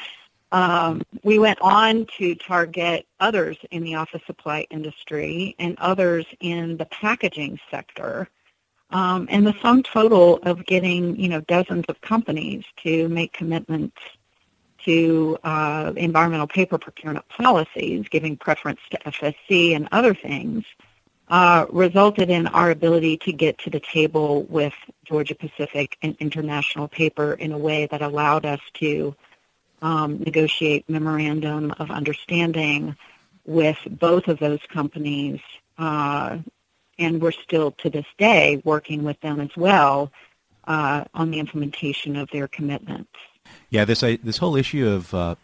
Um, 0.52 1.02
we 1.24 1.40
went 1.40 1.60
on 1.60 2.06
to 2.18 2.36
target 2.36 3.08
others 3.18 3.56
in 3.72 3.82
the 3.82 3.96
office 3.96 4.22
supply 4.24 4.68
industry 4.70 5.56
and 5.58 5.76
others 5.80 6.26
in 6.38 6.76
the 6.76 6.84
packaging 6.84 7.58
sector. 7.72 8.28
Um, 8.94 9.26
and 9.28 9.44
the 9.44 9.54
sum 9.60 9.82
total 9.82 10.38
of 10.44 10.64
getting, 10.66 11.18
you 11.18 11.28
know, 11.28 11.40
dozens 11.40 11.84
of 11.88 12.00
companies 12.00 12.64
to 12.84 13.08
make 13.08 13.32
commitments 13.32 13.96
to 14.84 15.36
uh, 15.42 15.92
environmental 15.96 16.46
paper 16.46 16.78
procurement 16.78 17.28
policies, 17.28 18.06
giving 18.08 18.36
preference 18.36 18.78
to 18.90 18.98
FSC 19.00 19.74
and 19.74 19.88
other 19.90 20.14
things, 20.14 20.64
uh, 21.26 21.66
resulted 21.70 22.30
in 22.30 22.46
our 22.46 22.70
ability 22.70 23.16
to 23.16 23.32
get 23.32 23.58
to 23.58 23.70
the 23.70 23.80
table 23.80 24.44
with 24.44 24.74
Georgia 25.04 25.34
Pacific 25.34 25.98
and 26.02 26.14
International 26.20 26.86
Paper 26.86 27.32
in 27.32 27.50
a 27.50 27.58
way 27.58 27.88
that 27.90 28.00
allowed 28.00 28.46
us 28.46 28.60
to 28.74 29.16
um, 29.82 30.20
negotiate 30.20 30.88
memorandum 30.88 31.72
of 31.80 31.90
understanding 31.90 32.94
with 33.44 33.78
both 33.90 34.28
of 34.28 34.38
those 34.38 34.60
companies, 34.72 35.40
uh, 35.78 36.38
and 36.98 37.20
we're 37.20 37.32
still 37.32 37.72
to 37.72 37.90
this 37.90 38.06
day 38.18 38.60
working 38.64 39.04
with 39.04 39.20
them 39.20 39.40
as 39.40 39.50
well 39.56 40.12
uh, 40.66 41.04
on 41.14 41.30
the 41.30 41.38
implementation 41.38 42.16
of 42.16 42.30
their 42.30 42.48
commitments. 42.48 43.12
Yeah, 43.70 43.84
this 43.84 44.02
I, 44.02 44.16
this 44.16 44.38
whole 44.38 44.56
issue 44.56 44.88
of 44.88 45.12
uh, 45.14 45.34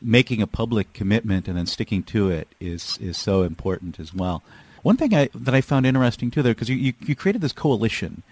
making 0.00 0.42
a 0.42 0.46
public 0.46 0.92
commitment 0.92 1.48
and 1.48 1.56
then 1.56 1.66
sticking 1.66 2.02
to 2.04 2.30
it 2.30 2.48
is 2.60 2.98
is 3.00 3.16
so 3.16 3.42
important 3.42 4.00
as 4.00 4.12
well. 4.12 4.42
One 4.82 4.96
thing 4.96 5.14
I, 5.14 5.28
that 5.34 5.54
I 5.54 5.60
found 5.60 5.84
interesting 5.84 6.30
too, 6.30 6.42
there, 6.42 6.54
because 6.54 6.68
you, 6.68 6.76
you, 6.76 6.92
you 7.00 7.16
created 7.16 7.42
this 7.42 7.52
coalition, 7.52 8.22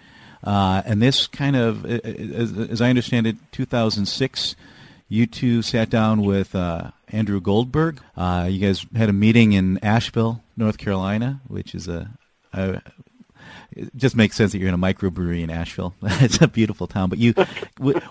uh, 0.43 0.83
and 0.85 1.01
this 1.01 1.27
kind 1.27 1.55
of, 1.55 1.85
as, 1.85 2.57
as 2.57 2.81
I 2.81 2.89
understand 2.89 3.27
it, 3.27 3.35
2006 3.51 4.55
you 5.07 5.25
two 5.27 5.61
sat 5.61 5.89
down 5.89 6.23
with 6.23 6.55
uh, 6.55 6.91
Andrew 7.09 7.39
Goldberg. 7.39 8.01
Uh, 8.17 8.47
you 8.49 8.65
guys 8.65 8.85
had 8.95 9.09
a 9.09 9.13
meeting 9.13 9.53
in 9.53 9.77
Asheville, 9.83 10.43
North 10.57 10.77
Carolina, 10.77 11.41
which 11.47 11.75
is 11.75 11.87
a, 11.87 12.09
a 12.55 12.81
it 13.75 13.95
just 13.95 14.15
makes 14.15 14.35
sense 14.35 14.51
that 14.51 14.59
you're 14.59 14.69
in 14.69 14.73
a 14.73 14.77
microbrewery 14.77 15.43
in 15.43 15.49
Asheville. 15.49 15.93
it's 16.01 16.41
a 16.41 16.47
beautiful 16.47 16.87
town. 16.87 17.09
But 17.09 17.19
you, 17.19 17.33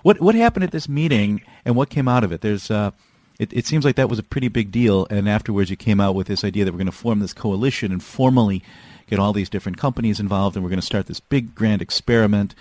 what 0.03 0.21
what 0.21 0.35
happened 0.35 0.65
at 0.65 0.73
this 0.73 0.89
meeting, 0.89 1.43
and 1.65 1.75
what 1.75 1.89
came 1.89 2.07
out 2.09 2.25
of 2.25 2.33
it? 2.33 2.43
There's, 2.43 2.71
uh, 2.71 2.91
it, 3.39 3.53
it 3.53 3.67
seems 3.67 3.85
like 3.85 3.97
that 3.97 4.11
was 4.11 4.19
a 4.19 4.23
pretty 4.23 4.49
big 4.49 4.71
deal. 4.71 5.07
And 5.11 5.29
afterwards, 5.29 5.71
you 5.71 5.77
came 5.77 6.01
out 6.01 6.15
with 6.15 6.27
this 6.27 6.45
idea 6.45 6.65
that 6.65 6.73
we're 6.73 6.79
going 6.79 6.87
to 6.87 6.93
form 6.93 7.21
this 7.21 7.33
coalition 7.33 7.93
and 7.93 8.03
formally 8.03 8.63
get 9.07 9.19
all 9.19 9.33
these 9.33 9.49
different 9.49 9.79
companies 9.79 10.21
involved, 10.21 10.57
and 10.57 10.65
we're 10.65 10.71
going 10.71 10.81
to 10.81 10.87
start 10.87 11.07
this 11.07 11.21
big 11.21 11.55
grand 11.55 11.83
experiment. 11.83 12.55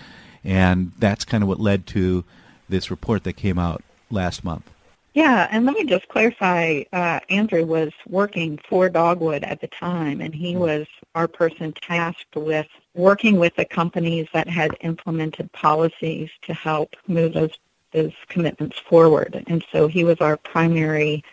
And 0.43 0.91
that's 0.99 1.25
kind 1.25 1.43
of 1.43 1.47
what 1.47 1.59
led 1.59 1.87
to 1.87 2.23
this 2.69 2.89
report 2.89 3.23
that 3.23 3.33
came 3.33 3.59
out 3.59 3.83
last 4.09 4.43
month. 4.43 4.69
Yeah, 5.13 5.47
and 5.51 5.65
let 5.65 5.75
me 5.75 5.85
just 5.85 6.07
clarify. 6.07 6.83
Uh, 6.91 7.19
Andrew 7.29 7.65
was 7.65 7.91
working 8.07 8.59
for 8.67 8.89
Dogwood 8.89 9.43
at 9.43 9.61
the 9.61 9.67
time, 9.67 10.21
and 10.21 10.33
he 10.33 10.53
hmm. 10.53 10.59
was 10.59 10.87
our 11.13 11.27
person 11.27 11.71
tasked 11.73 12.35
with 12.35 12.67
working 12.95 13.37
with 13.37 13.55
the 13.55 13.65
companies 13.65 14.27
that 14.33 14.47
had 14.47 14.75
implemented 14.81 15.51
policies 15.51 16.29
to 16.43 16.53
help 16.53 16.95
move 17.07 17.33
those 17.33 17.57
those 17.91 18.13
commitments 18.27 18.79
forward. 18.79 19.43
And 19.45 19.63
so 19.71 19.87
he 19.87 20.03
was 20.03 20.19
our 20.19 20.35
primary 20.35 21.23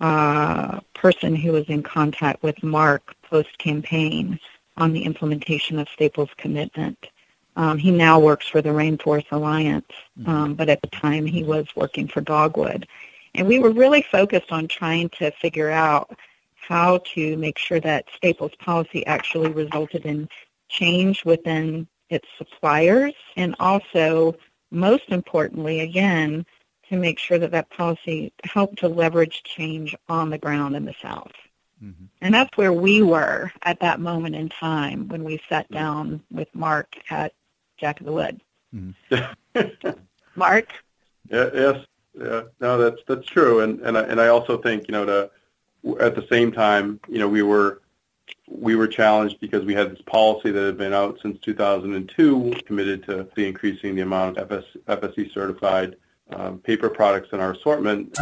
uh, 0.00 0.78
person 0.94 1.34
who 1.34 1.50
was 1.50 1.68
in 1.68 1.82
contact 1.82 2.42
with 2.44 2.62
Mark 2.62 3.16
post 3.22 3.58
campaign 3.58 4.38
on 4.76 4.92
the 4.92 5.02
implementation 5.02 5.78
of 5.80 5.88
Staples' 5.88 6.30
commitment. 6.36 7.08
Um, 7.56 7.78
he 7.78 7.90
now 7.90 8.20
works 8.20 8.46
for 8.46 8.62
the 8.62 8.70
Rainforest 8.70 9.30
Alliance, 9.32 9.90
mm-hmm. 10.18 10.30
um, 10.30 10.54
but 10.54 10.68
at 10.68 10.82
the 10.82 10.88
time 10.88 11.26
he 11.26 11.42
was 11.42 11.66
working 11.74 12.06
for 12.06 12.20
Dogwood. 12.20 12.86
And 13.34 13.46
we 13.46 13.58
were 13.58 13.70
really 13.70 14.02
focused 14.02 14.52
on 14.52 14.68
trying 14.68 15.08
to 15.18 15.30
figure 15.32 15.70
out 15.70 16.16
how 16.54 16.98
to 17.14 17.36
make 17.36 17.58
sure 17.58 17.80
that 17.80 18.06
Staples 18.16 18.54
policy 18.58 19.04
actually 19.06 19.50
resulted 19.50 20.06
in 20.06 20.28
change 20.68 21.24
within 21.24 21.86
its 22.08 22.26
suppliers 22.38 23.14
and 23.36 23.54
also, 23.60 24.34
most 24.70 25.04
importantly, 25.08 25.80
again, 25.80 26.46
to 26.88 26.96
make 26.96 27.18
sure 27.18 27.38
that 27.38 27.50
that 27.50 27.70
policy 27.70 28.32
helped 28.44 28.78
to 28.78 28.88
leverage 28.88 29.42
change 29.42 29.94
on 30.08 30.30
the 30.30 30.38
ground 30.38 30.76
in 30.76 30.84
the 30.84 30.94
South. 31.02 31.32
Mm-hmm. 31.82 32.04
And 32.20 32.34
that's 32.34 32.56
where 32.56 32.72
we 32.72 33.02
were 33.02 33.50
at 33.62 33.80
that 33.80 34.00
moment 34.00 34.36
in 34.36 34.48
time 34.48 35.08
when 35.08 35.24
we 35.24 35.40
sat 35.48 35.70
down 35.70 36.22
with 36.30 36.48
Mark 36.54 36.96
at 37.10 37.32
Jack 37.78 38.00
of 38.00 38.06
the 38.06 38.12
Wood. 38.12 38.40
Mm-hmm. 38.74 39.90
Mark? 40.36 40.72
Yeah, 41.28 41.50
yes. 41.54 41.86
Yeah, 42.18 42.42
no, 42.60 42.78
that's 42.78 43.02
that's 43.08 43.26
true, 43.26 43.60
and 43.60 43.80
and 43.80 43.98
I, 43.98 44.02
and 44.02 44.20
I 44.20 44.28
also 44.28 44.58
think 44.58 44.88
you 44.88 44.92
know 44.92 45.04
to 45.04 45.30
at 46.00 46.14
the 46.14 46.26
same 46.28 46.52
time 46.52 47.00
you 47.08 47.18
know 47.18 47.28
we 47.28 47.42
were 47.42 47.82
we 48.48 48.76
were 48.76 48.86
challenged 48.86 49.40
because 49.40 49.64
we 49.64 49.74
had 49.74 49.90
this 49.90 50.00
policy 50.02 50.50
that 50.50 50.64
had 50.64 50.78
been 50.78 50.92
out 50.92 51.18
since 51.20 51.38
2002, 51.40 52.54
committed 52.66 53.04
to 53.04 53.28
increasing 53.36 53.94
the 53.94 54.02
amount 54.02 54.36
of 54.38 54.52
FS, 54.52 54.64
FSC 54.86 55.32
certified 55.32 55.96
um, 56.30 56.58
paper 56.58 56.88
products 56.88 57.30
in 57.32 57.40
our 57.40 57.52
assortment. 57.52 58.16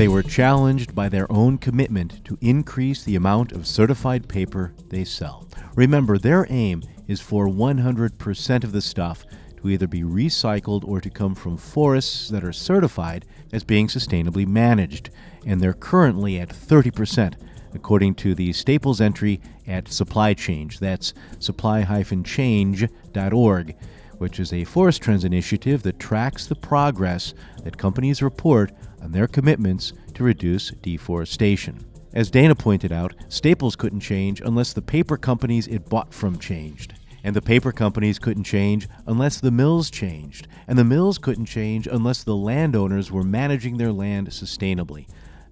They 0.00 0.08
were 0.08 0.22
challenged 0.22 0.94
by 0.94 1.10
their 1.10 1.30
own 1.30 1.58
commitment 1.58 2.24
to 2.24 2.38
increase 2.40 3.04
the 3.04 3.16
amount 3.16 3.52
of 3.52 3.66
certified 3.66 4.30
paper 4.30 4.72
they 4.88 5.04
sell. 5.04 5.46
Remember, 5.74 6.16
their 6.16 6.46
aim 6.48 6.84
is 7.06 7.20
for 7.20 7.46
100% 7.46 8.64
of 8.64 8.72
the 8.72 8.80
stuff 8.80 9.26
to 9.58 9.68
either 9.68 9.86
be 9.86 10.00
recycled 10.00 10.88
or 10.88 11.02
to 11.02 11.10
come 11.10 11.34
from 11.34 11.58
forests 11.58 12.30
that 12.30 12.42
are 12.42 12.50
certified 12.50 13.26
as 13.52 13.62
being 13.62 13.88
sustainably 13.88 14.46
managed, 14.46 15.10
and 15.44 15.60
they're 15.60 15.74
currently 15.74 16.40
at 16.40 16.48
30%, 16.48 17.34
according 17.74 18.14
to 18.14 18.34
the 18.34 18.54
Staples 18.54 19.02
entry 19.02 19.38
at 19.66 19.92
Supply 19.92 20.32
Change. 20.32 20.78
That's 20.78 21.12
supply-change.org, 21.40 23.76
which 24.16 24.40
is 24.40 24.52
a 24.54 24.64
Forest 24.64 25.02
Trends 25.02 25.24
initiative 25.24 25.82
that 25.82 25.98
tracks 25.98 26.46
the 26.46 26.54
progress 26.54 27.34
that 27.64 27.76
companies 27.76 28.22
report 28.22 28.72
on 29.02 29.12
their 29.12 29.26
commitments 29.26 29.92
to 30.14 30.24
reduce 30.24 30.70
deforestation. 30.82 31.84
As 32.12 32.30
Dana 32.30 32.54
pointed 32.54 32.90
out, 32.90 33.14
Staples 33.28 33.76
couldn't 33.76 34.00
change 34.00 34.40
unless 34.40 34.72
the 34.72 34.82
paper 34.82 35.16
companies 35.16 35.68
it 35.68 35.88
bought 35.88 36.12
from 36.12 36.38
changed. 36.38 36.94
And 37.22 37.36
the 37.36 37.42
paper 37.42 37.70
companies 37.70 38.18
couldn't 38.18 38.44
change 38.44 38.88
unless 39.06 39.40
the 39.40 39.50
mills 39.50 39.90
changed. 39.90 40.48
And 40.66 40.78
the 40.78 40.84
mills 40.84 41.18
couldn't 41.18 41.46
change 41.46 41.86
unless 41.86 42.24
the 42.24 42.36
landowners 42.36 43.12
were 43.12 43.22
managing 43.22 43.76
their 43.76 43.92
land 43.92 44.28
sustainably. 44.28 45.06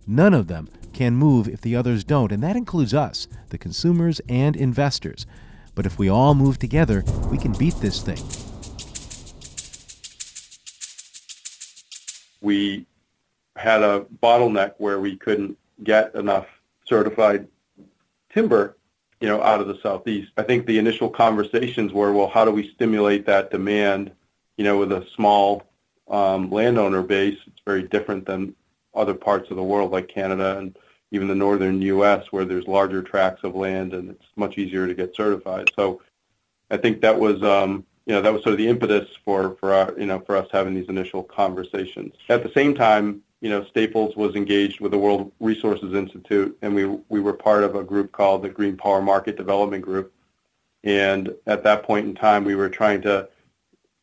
None 0.06 0.34
of 0.34 0.48
them 0.48 0.68
can 0.92 1.14
move 1.14 1.46
if 1.46 1.61
the 1.61 1.76
others 1.76 2.02
don't, 2.02 2.32
and 2.32 2.42
that 2.42 2.56
includes 2.56 2.94
us, 2.94 3.28
the 3.50 3.58
consumers 3.58 4.20
and 4.28 4.56
investors. 4.56 5.26
But 5.74 5.87
if 5.87 5.98
we 5.98 6.08
all 6.08 6.34
move 6.34 6.58
together, 6.58 7.04
we 7.30 7.38
can 7.38 7.52
beat 7.52 7.74
this 7.76 8.02
thing. 8.02 8.18
We 12.40 12.87
had 13.59 13.83
a 13.83 14.07
bottleneck 14.23 14.75
where 14.79 15.01
we 15.01 15.16
couldn't 15.16 15.57
get 15.83 16.14
enough 16.14 16.47
certified 16.85 17.47
timber, 18.33 18.77
you 19.21 19.29
know, 19.29 19.42
out 19.42 19.61
of 19.61 19.68
the 19.68 19.79
southeast. 19.83 20.33
I 20.37 20.42
think 20.42 20.66
the 20.66 20.79
initial 20.79 21.11
conversations 21.11 21.92
were, 21.92 22.12
well, 22.12 22.29
how 22.29 22.44
do 22.44 22.51
we 22.51 22.73
stimulate 22.75 23.27
that 23.27 23.51
demand, 23.51 24.12
you 24.57 24.64
know, 24.64 24.79
with 24.79 24.92
a 24.92 25.07
small 25.14 25.68
um, 26.11 26.51
landowner 26.51 27.03
base. 27.03 27.38
It's 27.47 27.61
very 27.64 27.83
different 27.83 28.27
than 28.27 28.55
other 28.94 29.14
parts 29.14 29.51
of 29.51 29.57
the 29.57 29.62
world 29.62 29.92
like 29.92 30.09
Canada 30.09 30.59
and 30.59 30.77
even 31.11 31.29
the 31.29 31.35
northern 31.35 31.81
U.S. 31.83 32.27
where 32.31 32.44
there's 32.44 32.66
larger 32.66 33.03
tracts 33.03 33.44
of 33.44 33.55
land 33.55 33.94
and 33.94 34.11
it's 34.11 34.27
much 34.37 34.59
easier 34.59 34.87
to 34.87 34.94
get 34.94 35.14
certified. 35.14 35.71
So 35.77 36.03
I 36.71 36.77
think 36.77 37.01
that 37.01 37.18
was 37.18 37.42
um, 37.42 37.85
you 38.07 38.14
know 38.14 38.23
that 38.23 38.33
was 38.33 38.42
sort 38.42 38.53
of 38.53 38.59
the 38.59 38.68
impetus 38.68 39.09
for 39.25 39.57
for 39.61 39.73
our, 39.73 39.94
you 39.99 40.07
know 40.07 40.21
for 40.21 40.37
us 40.37 40.49
having 40.51 40.75
these 40.75 40.88
initial 40.88 41.23
conversations. 41.23 42.14
At 42.29 42.42
the 42.42 42.53
same 42.53 42.75
time, 42.75 43.23
you 43.40 43.48
know 43.48 43.64
Staples 43.66 44.16
was 44.16 44.35
engaged 44.35 44.81
with 44.81 44.92
the 44.92 44.98
World 44.98 45.33
Resources 45.40 45.94
Institute, 45.94 46.57
and 46.62 46.74
we 46.74 46.87
we 47.09 47.20
were 47.20 47.33
part 47.33 47.64
of 47.64 47.74
a 47.77 47.85
group 47.85 48.12
called 48.12 48.42
the 48.42 48.48
Green 48.48 48.77
Power 48.77 49.03
Market 49.03 49.37
Development 49.37 49.83
Group. 49.83 50.12
And 50.85 51.35
at 51.46 51.64
that 51.64 51.83
point 51.83 52.07
in 52.07 52.14
time, 52.14 52.44
we 52.44 52.55
were 52.55 52.68
trying 52.68 53.03
to 53.03 53.29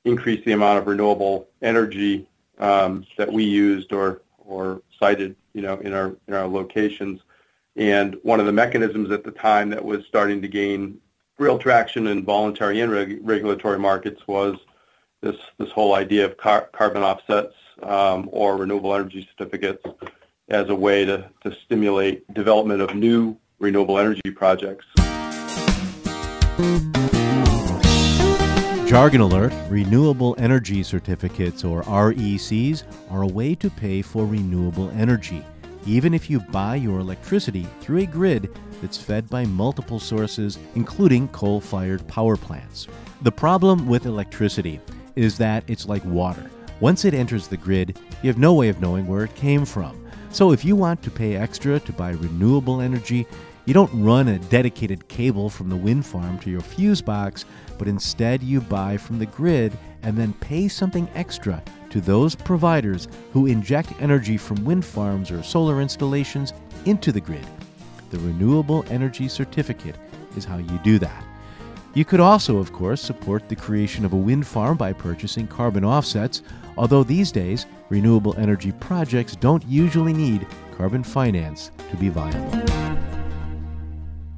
increase 0.03 0.43
the 0.45 0.51
amount 0.51 0.77
of 0.77 0.87
renewable 0.87 1.47
energy 1.61 2.27
um, 2.59 3.05
that 3.17 3.31
we 3.31 3.43
used 3.43 3.91
or 3.91 4.21
or 4.37 4.81
sited, 4.99 5.35
you 5.53 5.61
know, 5.61 5.77
in 5.79 5.93
our 5.93 6.15
in 6.27 6.33
our 6.33 6.47
locations. 6.47 7.21
And 7.75 8.17
one 8.23 8.39
of 8.39 8.45
the 8.45 8.53
mechanisms 8.53 9.11
at 9.11 9.25
the 9.25 9.31
time 9.31 9.69
that 9.71 9.83
was 9.83 10.05
starting 10.05 10.41
to 10.41 10.47
gain 10.47 10.99
real 11.37 11.57
traction 11.57 12.07
in 12.07 12.23
voluntary 12.23 12.79
and 12.79 12.91
reg- 12.91 13.19
regulatory 13.21 13.79
markets 13.79 14.25
was 14.27 14.57
this 15.21 15.35
this 15.57 15.71
whole 15.71 15.93
idea 15.93 16.25
of 16.25 16.37
car- 16.37 16.69
carbon 16.71 17.03
offsets 17.03 17.55
um, 17.83 18.29
or 18.31 18.57
renewable 18.57 18.93
energy 18.93 19.27
certificates 19.31 19.83
as 20.49 20.69
a 20.69 20.75
way 20.75 21.05
to, 21.05 21.29
to 21.43 21.55
stimulate 21.65 22.31
development 22.33 22.81
of 22.81 22.95
new 22.95 23.35
renewable 23.59 23.97
energy 23.97 24.31
projects. 24.35 24.85
Jargon 28.87 29.21
alert 29.21 29.51
renewable 29.67 30.35
energy 30.37 30.83
certificates, 30.83 31.63
or 31.63 31.81
RECs, 31.83 32.83
are 33.09 33.23
a 33.23 33.27
way 33.27 33.55
to 33.55 33.69
pay 33.69 34.01
for 34.01 34.25
renewable 34.25 34.91
energy, 34.91 35.43
even 35.87 36.13
if 36.13 36.29
you 36.29 36.39
buy 36.39 36.75
your 36.75 36.99
electricity 36.99 37.67
through 37.81 38.03
a 38.03 38.05
grid 38.05 38.49
that's 38.81 38.97
fed 38.97 39.27
by 39.29 39.43
multiple 39.43 39.99
sources, 39.99 40.59
including 40.75 41.27
coal 41.29 41.59
fired 41.59 42.07
power 42.07 42.37
plants. 42.37 42.87
The 43.23 43.31
problem 43.31 43.87
with 43.87 44.05
electricity 44.05 44.79
is 45.15 45.37
that 45.39 45.63
it's 45.67 45.87
like 45.87 46.05
water. 46.05 46.49
Once 46.85 47.03
it 47.03 47.15
enters 47.15 47.47
the 47.47 47.57
grid, 47.57 47.97
you 48.21 48.29
have 48.29 48.37
no 48.37 48.53
way 48.53 48.69
of 48.69 48.79
knowing 48.79 49.07
where 49.07 49.23
it 49.23 49.33
came 49.33 49.65
from. 49.65 49.99
So 50.29 50.51
if 50.51 50.63
you 50.63 50.75
want 50.75 51.01
to 51.01 51.09
pay 51.09 51.35
extra 51.35 51.79
to 51.79 51.91
buy 51.91 52.11
renewable 52.11 52.79
energy, 52.79 53.25
you 53.65 53.73
don't 53.73 54.03
run 54.03 54.27
a 54.27 54.37
dedicated 54.37 55.07
cable 55.07 55.49
from 55.49 55.67
the 55.67 55.75
wind 55.75 56.05
farm 56.05 56.37
to 56.41 56.51
your 56.51 56.61
fuse 56.61 57.01
box, 57.01 57.43
but 57.79 57.87
instead 57.87 58.43
you 58.43 58.61
buy 58.61 58.97
from 58.97 59.17
the 59.17 59.25
grid 59.25 59.75
and 60.03 60.15
then 60.15 60.33
pay 60.33 60.67
something 60.67 61.09
extra 61.15 61.59
to 61.89 61.99
those 62.01 62.35
providers 62.35 63.07
who 63.33 63.47
inject 63.47 63.91
energy 63.99 64.37
from 64.37 64.63
wind 64.63 64.85
farms 64.85 65.31
or 65.31 65.41
solar 65.41 65.81
installations 65.81 66.53
into 66.85 67.11
the 67.11 67.19
grid. 67.19 67.47
The 68.11 68.19
Renewable 68.19 68.85
Energy 68.91 69.27
Certificate 69.27 69.95
is 70.37 70.45
how 70.45 70.57
you 70.57 70.79
do 70.83 70.99
that. 70.99 71.25
You 71.95 72.03
could 72.03 72.19
also, 72.19 72.57
of 72.57 72.73
course, 72.73 73.01
support 73.01 73.47
the 73.47 73.55
creation 73.55 74.03
of 74.03 74.11
a 74.11 74.17
wind 74.17 74.45
farm 74.45 74.75
by 74.75 74.91
purchasing 74.91 75.47
carbon 75.47 75.85
offsets, 75.85 76.41
although 76.77 77.03
these 77.03 77.31
days, 77.31 77.65
renewable 77.87 78.35
energy 78.37 78.73
projects 78.73 79.37
don't 79.37 79.65
usually 79.65 80.11
need 80.11 80.45
carbon 80.75 81.05
finance 81.05 81.71
to 81.89 81.95
be 81.95 82.09
viable. 82.09 82.51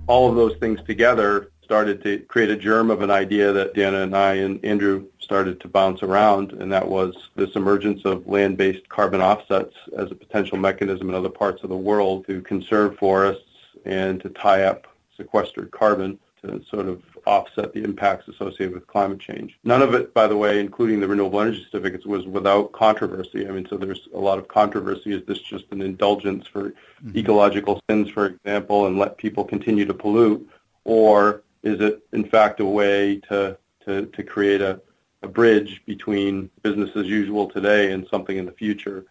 All 0.06 0.30
of 0.30 0.36
those 0.36 0.56
things 0.58 0.80
together 0.86 1.50
started 1.64 2.04
to 2.04 2.20
create 2.20 2.52
a 2.52 2.56
germ 2.56 2.92
of 2.92 3.02
an 3.02 3.10
idea 3.10 3.52
that 3.52 3.74
Dana 3.74 4.02
and 4.02 4.16
I 4.16 4.36
and 4.36 4.64
Andrew 4.64 5.08
started 5.18 5.60
to 5.62 5.68
bounce 5.68 6.04
around, 6.04 6.54
and 6.54 6.72
that 6.72 6.88
was 6.88 7.16
this 7.36 7.56
emergence 7.56 8.06
of 8.06 8.28
land-based 8.28 8.88
carbon 8.90 9.20
offsets 9.20 9.74
as 9.98 10.12
a 10.12 10.16
potential 10.16 10.60
mechanism 10.60 11.10
in 11.10 11.16
other 11.16 11.28
parts 11.28 11.64
of 11.64 11.70
the 11.70 11.76
world 11.76 12.28
to 12.28 12.40
conserve 12.44 13.00
forests 13.00 13.42
and 13.84 14.22
to 14.22 14.30
tie 14.30 14.62
up 14.62 14.86
sequestered 15.18 15.72
carbon 15.72 16.20
to 16.44 16.64
sort 16.70 16.88
of 16.88 17.02
offset 17.28 17.74
the 17.74 17.84
impacts 17.84 18.28
associated 18.28 18.74
with 18.74 18.88
climate 18.88 19.20
change. 19.20 19.60
None 19.64 19.82
of 19.82 19.94
it, 19.94 20.14
by 20.14 20.28
the 20.28 20.38
way, 20.38 20.60
including 20.60 21.00
the 21.00 21.08
renewable 21.08 21.42
energy 21.42 21.66
certificates, 21.70 22.06
was 22.06 22.26
without 22.26 22.72
controversy. 22.72 23.48
I 23.48 23.52
mean, 23.52 23.68
so 23.70 23.78
there's 23.78 24.08
a 24.14 24.20
lot 24.20 24.40
of 24.40 24.48
controversy. 24.48 25.14
Is 25.14 25.26
this 25.26 25.40
just 25.40 25.66
an 25.72 25.82
indulgence 25.82 26.48
for 26.48 26.70
mm-hmm. 26.70 27.18
ecological 27.18 27.82
sins, 27.90 28.10
for 28.10 28.26
example, 28.28 28.88
and 28.88 28.98
let 28.98 29.18
people 29.18 29.44
continue 29.44 29.86
to 29.86 29.94
pollute? 29.94 30.50
Or 30.86 31.44
is 31.64 31.82
it, 31.82 32.02
in 32.14 32.24
fact, 32.24 32.62
a 32.62 32.66
way 32.66 33.18
to, 33.30 33.58
to, 33.86 34.06
to 34.06 34.24
create 34.24 34.62
a, 34.62 34.82
a 35.22 35.28
bridge 35.28 35.82
between 35.86 36.50
business 36.62 36.92
as 36.96 37.06
usual 37.06 37.50
today 37.50 37.92
and 37.92 38.08
something 38.08 38.38
in 38.38 38.46
the 38.46 38.52
future? 38.54 39.06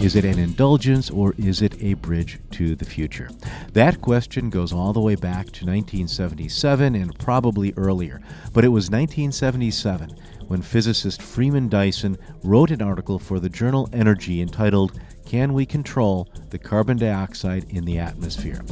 Is 0.00 0.16
it 0.16 0.24
an 0.24 0.38
indulgence 0.38 1.10
or 1.10 1.34
is 1.36 1.60
it 1.60 1.82
a 1.82 1.92
bridge 1.92 2.38
to 2.52 2.74
the 2.74 2.86
future? 2.86 3.28
That 3.74 4.00
question 4.00 4.48
goes 4.48 4.72
all 4.72 4.94
the 4.94 5.00
way 5.00 5.14
back 5.14 5.44
to 5.52 5.66
1977 5.66 6.94
and 6.94 7.18
probably 7.18 7.74
earlier. 7.76 8.22
But 8.54 8.64
it 8.64 8.68
was 8.68 8.86
1977 8.86 10.16
when 10.46 10.62
physicist 10.62 11.20
Freeman 11.20 11.68
Dyson 11.68 12.16
wrote 12.42 12.70
an 12.70 12.80
article 12.80 13.18
for 13.18 13.38
the 13.38 13.50
journal 13.50 13.90
Energy 13.92 14.40
entitled, 14.40 14.98
Can 15.26 15.52
We 15.52 15.66
Control 15.66 16.30
the 16.48 16.58
Carbon 16.58 16.96
Dioxide 16.96 17.66
in 17.68 17.84
the 17.84 17.98
Atmosphere? 17.98 18.62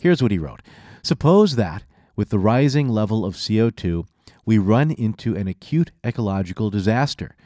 Here's 0.00 0.22
what 0.22 0.30
he 0.30 0.38
wrote 0.38 0.62
Suppose 1.02 1.56
that, 1.56 1.82
with 2.14 2.30
the 2.30 2.38
rising 2.38 2.88
level 2.88 3.24
of 3.24 3.34
CO2, 3.34 4.06
we 4.50 4.58
run 4.58 4.90
into 4.90 5.36
an 5.36 5.46
acute 5.46 5.92
ecological 6.04 6.70
disaster. 6.70 7.36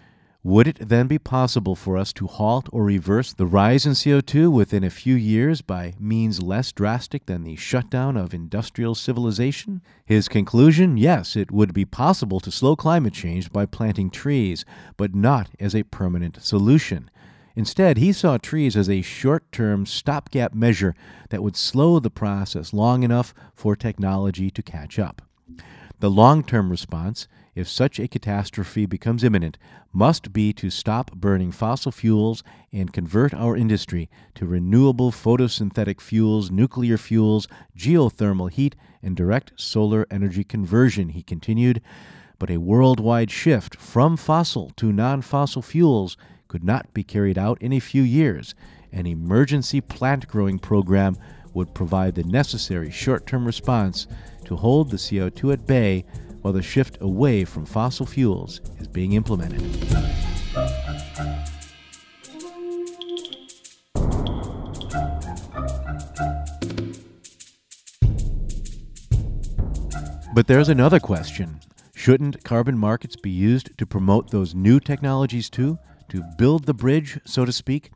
Would 0.42 0.66
it 0.66 0.88
then 0.88 1.06
be 1.06 1.18
possible 1.18 1.76
for 1.76 1.98
us 1.98 2.14
to 2.14 2.26
halt 2.26 2.66
or 2.72 2.82
reverse 2.82 3.34
the 3.34 3.44
rise 3.44 3.84
in 3.84 3.92
CO2 3.92 4.50
within 4.50 4.82
a 4.82 4.88
few 4.88 5.14
years 5.14 5.60
by 5.60 5.92
means 6.00 6.40
less 6.40 6.72
drastic 6.72 7.26
than 7.26 7.44
the 7.44 7.56
shutdown 7.56 8.16
of 8.16 8.32
industrial 8.32 8.94
civilization? 8.94 9.82
His 10.06 10.28
conclusion 10.28 10.96
yes, 10.96 11.36
it 11.36 11.50
would 11.50 11.74
be 11.74 11.84
possible 11.84 12.40
to 12.40 12.50
slow 12.50 12.74
climate 12.74 13.12
change 13.12 13.52
by 13.52 13.66
planting 13.66 14.08
trees, 14.08 14.64
but 14.96 15.14
not 15.14 15.50
as 15.60 15.74
a 15.74 15.82
permanent 15.82 16.42
solution. 16.42 17.10
Instead, 17.54 17.98
he 17.98 18.14
saw 18.14 18.38
trees 18.38 18.78
as 18.78 18.88
a 18.88 19.02
short 19.02 19.52
term 19.52 19.84
stopgap 19.84 20.54
measure 20.54 20.94
that 21.28 21.42
would 21.42 21.54
slow 21.54 21.98
the 21.98 22.08
process 22.08 22.72
long 22.72 23.02
enough 23.02 23.34
for 23.54 23.76
technology 23.76 24.50
to 24.50 24.62
catch 24.62 24.98
up. 24.98 25.20
The 26.00 26.10
long 26.10 26.42
term 26.42 26.70
response, 26.70 27.28
if 27.54 27.68
such 27.68 28.00
a 28.00 28.08
catastrophe 28.08 28.84
becomes 28.84 29.22
imminent, 29.22 29.58
must 29.92 30.32
be 30.32 30.52
to 30.54 30.68
stop 30.68 31.12
burning 31.12 31.52
fossil 31.52 31.92
fuels 31.92 32.42
and 32.72 32.92
convert 32.92 33.32
our 33.32 33.56
industry 33.56 34.10
to 34.34 34.44
renewable 34.44 35.12
photosynthetic 35.12 36.00
fuels, 36.00 36.50
nuclear 36.50 36.98
fuels, 36.98 37.46
geothermal 37.76 38.50
heat, 38.50 38.74
and 39.02 39.16
direct 39.16 39.52
solar 39.56 40.06
energy 40.10 40.42
conversion, 40.42 41.10
he 41.10 41.22
continued. 41.22 41.80
But 42.40 42.50
a 42.50 42.56
worldwide 42.56 43.30
shift 43.30 43.76
from 43.76 44.16
fossil 44.16 44.72
to 44.76 44.92
non 44.92 45.22
fossil 45.22 45.62
fuels 45.62 46.16
could 46.48 46.64
not 46.64 46.92
be 46.92 47.04
carried 47.04 47.38
out 47.38 47.62
in 47.62 47.72
a 47.72 47.80
few 47.80 48.02
years. 48.02 48.54
An 48.92 49.06
emergency 49.06 49.80
plant 49.80 50.26
growing 50.26 50.58
program 50.58 51.16
would 51.52 51.72
provide 51.72 52.16
the 52.16 52.24
necessary 52.24 52.90
short 52.90 53.26
term 53.26 53.46
response 53.46 54.08
to 54.44 54.56
hold 54.56 54.90
the 54.90 54.96
CO2 54.96 55.52
at 55.52 55.66
bay 55.66 56.04
while 56.42 56.52
the 56.52 56.62
shift 56.62 56.98
away 57.00 57.44
from 57.44 57.64
fossil 57.64 58.06
fuels 58.06 58.60
is 58.78 58.86
being 58.86 59.12
implemented. 59.12 59.62
But 70.34 70.48
there's 70.48 70.68
another 70.68 70.98
question. 70.98 71.60
Shouldn't 71.94 72.42
carbon 72.42 72.76
markets 72.76 73.14
be 73.14 73.30
used 73.30 73.78
to 73.78 73.86
promote 73.86 74.30
those 74.30 74.54
new 74.54 74.80
technologies 74.80 75.48
too? 75.48 75.78
To 76.08 76.22
build 76.36 76.64
the 76.64 76.74
bridge, 76.74 77.20
so 77.24 77.44
to 77.44 77.52
speak? 77.52 77.92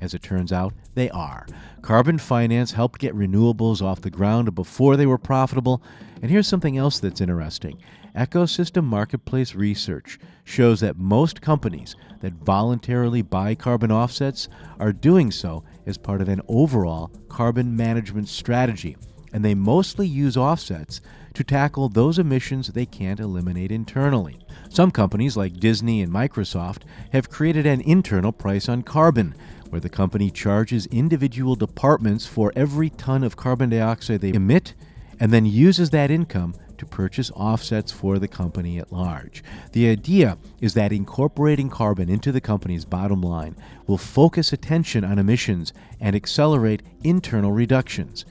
As 0.00 0.14
it 0.14 0.22
turns 0.22 0.52
out, 0.52 0.72
they 0.94 1.10
are. 1.10 1.46
Carbon 1.82 2.18
finance 2.18 2.72
helped 2.72 3.00
get 3.00 3.14
renewables 3.14 3.82
off 3.82 4.00
the 4.00 4.10
ground 4.10 4.54
before 4.54 4.96
they 4.96 5.06
were 5.06 5.18
profitable. 5.18 5.82
And 6.22 6.30
here's 6.30 6.48
something 6.48 6.76
else 6.76 6.98
that's 6.98 7.20
interesting 7.20 7.78
ecosystem 8.16 8.84
marketplace 8.84 9.54
research 9.54 10.18
shows 10.44 10.80
that 10.80 10.96
most 10.96 11.40
companies 11.40 11.96
that 12.20 12.32
voluntarily 12.32 13.22
buy 13.22 13.54
carbon 13.54 13.92
offsets 13.92 14.48
are 14.78 14.92
doing 14.92 15.30
so 15.30 15.62
as 15.86 15.96
part 15.96 16.20
of 16.20 16.28
an 16.28 16.40
overall 16.48 17.10
carbon 17.28 17.74
management 17.74 18.28
strategy. 18.28 18.96
And 19.32 19.44
they 19.44 19.54
mostly 19.54 20.08
use 20.08 20.36
offsets 20.36 21.00
to 21.34 21.44
tackle 21.44 21.88
those 21.88 22.18
emissions 22.18 22.66
they 22.68 22.86
can't 22.86 23.20
eliminate 23.20 23.70
internally. 23.70 24.40
Some 24.68 24.90
companies, 24.90 25.36
like 25.36 25.60
Disney 25.60 26.02
and 26.02 26.12
Microsoft, 26.12 26.82
have 27.12 27.30
created 27.30 27.64
an 27.64 27.80
internal 27.82 28.32
price 28.32 28.68
on 28.68 28.82
carbon, 28.82 29.36
where 29.70 29.80
the 29.80 29.88
company 29.88 30.30
charges 30.30 30.86
individual 30.86 31.56
departments 31.56 32.26
for 32.26 32.52
every 32.54 32.90
ton 32.90 33.24
of 33.24 33.36
carbon 33.36 33.70
dioxide 33.70 34.20
they 34.20 34.32
emit 34.32 34.74
and 35.18 35.32
then 35.32 35.46
uses 35.46 35.90
that 35.90 36.10
income 36.10 36.54
to 36.78 36.86
purchase 36.86 37.30
offsets 37.32 37.92
for 37.92 38.18
the 38.18 38.26
company 38.26 38.78
at 38.78 38.90
large. 38.90 39.44
The 39.72 39.88
idea 39.88 40.38
is 40.60 40.74
that 40.74 40.92
incorporating 40.92 41.68
carbon 41.68 42.08
into 42.08 42.32
the 42.32 42.40
company's 42.40 42.86
bottom 42.86 43.20
line 43.20 43.54
will 43.86 43.98
focus 43.98 44.52
attention 44.52 45.04
on 45.04 45.18
emissions 45.18 45.74
and 46.00 46.16
accelerate 46.16 46.82
internal 47.04 47.52
reductions. 47.52 48.24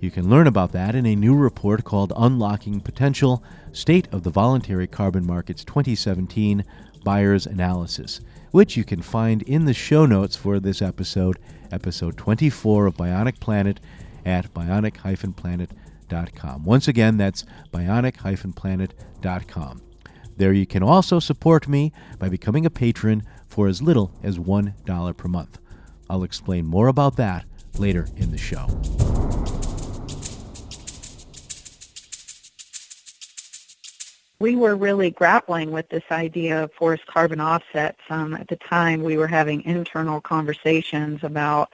You 0.00 0.12
can 0.12 0.30
learn 0.30 0.46
about 0.46 0.70
that 0.72 0.94
in 0.94 1.06
a 1.06 1.16
new 1.16 1.34
report 1.34 1.82
called 1.82 2.12
Unlocking 2.16 2.80
Potential 2.80 3.42
State 3.72 4.06
of 4.12 4.22
the 4.22 4.30
Voluntary 4.30 4.86
Carbon 4.86 5.26
Markets 5.26 5.64
2017 5.64 6.64
Buyer's 7.02 7.46
Analysis, 7.46 8.20
which 8.50 8.76
you 8.76 8.84
can 8.84 9.02
find 9.02 9.42
in 9.42 9.64
the 9.64 9.74
show 9.74 10.06
notes 10.06 10.36
for 10.36 10.60
this 10.60 10.82
episode, 10.82 11.38
episode 11.70 12.16
24 12.16 12.86
of 12.86 12.96
Bionic 12.96 13.40
Planet, 13.40 13.80
at 14.24 14.52
bionic-planet.com. 14.54 16.64
Once 16.64 16.88
again, 16.88 17.16
that's 17.16 17.44
bionic-planet.com. 17.72 19.82
There 20.36 20.52
you 20.52 20.66
can 20.66 20.82
also 20.82 21.18
support 21.18 21.66
me 21.66 21.92
by 22.18 22.28
becoming 22.28 22.64
a 22.64 22.70
patron 22.70 23.24
for 23.48 23.66
as 23.66 23.82
little 23.82 24.12
as 24.22 24.38
$1 24.38 25.16
per 25.16 25.28
month. 25.28 25.58
I'll 26.08 26.22
explain 26.22 26.64
more 26.64 26.88
about 26.88 27.16
that 27.16 27.44
later 27.76 28.06
in 28.16 28.30
the 28.30 28.38
show. 28.38 28.68
We 34.40 34.54
were 34.54 34.76
really 34.76 35.10
grappling 35.10 35.72
with 35.72 35.88
this 35.88 36.04
idea 36.10 36.64
of 36.64 36.72
forest 36.72 37.06
carbon 37.06 37.40
offsets. 37.40 38.00
Um, 38.08 38.34
at 38.34 38.48
the 38.48 38.56
time, 38.56 39.02
we 39.02 39.16
were 39.16 39.26
having 39.26 39.64
internal 39.64 40.20
conversations 40.20 41.24
about 41.24 41.72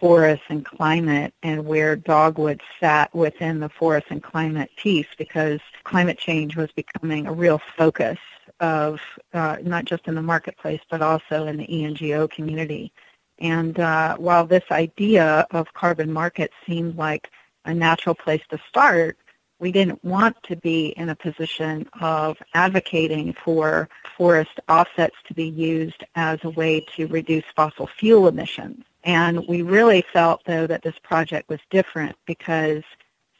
forests 0.00 0.44
and 0.48 0.64
climate 0.64 1.32
and 1.42 1.64
where 1.64 1.94
dogwood 1.94 2.60
sat 2.80 3.14
within 3.14 3.60
the 3.60 3.68
forest 3.68 4.08
and 4.10 4.22
climate 4.22 4.70
piece 4.76 5.06
because 5.16 5.60
climate 5.84 6.18
change 6.18 6.56
was 6.56 6.70
becoming 6.72 7.26
a 7.26 7.32
real 7.32 7.60
focus 7.76 8.18
of 8.60 9.00
uh, 9.32 9.56
not 9.62 9.84
just 9.84 10.06
in 10.06 10.14
the 10.14 10.22
marketplace 10.22 10.80
but 10.90 11.00
also 11.00 11.46
in 11.46 11.56
the 11.56 11.84
ENGO 11.84 12.28
community. 12.28 12.92
And 13.38 13.78
uh, 13.78 14.16
while 14.16 14.46
this 14.46 14.64
idea 14.70 15.46
of 15.52 15.72
carbon 15.74 16.12
markets 16.12 16.54
seemed 16.66 16.96
like 16.96 17.30
a 17.64 17.72
natural 17.72 18.14
place 18.14 18.42
to 18.50 18.58
start, 18.68 19.16
we 19.58 19.72
didn't 19.72 20.04
want 20.04 20.36
to 20.44 20.56
be 20.56 20.88
in 20.96 21.08
a 21.08 21.16
position 21.16 21.88
of 22.00 22.36
advocating 22.54 23.34
for 23.44 23.88
forest 24.16 24.60
offsets 24.68 25.16
to 25.26 25.34
be 25.34 25.48
used 25.48 26.04
as 26.16 26.38
a 26.42 26.50
way 26.50 26.84
to 26.96 27.06
reduce 27.06 27.44
fossil 27.54 27.86
fuel 27.86 28.28
emissions. 28.28 28.84
And 29.04 29.46
we 29.48 29.62
really 29.62 30.04
felt, 30.12 30.42
though, 30.46 30.66
that 30.66 30.82
this 30.82 30.98
project 31.02 31.48
was 31.48 31.60
different 31.70 32.16
because 32.26 32.82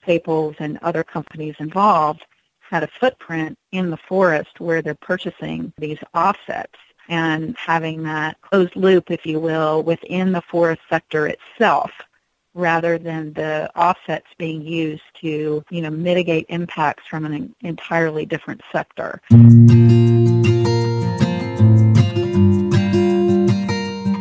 Staples 0.03 0.57
and 0.59 0.79
other 0.83 1.03
companies 1.03 1.57
involved 1.59 2.25
had 2.61 2.83
a 2.83 2.89
footprint 3.01 3.59
in 3.73 3.91
the 3.91 3.97
forest 3.97 4.61
where 4.61 4.83
they're 4.83 4.95
purchasing 4.95 5.73
these 5.79 5.99
offsets 6.15 6.79
and 7.09 7.57
having 7.59 8.03
that 8.03 8.41
closed 8.41 8.77
loop, 8.77 9.11
if 9.11 9.27
you 9.27 9.39
will, 9.39 9.83
within 9.83 10.33
the 10.33 10.43
forest 10.43 10.81
sector 10.89 11.27
itself 11.27 11.91
rather 12.55 12.99
than 12.99 13.33
the 13.35 13.71
offsets 13.77 14.27
being 14.39 14.63
used 14.63 15.03
to, 15.21 15.65
you 15.71 15.83
know, 15.83 15.91
mitigate 15.91 16.47
impacts 16.49 17.05
from 17.09 17.25
an 17.25 17.55
entirely 17.61 18.25
different 18.25 18.63
sector. 18.73 19.21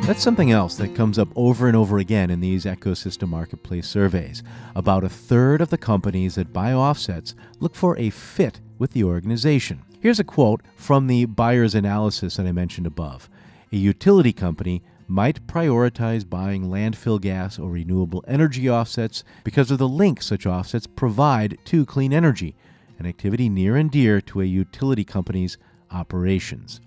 That's 0.05 0.21
something 0.21 0.51
else 0.51 0.75
that 0.75 0.95
comes 0.95 1.17
up 1.17 1.29
over 1.35 1.67
and 1.67 1.77
over 1.77 1.97
again 1.97 2.29
in 2.29 2.41
these 2.41 2.65
ecosystem 2.65 3.29
marketplace 3.29 3.87
surveys. 3.87 4.43
About 4.75 5.03
a 5.03 5.09
third 5.09 5.61
of 5.61 5.69
the 5.69 5.77
companies 5.77 6.35
that 6.35 6.51
buy 6.51 6.73
offsets 6.73 7.35
look 7.59 7.73
for 7.73 7.97
a 7.97 8.09
fit 8.09 8.59
with 8.77 8.91
the 8.91 9.05
organization. 9.05 9.81
Here's 10.01 10.19
a 10.19 10.25
quote 10.25 10.61
from 10.75 11.07
the 11.07 11.25
buyer's 11.25 11.73
analysis 11.73 12.35
that 12.35 12.45
I 12.45 12.51
mentioned 12.51 12.85
above. 12.85 13.29
A 13.71 13.77
utility 13.77 14.33
company 14.33 14.83
might 15.13 15.45
prioritize 15.45 16.27
buying 16.27 16.63
landfill 16.63 17.21
gas 17.21 17.59
or 17.59 17.69
renewable 17.69 18.25
energy 18.27 18.67
offsets 18.67 19.23
because 19.43 19.69
of 19.69 19.77
the 19.77 19.87
link 19.87 20.23
such 20.23 20.47
offsets 20.47 20.87
provide 20.87 21.55
to 21.65 21.85
clean 21.85 22.11
energy, 22.11 22.55
an 22.97 23.05
activity 23.05 23.47
near 23.47 23.75
and 23.75 23.91
dear 23.91 24.19
to 24.19 24.41
a 24.41 24.45
utility 24.45 25.03
company's 25.03 25.59
operations. 25.91 26.81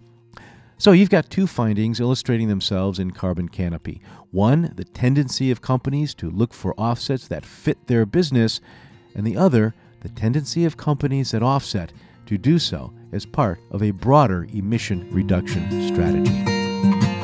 So 0.77 0.91
you've 0.91 1.09
got 1.09 1.31
two 1.31 1.47
findings 1.47 2.01
illustrating 2.01 2.49
themselves 2.49 2.99
in 2.99 3.13
Carbon 3.13 3.49
Canopy. 3.49 4.03
One, 4.33 4.73
the 4.75 4.85
tendency 4.85 5.53
of 5.53 5.63
companies 5.63 6.13
to 6.15 6.29
look 6.29 6.53
for 6.53 6.75
offsets 6.75 7.29
that 7.29 7.47
fit 7.47 7.87
their 7.87 8.05
business, 8.05 8.61
and 9.15 9.25
the 9.25 9.37
other, 9.37 9.73
the 10.01 10.09
tendency 10.09 10.65
of 10.65 10.77
companies 10.77 11.31
that 11.31 11.45
offset 11.45 11.93
to 12.27 12.37
do 12.37 12.59
so 12.59 12.93
as 13.13 13.25
part 13.25 13.61
of 13.71 13.85
a 13.85 13.93
broader 13.93 14.49
emission 14.53 15.09
reduction 15.13 15.95
strategy. 15.95 17.16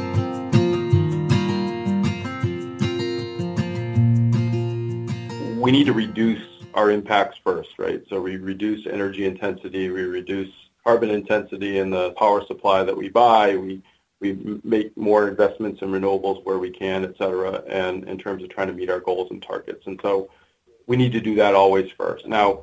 We 5.62 5.70
need 5.70 5.87
to 5.87 5.92
reduce 5.92 6.42
our 6.75 6.90
impacts 6.90 7.38
first, 7.44 7.70
right? 7.79 8.03
So 8.09 8.20
we 8.20 8.37
reduce 8.37 8.85
energy 8.88 9.27
intensity, 9.27 9.88
we 9.90 10.03
reduce 10.03 10.53
carbon 10.83 11.11
intensity 11.11 11.79
in 11.79 11.88
the 11.90 12.11
power 12.12 12.44
supply 12.46 12.83
that 12.83 12.96
we 12.96 13.09
buy, 13.09 13.57
we 13.57 13.81
we 14.18 14.61
make 14.62 14.96
more 14.96 15.27
investments 15.27 15.83
in 15.83 15.88
renewables 15.90 16.44
where 16.44 16.59
we 16.59 16.70
can, 16.70 17.05
et 17.05 17.16
cetera, 17.18 17.62
and 17.66 18.09
in 18.09 18.16
terms 18.18 18.42
of 18.42 18.51
trying 18.51 18.68
to 18.68 18.72
meet 18.72 18.88
our 18.88 19.01
goals 19.01 19.31
and 19.33 19.42
targets. 19.42 19.85
And 19.87 19.98
so 20.01 20.31
we 20.87 20.96
need 20.96 21.11
to 21.12 21.20
do 21.20 21.35
that 21.37 21.57
always 21.57 21.90
first. 21.90 22.29
Now, 22.29 22.62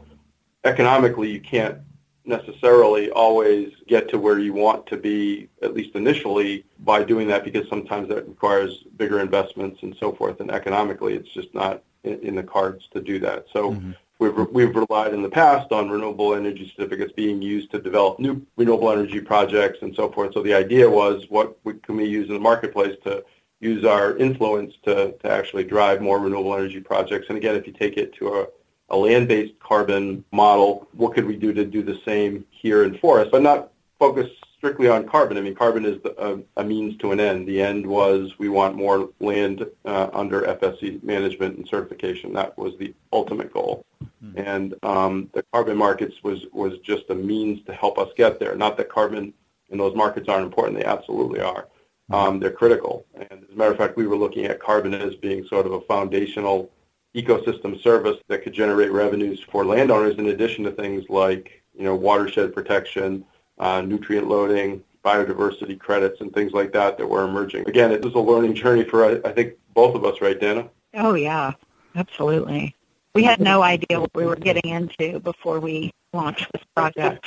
economically, 0.64 1.30
you 1.30 1.42
can't 1.42 1.80
necessarily 2.24 3.12
always 3.12 3.74
get 3.88 4.08
to 4.10 4.18
where 4.18 4.40
you 4.40 4.54
want 4.54 4.88
to 4.88 4.96
be, 4.96 5.50
at 5.62 5.74
least 5.74 5.96
initially, 5.96 6.64
by 6.80 7.04
doing 7.04 7.28
that 7.28 7.44
because 7.44 7.68
sometimes 7.68 8.08
that 8.08 8.26
requires 8.26 8.86
bigger 8.96 9.20
investments 9.20 9.84
and 9.84 9.94
so 10.00 10.14
forth. 10.14 10.40
And 10.40 10.52
economically, 10.52 11.14
it's 11.16 11.34
just 11.34 11.54
not 11.54 11.84
in, 12.04 12.20
in 12.20 12.36
the 12.36 12.44
cards 12.44 12.88
to 12.94 13.02
do 13.02 13.20
that. 13.20 13.46
So 13.54 13.72
mm-hmm. 13.72 13.92
we've, 14.20 14.50
we've 14.52 14.76
relied 14.76 15.14
in 15.14 15.22
the 15.22 15.30
past 15.30 15.72
on 15.72 15.90
renewable 15.90 16.36
energy 16.36 16.72
certificates 16.76 17.14
being 17.14 17.42
used 17.42 17.72
to 17.72 17.80
develop 17.80 18.20
new 18.20 18.46
renewable 18.56 18.92
energy 18.92 19.22
projects 19.22 19.80
and 19.82 19.96
so 19.96 20.12
forth. 20.12 20.34
So 20.34 20.42
the 20.42 20.54
idea 20.54 20.90
was 20.90 21.26
what 21.30 21.58
we, 21.64 21.74
can 21.76 21.98
we 21.98 22.06
use 22.06 22.28
in 22.28 22.34
the 22.34 22.40
marketplace 22.40 22.98
to 23.04 23.24
use 23.60 23.84
our 23.84 24.16
influence 24.18 24.74
to, 24.84 25.12
to 25.12 25.30
actually 25.30 25.66
drive 25.66 26.02
more 26.02 26.20
renewable 26.20 26.56
energy 26.56 26.80
projects. 26.80 27.26
And 27.30 27.38
again, 27.38 27.56
if 27.56 27.68
you 27.68 27.74
take 27.74 27.98
it 27.98 28.14
to 28.14 28.28
a, 28.36 28.48
a 28.90 28.98
land-based 28.98 29.60
carbon 29.60 30.24
model, 30.32 30.88
what 30.94 31.14
could 31.14 31.26
we 31.26 31.36
do 31.36 31.54
to 31.54 31.66
do 31.66 31.84
the 31.84 32.00
same 32.06 32.46
here 32.50 32.86
in 32.86 32.98
forest, 32.98 33.32
but 33.32 33.42
not 33.42 33.72
focus 34.00 34.30
strictly 34.60 34.89
on 34.89 35.08
carbon. 35.08 35.38
I 35.38 35.41
mean, 35.41 35.56
carbon 35.56 35.86
is 35.86 36.02
the, 36.04 36.13
a, 36.22 36.39
a, 36.58 36.63
means 36.65 36.98
to 36.98 37.13
an 37.13 37.19
end. 37.22 37.48
The 37.48 37.62
end 37.62 37.88
was 37.88 38.38
we 38.38 38.50
want 38.50 38.76
more 38.76 39.10
land 39.22 39.65
uh, 39.86 40.10
under 40.12 40.41
FSC 40.41 41.02
management 41.02 41.58
and 41.58 41.67
certification. 41.67 42.34
That 42.34 42.58
was 42.58 42.78
the 42.78 42.93
ultimate 43.13 43.54
goal. 43.54 43.86
Mm-hmm. 44.24 44.38
And 44.38 44.76
um, 44.84 45.30
the 45.34 45.43
carbon 45.54 45.78
markets 45.78 46.15
was, 46.24 46.45
was 46.52 46.78
just 46.80 47.10
a 47.10 47.15
means 47.15 47.65
to 47.67 47.74
help 47.74 47.98
us 47.98 48.10
get 48.17 48.38
there. 48.38 48.54
Not 48.56 48.76
that 48.78 48.89
carbon 48.89 49.34
and 49.72 49.80
those 49.80 49.95
markets 49.95 50.28
aren't 50.28 50.45
important. 50.45 50.78
They 50.78 50.86
absolutely 50.86 51.39
are. 51.39 51.67
Mm-hmm. 52.12 52.13
Um, 52.13 52.39
they're 52.41 52.52
critical. 52.52 53.06
And 53.15 53.32
as 53.32 53.54
a 53.54 53.56
matter 53.56 53.72
of 53.72 53.78
fact, 53.78 53.95
we 53.95 54.08
were 54.08 54.17
looking 54.17 54.45
at 54.45 54.60
carbon 54.60 54.93
as 54.93 55.15
being 55.15 55.45
sort 55.48 55.67
of 55.67 55.72
a 55.72 55.82
foundational 55.82 56.69
ecosystem 57.15 57.82
service 57.82 58.17
that 58.28 58.43
could 58.43 58.54
generate 58.54 58.91
revenues 58.91 59.40
for 59.40 59.65
landowners 59.65 60.17
in 60.17 60.27
addition 60.27 60.65
to 60.65 60.71
things 60.71 61.06
like, 61.10 61.63
you 61.77 61.86
know, 61.86 61.96
watershed 61.96 62.54
protection, 62.54 63.23
uh, 63.60 63.82
nutrient 63.82 64.28
loading, 64.28 64.84
biodiversity 65.04 65.80
credits, 65.80 66.22
and 66.22 66.34
things 66.34 66.54
like 66.54 66.72
that 66.74 66.98
that 66.98 67.08
were 67.08 67.24
emerging. 67.24 67.68
Again, 67.68 67.92
it 67.92 68.04
was 68.04 68.14
a 68.14 68.20
learning 68.20 68.56
journey 68.56 68.84
for, 68.84 69.06
I, 69.06 69.30
I 69.30 69.32
think, 69.32 69.54
both 69.74 69.96
of 69.96 70.06
us, 70.06 70.22
right, 70.22 70.40
Dana? 70.40 70.70
Oh, 70.94 71.14
yeah, 71.14 71.54
absolutely. 71.96 72.76
We 73.16 73.24
had 73.24 73.40
no 73.40 73.62
idea 73.64 74.00
what 74.00 74.12
we 74.14 74.26
were 74.26 74.36
getting 74.36 74.72
into 74.72 75.20
before 75.20 75.60
we 75.60 75.92
launched 76.14 76.48
this 76.54 76.62
project. 76.76 77.26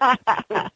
I 0.00 0.68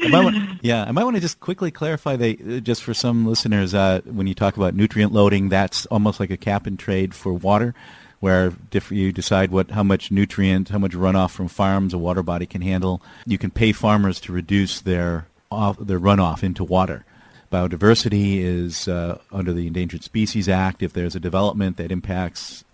want, 0.00 0.36
yeah, 0.62 0.84
I 0.84 0.92
might 0.92 1.04
want 1.04 1.16
to 1.16 1.20
just 1.20 1.40
quickly 1.40 1.70
clarify 1.70 2.16
that 2.16 2.62
just 2.64 2.82
for 2.82 2.94
some 2.94 3.26
listeners, 3.26 3.74
uh, 3.74 4.00
when 4.04 4.26
you 4.26 4.34
talk 4.34 4.56
about 4.56 4.74
nutrient 4.74 5.12
loading, 5.12 5.48
that's 5.50 5.86
almost 5.86 6.18
like 6.18 6.30
a 6.30 6.36
cap 6.36 6.66
and 6.66 6.78
trade 6.78 7.14
for 7.14 7.32
water 7.32 7.74
where 8.20 8.52
you 8.90 9.12
decide 9.12 9.50
what 9.50 9.72
how 9.72 9.82
much 9.82 10.10
nutrient, 10.10 10.68
how 10.68 10.78
much 10.78 10.92
runoff 10.92 11.30
from 11.30 11.48
farms 11.48 11.92
a 11.92 11.98
water 11.98 12.22
body 12.22 12.46
can 12.46 12.62
handle. 12.62 13.02
You 13.26 13.38
can 13.38 13.50
pay 13.50 13.72
farmers 13.72 14.20
to 14.20 14.32
reduce 14.32 14.80
their 14.80 15.26
off, 15.50 15.78
their 15.78 15.98
runoff 15.98 16.42
into 16.42 16.62
water. 16.62 17.04
Biodiversity 17.50 18.38
is 18.38 18.86
uh, 18.86 19.18
under 19.32 19.52
the 19.52 19.66
Endangered 19.66 20.04
Species 20.04 20.48
Act. 20.48 20.82
If 20.82 20.92
there's 20.92 21.16
a 21.16 21.20
development 21.20 21.78
that 21.78 21.90
impacts 21.90 22.64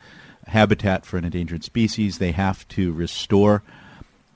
habitat 0.46 1.06
for 1.06 1.16
an 1.16 1.24
endangered 1.24 1.64
species, 1.64 2.18
they 2.18 2.32
have 2.32 2.68
to 2.68 2.92
restore 2.92 3.62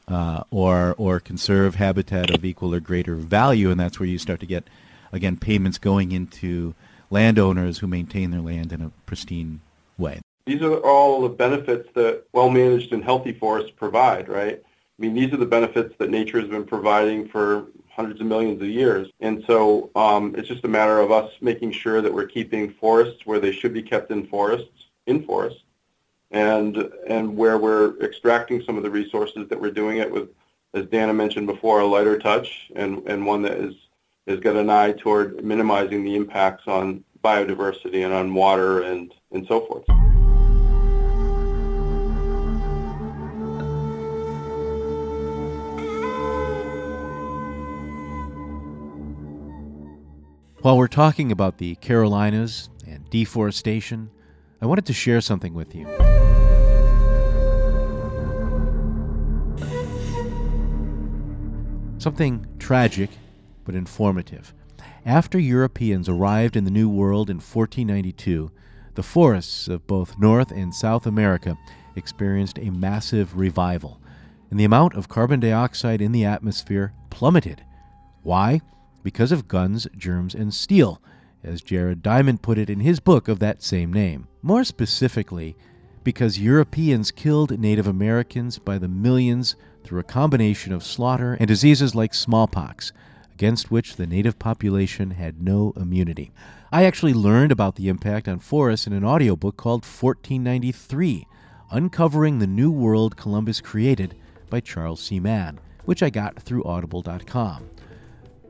uh, 0.08 0.44
or 0.50 0.94
or 0.96 1.20
conserve 1.20 1.74
habitat 1.74 2.30
of 2.30 2.44
equal 2.44 2.74
or 2.74 2.80
greater 2.80 3.16
value, 3.16 3.70
and 3.70 3.78
that's 3.78 4.00
where 4.00 4.08
you 4.08 4.18
start 4.18 4.40
to 4.40 4.46
get 4.46 4.64
again 5.12 5.36
payments 5.36 5.78
going 5.78 6.12
into 6.12 6.74
landowners 7.10 7.78
who 7.78 7.86
maintain 7.86 8.30
their 8.30 8.40
land 8.40 8.72
in 8.72 8.80
a 8.80 8.92
pristine 9.06 9.60
way. 9.98 10.20
These 10.46 10.62
are 10.62 10.78
all 10.78 11.22
the 11.22 11.28
benefits 11.28 11.88
that 11.94 12.24
well-managed 12.32 12.92
and 12.92 13.04
healthy 13.04 13.32
forests 13.32 13.70
provide, 13.70 14.28
right? 14.28 14.60
I 14.62 15.02
mean, 15.02 15.14
these 15.14 15.32
are 15.32 15.38
the 15.38 15.46
benefits 15.46 15.94
that 15.98 16.10
nature 16.10 16.40
has 16.40 16.48
been 16.48 16.64
providing 16.64 17.28
for 17.28 17.66
hundreds 17.88 18.20
of 18.20 18.26
millions 18.26 18.60
of 18.62 18.68
years. 18.68 19.08
And 19.20 19.44
so 19.46 19.90
um, 19.94 20.34
it's 20.36 20.48
just 20.48 20.64
a 20.64 20.68
matter 20.68 21.00
of 21.00 21.10
us 21.10 21.30
making 21.40 21.72
sure 21.72 22.00
that 22.00 22.12
we're 22.12 22.26
keeping 22.26 22.72
forests 22.74 23.26
where 23.26 23.38
they 23.38 23.52
should 23.52 23.74
be 23.74 23.82
kept 23.82 24.10
in 24.10 24.26
forests, 24.26 24.88
in 25.06 25.24
forests, 25.24 25.62
and 26.30 26.76
and 27.08 27.36
where 27.36 27.58
we're 27.58 27.98
extracting 28.00 28.62
some 28.62 28.76
of 28.76 28.82
the 28.82 28.90
resources 28.90 29.48
that 29.48 29.60
we're 29.60 29.70
doing 29.70 29.98
it 29.98 30.10
with, 30.10 30.28
as 30.74 30.86
Dana 30.86 31.12
mentioned 31.12 31.46
before, 31.46 31.80
a 31.80 31.86
lighter 31.86 32.18
touch 32.18 32.70
and, 32.76 33.02
and 33.08 33.26
one 33.26 33.42
that 33.42 33.58
is 33.58 33.74
has 34.26 34.38
got 34.38 34.56
an 34.56 34.70
eye 34.70 34.92
toward 34.92 35.44
minimizing 35.44 36.04
the 36.04 36.14
impacts 36.14 36.68
on 36.68 37.02
biodiversity 37.24 38.04
and 38.04 38.14
on 38.14 38.32
water 38.32 38.82
and, 38.82 39.12
and 39.32 39.46
so 39.46 39.60
forth. 39.66 40.19
While 50.62 50.76
we're 50.76 50.88
talking 50.88 51.32
about 51.32 51.56
the 51.56 51.74
Carolinas 51.76 52.68
and 52.86 53.08
deforestation, 53.08 54.10
I 54.60 54.66
wanted 54.66 54.84
to 54.86 54.92
share 54.92 55.22
something 55.22 55.54
with 55.54 55.74
you. 55.74 55.86
Something 61.96 62.46
tragic 62.58 63.08
but 63.64 63.74
informative. 63.74 64.52
After 65.06 65.38
Europeans 65.38 66.10
arrived 66.10 66.56
in 66.56 66.64
the 66.64 66.70
New 66.70 66.90
World 66.90 67.30
in 67.30 67.36
1492, 67.36 68.50
the 68.96 69.02
forests 69.02 69.66
of 69.66 69.86
both 69.86 70.18
North 70.18 70.50
and 70.50 70.74
South 70.74 71.06
America 71.06 71.56
experienced 71.96 72.58
a 72.58 72.68
massive 72.68 73.34
revival, 73.34 73.98
and 74.50 74.60
the 74.60 74.64
amount 74.64 74.92
of 74.92 75.08
carbon 75.08 75.40
dioxide 75.40 76.02
in 76.02 76.12
the 76.12 76.26
atmosphere 76.26 76.92
plummeted. 77.08 77.64
Why? 78.22 78.60
Because 79.02 79.32
of 79.32 79.48
guns, 79.48 79.86
germs, 79.96 80.34
and 80.34 80.52
steel, 80.52 81.00
as 81.42 81.62
Jared 81.62 82.02
Diamond 82.02 82.42
put 82.42 82.58
it 82.58 82.68
in 82.68 82.80
his 82.80 83.00
book 83.00 83.28
of 83.28 83.38
that 83.38 83.62
same 83.62 83.92
name. 83.92 84.26
More 84.42 84.64
specifically, 84.64 85.56
because 86.04 86.38
Europeans 86.38 87.10
killed 87.10 87.58
Native 87.58 87.86
Americans 87.86 88.58
by 88.58 88.78
the 88.78 88.88
millions 88.88 89.56
through 89.84 90.00
a 90.00 90.04
combination 90.04 90.72
of 90.72 90.84
slaughter 90.84 91.34
and 91.34 91.48
diseases 91.48 91.94
like 91.94 92.14
smallpox, 92.14 92.92
against 93.32 93.70
which 93.70 93.96
the 93.96 94.06
native 94.06 94.38
population 94.38 95.10
had 95.10 95.42
no 95.42 95.72
immunity. 95.76 96.30
I 96.72 96.84
actually 96.84 97.14
learned 97.14 97.52
about 97.52 97.76
the 97.76 97.88
impact 97.88 98.28
on 98.28 98.38
forests 98.38 98.86
in 98.86 98.92
an 98.92 99.04
audiobook 99.04 99.56
called 99.56 99.84
1493 99.84 101.26
Uncovering 101.72 102.38
the 102.38 102.46
New 102.46 102.70
World 102.70 103.16
Columbus 103.16 103.60
Created 103.60 104.16
by 104.50 104.60
Charles 104.60 105.00
C. 105.00 105.20
Mann, 105.20 105.60
which 105.84 106.02
I 106.02 106.10
got 106.10 106.40
through 106.40 106.64
audible.com. 106.64 107.70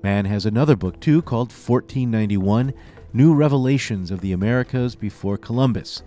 Mann 0.02 0.24
has 0.24 0.46
another 0.46 0.76
book 0.76 0.98
too 1.00 1.20
called 1.22 1.48
1491 1.48 2.72
New 3.12 3.34
Revelations 3.34 4.10
of 4.10 4.20
the 4.20 4.32
Americas 4.32 4.94
Before 4.94 5.36
Columbus. 5.36 6.02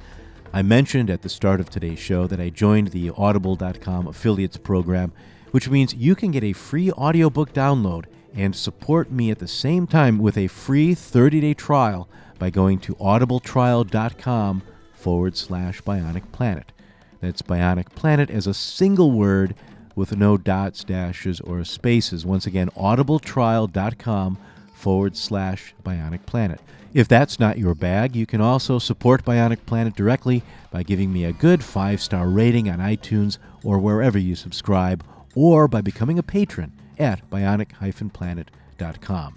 I 0.52 0.62
mentioned 0.62 1.10
at 1.10 1.22
the 1.22 1.30
start 1.30 1.60
of 1.60 1.70
today's 1.70 2.00
show 2.00 2.26
that 2.28 2.40
I 2.40 2.50
joined 2.50 2.88
the 2.90 3.12
audible.com 3.16 4.08
affiliates 4.08 4.58
program, 4.58 5.12
which 5.52 5.70
means 5.70 5.94
you 5.94 6.16
can 6.16 6.32
get 6.32 6.44
a 6.44 6.54
free 6.54 6.92
audiobook 6.92 7.54
download 7.54 8.06
and 8.36 8.56
support 8.56 9.12
me 9.12 9.30
at 9.30 9.40
the 9.40 9.48
same 9.48 9.86
time 9.86 10.18
with 10.18 10.38
a 10.38 10.48
free 10.48 10.96
30 10.96 11.42
day 11.42 11.54
trial 11.54 12.10
by 12.40 12.50
going 12.50 12.80
to 12.80 12.96
audibletrial.com 12.96 14.64
forward 14.94 15.38
slash 15.38 15.82
bionic 15.82 16.32
planet. 16.32 16.72
That's 17.20 17.42
bionic 17.42 17.94
planet 17.96 18.32
as 18.32 18.48
a 18.48 18.54
single 18.54 19.12
word 19.12 19.56
with 19.96 20.18
no 20.18 20.38
dots, 20.38 20.84
dashes, 20.84 21.40
or 21.42 21.64
spaces. 21.64 22.26
Once 22.26 22.46
again, 22.46 22.70
audibletrial.com 22.78 24.38
forward 24.74 25.16
slash 25.16 25.74
bionic 25.84 26.26
planet. 26.26 26.60
If 26.94 27.08
that's 27.08 27.40
not 27.40 27.58
your 27.58 27.74
bag, 27.74 28.16
you 28.16 28.28
can 28.28 28.40
also 28.40 28.78
support 28.78 29.26
Bionic 29.26 29.66
Planet 29.66 29.96
directly 29.96 30.44
by 30.70 30.84
giving 30.84 31.12
me 31.12 31.26
a 31.26 31.34
good 31.34 31.64
five 31.64 32.00
star 32.00 32.28
rating 32.28 32.70
on 32.70 32.78
iTunes 32.78 33.40
or 33.64 33.80
wherever 33.80 34.20
you 34.20 34.36
subscribe, 34.36 35.04
or 35.34 35.68
by 35.68 35.82
becoming 35.82 36.20
a 36.20 36.24
patron 36.24 36.72
at 37.00 37.28
bionic-planet.com. 37.32 39.36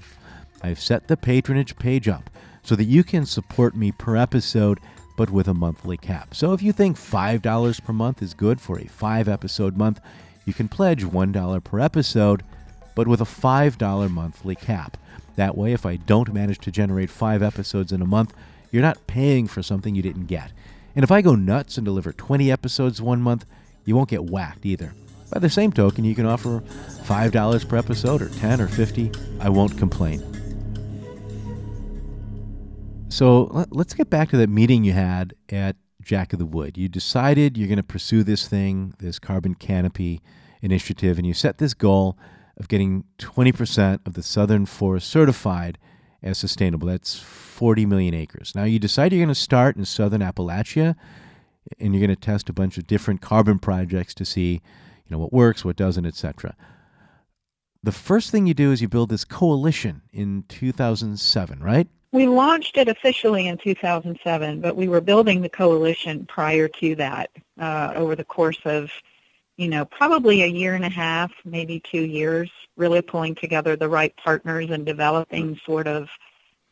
I've 0.63 0.81
set 0.81 1.09
the 1.09 1.17
patronage 1.17 1.77
page 1.77 2.09
up 2.09 2.29
so 2.63 2.77
that 2.77 2.85
you 2.85 3.03
can 3.03 3.25
support 3.25 3.75
me 3.75 3.91
per 3.93 4.17
episode, 4.17 4.79
but 5.17 5.31
with 5.31 5.49
a 5.49 5.55
monthly 5.55 5.97
cap. 5.97 6.35
So 6.35 6.53
if 6.53 6.63
you 6.63 6.73
think 6.73 6.99
$5 6.99 7.85
per 7.85 7.93
month 7.95 8.21
is 8.21 8.35
good 8.35 8.61
for 8.61 8.79
a 8.79 8.87
five 8.87 9.29
episode 9.29 9.79
month, 9.79 10.01
you 10.47 10.55
can 10.55 10.69
pledge 10.69 11.05
$1 11.05 11.65
per 11.65 11.81
episode, 11.81 12.43
but 12.95 13.07
with 13.07 13.21
a 13.21 13.25
$5 13.25 14.11
monthly 14.11 14.55
cap. 14.55 14.97
That 15.35 15.57
way, 15.57 15.75
if 15.75 15.85
I 15.85 15.97
don't 15.97 16.33
manage 16.33 16.61
to 16.61 16.71
generate 16.71 17.11
five 17.11 17.43
episodes 17.43 17.93
in 17.93 18.01
a 18.01 18.07
month, 18.07 18.33
you're 18.71 18.81
not 18.81 19.07
paying 19.07 19.47
for 19.49 19.63
something 19.63 19.95
you 19.95 20.03
didn't 20.03 20.27
get. 20.27 20.53
And 20.95 21.05
if 21.05 21.11
I 21.11 21.21
go 21.21 21.35
nuts 21.35 21.77
and 21.77 21.85
deliver 21.85 22.13
20 22.13 22.51
episodes 22.51 23.03
one 23.03 23.21
month, 23.21 23.45
you 23.85 23.95
won't 23.95 24.09
get 24.09 24.25
whacked 24.25 24.65
either. 24.65 24.95
By 25.31 25.41
the 25.41 25.51
same 25.51 25.73
token, 25.73 26.05
you 26.05 26.15
can 26.15 26.25
offer 26.25 26.61
$5 26.61 27.69
per 27.69 27.77
episode 27.77 28.23
or 28.23 28.29
10 28.29 28.61
or 28.61 28.69
50. 28.69 29.11
I 29.41 29.51
won't 29.51 29.77
complain. 29.77 30.23
So 33.09 33.67
let's 33.71 33.95
get 33.95 34.09
back 34.09 34.31
to 34.31 34.37
that 34.39 34.49
meeting 34.49 34.85
you 34.85 34.93
had 34.93 35.35
at 35.51 35.77
Jack 36.07 36.33
of 36.33 36.39
the 36.39 36.47
Wood. 36.47 36.79
You 36.79 36.89
decided 36.89 37.59
you're 37.59 37.69
going 37.69 37.77
to 37.77 37.83
pursue 37.83 38.23
this 38.23 38.47
thing, 38.47 38.95
this 38.99 39.19
carbon 39.19 39.55
canopy 39.55 40.23
initiative, 40.63 41.19
and 41.19 41.27
you 41.27 41.35
set 41.35 41.59
this 41.59 41.75
goal 41.75 42.17
of 42.57 42.69
getting 42.69 43.05
20% 43.19 44.07
of 44.07 44.15
the 44.15 44.23
southern 44.23 44.65
forest 44.67 45.11
certified 45.11 45.79
as 46.23 46.39
sustainable. 46.39 46.87
That's 46.89 47.19
40 47.19 47.87
million 47.87 48.15
acres. 48.15 48.55
Now, 48.55 48.65
you 48.65 48.79
decide 48.79 49.13
you're 49.13 49.19
going 49.19 49.29
to 49.29 49.35
start 49.35 49.77
in 49.77 49.85
southern 49.85 50.21
Appalachia 50.21 50.95
and 51.81 51.93
you're 51.93 52.07
going 52.07 52.17
to 52.17 52.21
test 52.21 52.49
a 52.49 52.53
bunch 52.53 52.79
of 52.79 52.87
different 52.87 53.21
carbon 53.21 53.59
projects 53.59 54.15
to 54.15 54.25
see 54.25 54.63
you 55.07 55.11
know 55.11 55.19
what 55.19 55.33
works, 55.33 55.65
what 55.65 55.77
doesn't, 55.77 56.07
etc. 56.07 56.55
The 57.83 57.93
first 57.93 58.31
thing 58.31 58.47
you 58.47 58.55
do 58.55 58.73
is 58.73 58.81
you 58.81 58.89
build 58.89 59.11
this 59.11 59.25
coalition 59.25 60.03
in 60.13 60.45
2007, 60.49 61.63
right? 61.63 61.89
We 62.13 62.27
launched 62.27 62.77
it 62.77 62.89
officially 62.89 63.49
in 63.49 63.59
2007, 63.59 64.61
but 64.61 64.77
we 64.77 64.89
were 64.89 65.01
building 65.01 65.43
the 65.43 65.49
coalition 65.49 66.27
prior 66.27 66.69
to 66.69 66.95
that 66.97 67.31
uh, 67.61 67.93
over 67.95 68.15
the 68.15 68.25
course 68.25 68.61
of, 68.65 68.91
you 69.57 69.69
know, 69.69 69.85
probably 69.85 70.43
a 70.43 70.47
year 70.47 70.75
and 70.75 70.85
a 70.85 70.91
half, 70.91 71.33
maybe 71.45 71.81
two 71.81 72.03
years, 72.03 72.51
really 72.77 73.03
pulling 73.03 73.35
together 73.35 73.77
the 73.77 73.89
right 73.89 74.15
partners 74.17 74.71
and 74.71 74.87
developing 74.87 75.59
sort 75.65 75.87
of 75.87 76.09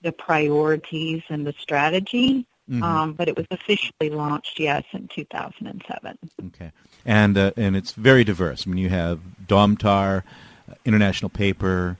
the 0.02 0.12
priorities 0.12 1.22
and 1.28 1.46
the 1.46 1.54
strategy. 1.58 2.46
Mm-hmm. 2.70 2.82
Um, 2.82 3.12
but 3.12 3.28
it 3.28 3.36
was 3.36 3.46
officially 3.50 4.08
launched, 4.08 4.58
yes, 4.58 4.84
in 4.92 5.08
2007. 5.08 6.18
Okay 6.46 6.72
and 7.04 7.36
uh, 7.36 7.52
and 7.56 7.76
it's 7.76 7.92
very 7.92 8.24
diverse. 8.24 8.66
I 8.66 8.70
mean, 8.70 8.78
you 8.78 8.88
have 8.88 9.20
Domtar, 9.46 10.22
uh, 10.70 10.74
International 10.84 11.28
Paper, 11.28 11.96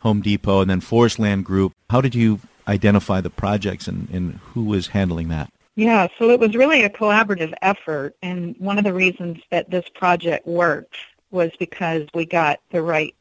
Home 0.00 0.20
Depot, 0.20 0.60
and 0.60 0.70
then 0.70 0.80
Forestland 0.80 1.44
Group. 1.44 1.72
How 1.90 2.00
did 2.00 2.14
you 2.14 2.40
identify 2.68 3.20
the 3.20 3.30
projects, 3.30 3.88
and, 3.88 4.08
and 4.10 4.34
who 4.52 4.64
was 4.64 4.88
handling 4.88 5.28
that? 5.28 5.52
Yeah, 5.74 6.08
so 6.18 6.30
it 6.30 6.38
was 6.38 6.54
really 6.54 6.82
a 6.84 6.90
collaborative 6.90 7.54
effort, 7.62 8.14
and 8.22 8.54
one 8.58 8.78
of 8.78 8.84
the 8.84 8.92
reasons 8.92 9.40
that 9.50 9.70
this 9.70 9.88
project 9.94 10.46
worked 10.46 10.96
was 11.30 11.50
because 11.58 12.06
we 12.14 12.26
got 12.26 12.60
the 12.70 12.82
right 12.82 13.14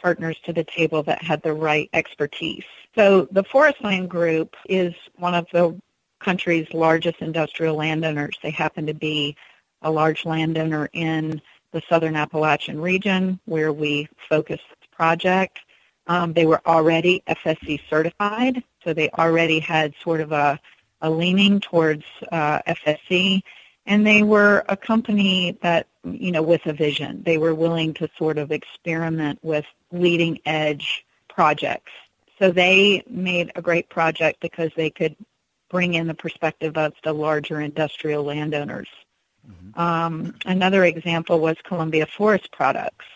partners 0.00 0.38
to 0.44 0.52
the 0.52 0.64
table 0.64 1.02
that 1.02 1.22
had 1.22 1.42
the 1.42 1.52
right 1.52 1.90
expertise. 1.92 2.64
So 2.94 3.28
the 3.30 3.44
Forestland 3.44 4.08
Group 4.08 4.56
is 4.68 4.94
one 5.16 5.34
of 5.34 5.46
the 5.52 5.78
country's 6.20 6.72
largest 6.72 7.20
industrial 7.20 7.76
landowners. 7.76 8.38
They 8.42 8.50
happen 8.50 8.86
to 8.86 8.94
be 8.94 9.36
a 9.82 9.90
large 9.90 10.24
landowner 10.24 10.88
in 10.92 11.40
the 11.72 11.82
southern 11.88 12.16
Appalachian 12.16 12.80
region 12.80 13.40
where 13.46 13.72
we 13.72 14.08
focused 14.28 14.64
the 14.70 14.96
project. 14.96 15.60
Um, 16.10 16.32
they 16.32 16.44
were 16.44 16.60
already 16.66 17.22
FSC 17.28 17.82
certified, 17.88 18.64
so 18.82 18.92
they 18.92 19.10
already 19.10 19.60
had 19.60 19.94
sort 20.02 20.20
of 20.20 20.32
a, 20.32 20.58
a 21.02 21.08
leaning 21.08 21.60
towards 21.60 22.02
uh, 22.32 22.60
FSC, 22.66 23.42
and 23.86 24.04
they 24.04 24.24
were 24.24 24.64
a 24.68 24.76
company 24.76 25.56
that, 25.62 25.86
you 26.02 26.32
know, 26.32 26.42
with 26.42 26.66
a 26.66 26.72
vision. 26.72 27.22
They 27.24 27.38
were 27.38 27.54
willing 27.54 27.94
to 27.94 28.10
sort 28.18 28.38
of 28.38 28.50
experiment 28.50 29.38
with 29.42 29.64
leading 29.92 30.40
edge 30.46 31.06
projects. 31.28 31.92
So 32.40 32.50
they 32.50 33.04
made 33.08 33.52
a 33.54 33.62
great 33.62 33.88
project 33.88 34.40
because 34.40 34.72
they 34.74 34.90
could 34.90 35.14
bring 35.68 35.94
in 35.94 36.08
the 36.08 36.14
perspective 36.14 36.76
of 36.76 36.92
the 37.04 37.12
larger 37.12 37.60
industrial 37.60 38.24
landowners. 38.24 38.88
Mm-hmm. 39.48 39.80
Um, 39.80 40.34
another 40.44 40.86
example 40.86 41.38
was 41.38 41.56
Columbia 41.62 42.06
Forest 42.06 42.50
Products. 42.50 43.06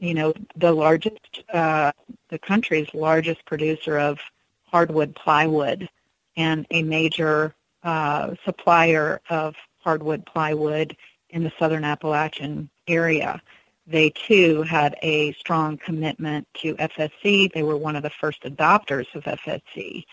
You 0.00 0.14
know, 0.14 0.34
the 0.56 0.72
largest, 0.72 1.44
uh, 1.52 1.92
the 2.30 2.38
country's 2.38 2.88
largest 2.94 3.44
producer 3.44 3.98
of 3.98 4.18
hardwood 4.64 5.14
plywood 5.14 5.88
and 6.36 6.66
a 6.70 6.82
major 6.82 7.54
uh, 7.82 8.34
supplier 8.44 9.20
of 9.28 9.54
hardwood 9.78 10.24
plywood 10.26 10.96
in 11.30 11.44
the 11.44 11.52
southern 11.58 11.84
Appalachian 11.84 12.70
area. 12.88 13.40
They 13.86 14.10
too 14.10 14.62
had 14.62 14.96
a 15.02 15.32
strong 15.32 15.76
commitment 15.76 16.46
to 16.62 16.74
FSC. 16.76 17.52
They 17.52 17.62
were 17.62 17.76
one 17.76 17.96
of 17.96 18.02
the 18.02 18.10
first 18.10 18.42
adopters 18.42 19.06
of 19.14 19.24
FSC. 19.24 20.04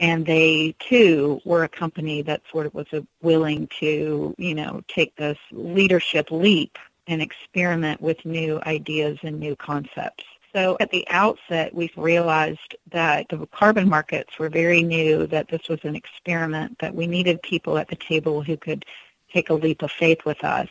And 0.00 0.26
they 0.26 0.74
too 0.78 1.40
were 1.44 1.64
a 1.64 1.68
company 1.68 2.22
that 2.22 2.42
sort 2.50 2.66
of 2.66 2.74
was 2.74 2.88
willing 3.22 3.68
to, 3.80 4.34
you 4.36 4.54
know, 4.54 4.82
take 4.88 5.14
this 5.16 5.38
leadership 5.52 6.30
leap 6.30 6.78
and 7.06 7.22
experiment 7.22 8.00
with 8.00 8.24
new 8.24 8.60
ideas 8.66 9.18
and 9.22 9.38
new 9.38 9.56
concepts. 9.56 10.24
So 10.54 10.76
at 10.80 10.90
the 10.90 11.06
outset, 11.08 11.74
we 11.74 11.90
realized 11.96 12.76
that 12.90 13.26
the 13.30 13.46
carbon 13.46 13.88
markets 13.88 14.38
were 14.38 14.50
very 14.50 14.82
new, 14.82 15.26
that 15.28 15.48
this 15.48 15.66
was 15.68 15.80
an 15.82 15.96
experiment, 15.96 16.78
that 16.80 16.94
we 16.94 17.06
needed 17.06 17.40
people 17.42 17.78
at 17.78 17.88
the 17.88 17.96
table 17.96 18.42
who 18.42 18.58
could 18.58 18.84
take 19.32 19.48
a 19.48 19.54
leap 19.54 19.82
of 19.82 19.90
faith 19.90 20.26
with 20.26 20.44
us, 20.44 20.68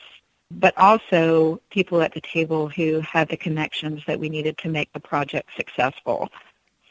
but 0.52 0.78
also 0.78 1.60
people 1.72 2.02
at 2.02 2.14
the 2.14 2.22
table 2.22 2.70
who 2.70 3.00
had 3.00 3.28
the 3.30 3.38
connections 3.38 4.04
that 4.06 4.20
we 4.20 4.30
needed 4.30 4.58
to 4.60 4.70
make 4.70 4.94
the 4.94 5.00
project 5.00 5.50
successful. 5.56 6.30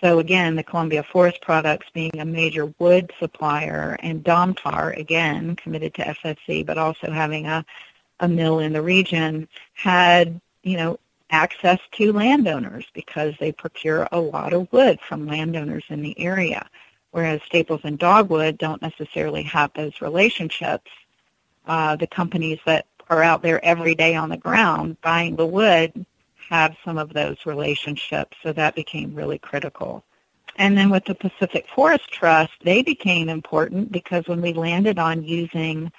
So 0.00 0.18
again, 0.18 0.56
the 0.56 0.64
Columbia 0.64 1.02
Forest 1.02 1.42
Products 1.42 1.86
being 1.92 2.18
a 2.18 2.24
major 2.24 2.72
wood 2.78 3.12
supplier 3.18 3.98
and 4.00 4.24
Domtar, 4.24 4.98
again, 4.98 5.54
committed 5.56 5.94
to 5.94 6.04
FSC, 6.04 6.64
but 6.64 6.78
also 6.78 7.12
having 7.12 7.46
a, 7.46 7.64
a 8.20 8.28
mill 8.28 8.60
in 8.60 8.72
the 8.72 8.82
region, 8.82 9.48
had, 9.74 10.40
you 10.62 10.76
know, 10.76 10.98
access 11.30 11.78
to 11.92 12.12
landowners 12.12 12.86
because 12.92 13.34
they 13.38 13.52
procure 13.52 14.08
a 14.12 14.20
lot 14.20 14.52
of 14.52 14.70
wood 14.72 14.98
from 15.00 15.26
landowners 15.26 15.84
in 15.88 16.02
the 16.02 16.18
area, 16.18 16.68
whereas 17.12 17.40
Staples 17.46 17.80
and 17.84 17.98
Dogwood 17.98 18.58
don't 18.58 18.82
necessarily 18.82 19.42
have 19.44 19.70
those 19.74 20.00
relationships. 20.00 20.90
Uh, 21.66 21.96
the 21.96 22.06
companies 22.06 22.58
that 22.66 22.86
are 23.08 23.22
out 23.22 23.42
there 23.42 23.64
every 23.64 23.94
day 23.94 24.14
on 24.14 24.28
the 24.28 24.36
ground 24.36 25.00
buying 25.02 25.36
the 25.36 25.46
wood 25.46 26.04
have 26.48 26.76
some 26.84 26.98
of 26.98 27.12
those 27.12 27.36
relationships, 27.46 28.36
so 28.42 28.52
that 28.52 28.74
became 28.74 29.14
really 29.14 29.38
critical. 29.38 30.04
And 30.56 30.76
then 30.76 30.90
with 30.90 31.04
the 31.04 31.14
Pacific 31.14 31.66
Forest 31.74 32.10
Trust, 32.10 32.52
they 32.62 32.82
became 32.82 33.28
important 33.28 33.92
because 33.92 34.26
when 34.26 34.42
we 34.42 34.52
landed 34.52 34.98
on 34.98 35.22
using 35.22 35.92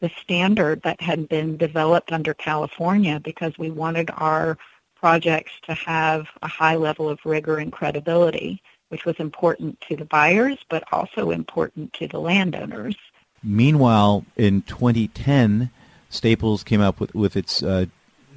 the 0.00 0.10
standard 0.20 0.82
that 0.82 1.00
had 1.00 1.28
been 1.28 1.56
developed 1.56 2.12
under 2.12 2.34
California 2.34 3.20
because 3.20 3.56
we 3.58 3.70
wanted 3.70 4.10
our 4.16 4.58
projects 4.94 5.52
to 5.62 5.74
have 5.74 6.26
a 6.42 6.48
high 6.48 6.76
level 6.76 7.08
of 7.08 7.18
rigor 7.24 7.58
and 7.58 7.72
credibility, 7.72 8.62
which 8.88 9.04
was 9.04 9.16
important 9.18 9.80
to 9.82 9.96
the 9.96 10.04
buyers 10.04 10.58
but 10.68 10.84
also 10.92 11.30
important 11.30 11.92
to 11.94 12.06
the 12.08 12.18
landowners. 12.18 12.96
Meanwhile, 13.42 14.24
in 14.36 14.62
2010, 14.62 15.70
Staples 16.08 16.62
came 16.62 16.80
up 16.80 17.00
with, 17.00 17.14
with 17.14 17.36
its 17.36 17.62
uh, 17.62 17.86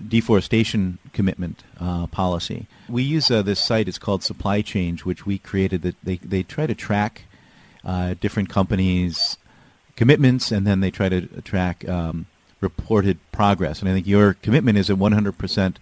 deforestation 0.07 0.97
commitment 1.13 1.63
uh, 1.79 2.07
policy. 2.07 2.67
We 2.87 3.03
use 3.03 3.29
uh, 3.29 3.41
this 3.41 3.59
site. 3.59 3.87
It's 3.87 3.99
called 3.99 4.23
Supply 4.23 4.61
Change, 4.61 5.05
which 5.05 5.25
we 5.25 5.37
created. 5.37 5.81
That 5.83 5.95
they 6.03 6.17
they 6.17 6.43
try 6.43 6.67
to 6.67 6.75
track 6.75 7.23
uh, 7.83 8.15
different 8.19 8.49
companies' 8.49 9.37
commitments, 9.99 10.49
and 10.49 10.65
then 10.65 10.79
they 10.79 10.89
try 10.89 11.09
to 11.09 11.21
track 11.41 11.87
um, 11.89 12.25
reported 12.61 13.19
progress. 13.33 13.81
And 13.81 13.89
I 13.89 13.93
think 13.93 14.07
your 14.07 14.33
commitment 14.35 14.77
is 14.77 14.87
that 14.87 14.97
100% 14.97 15.75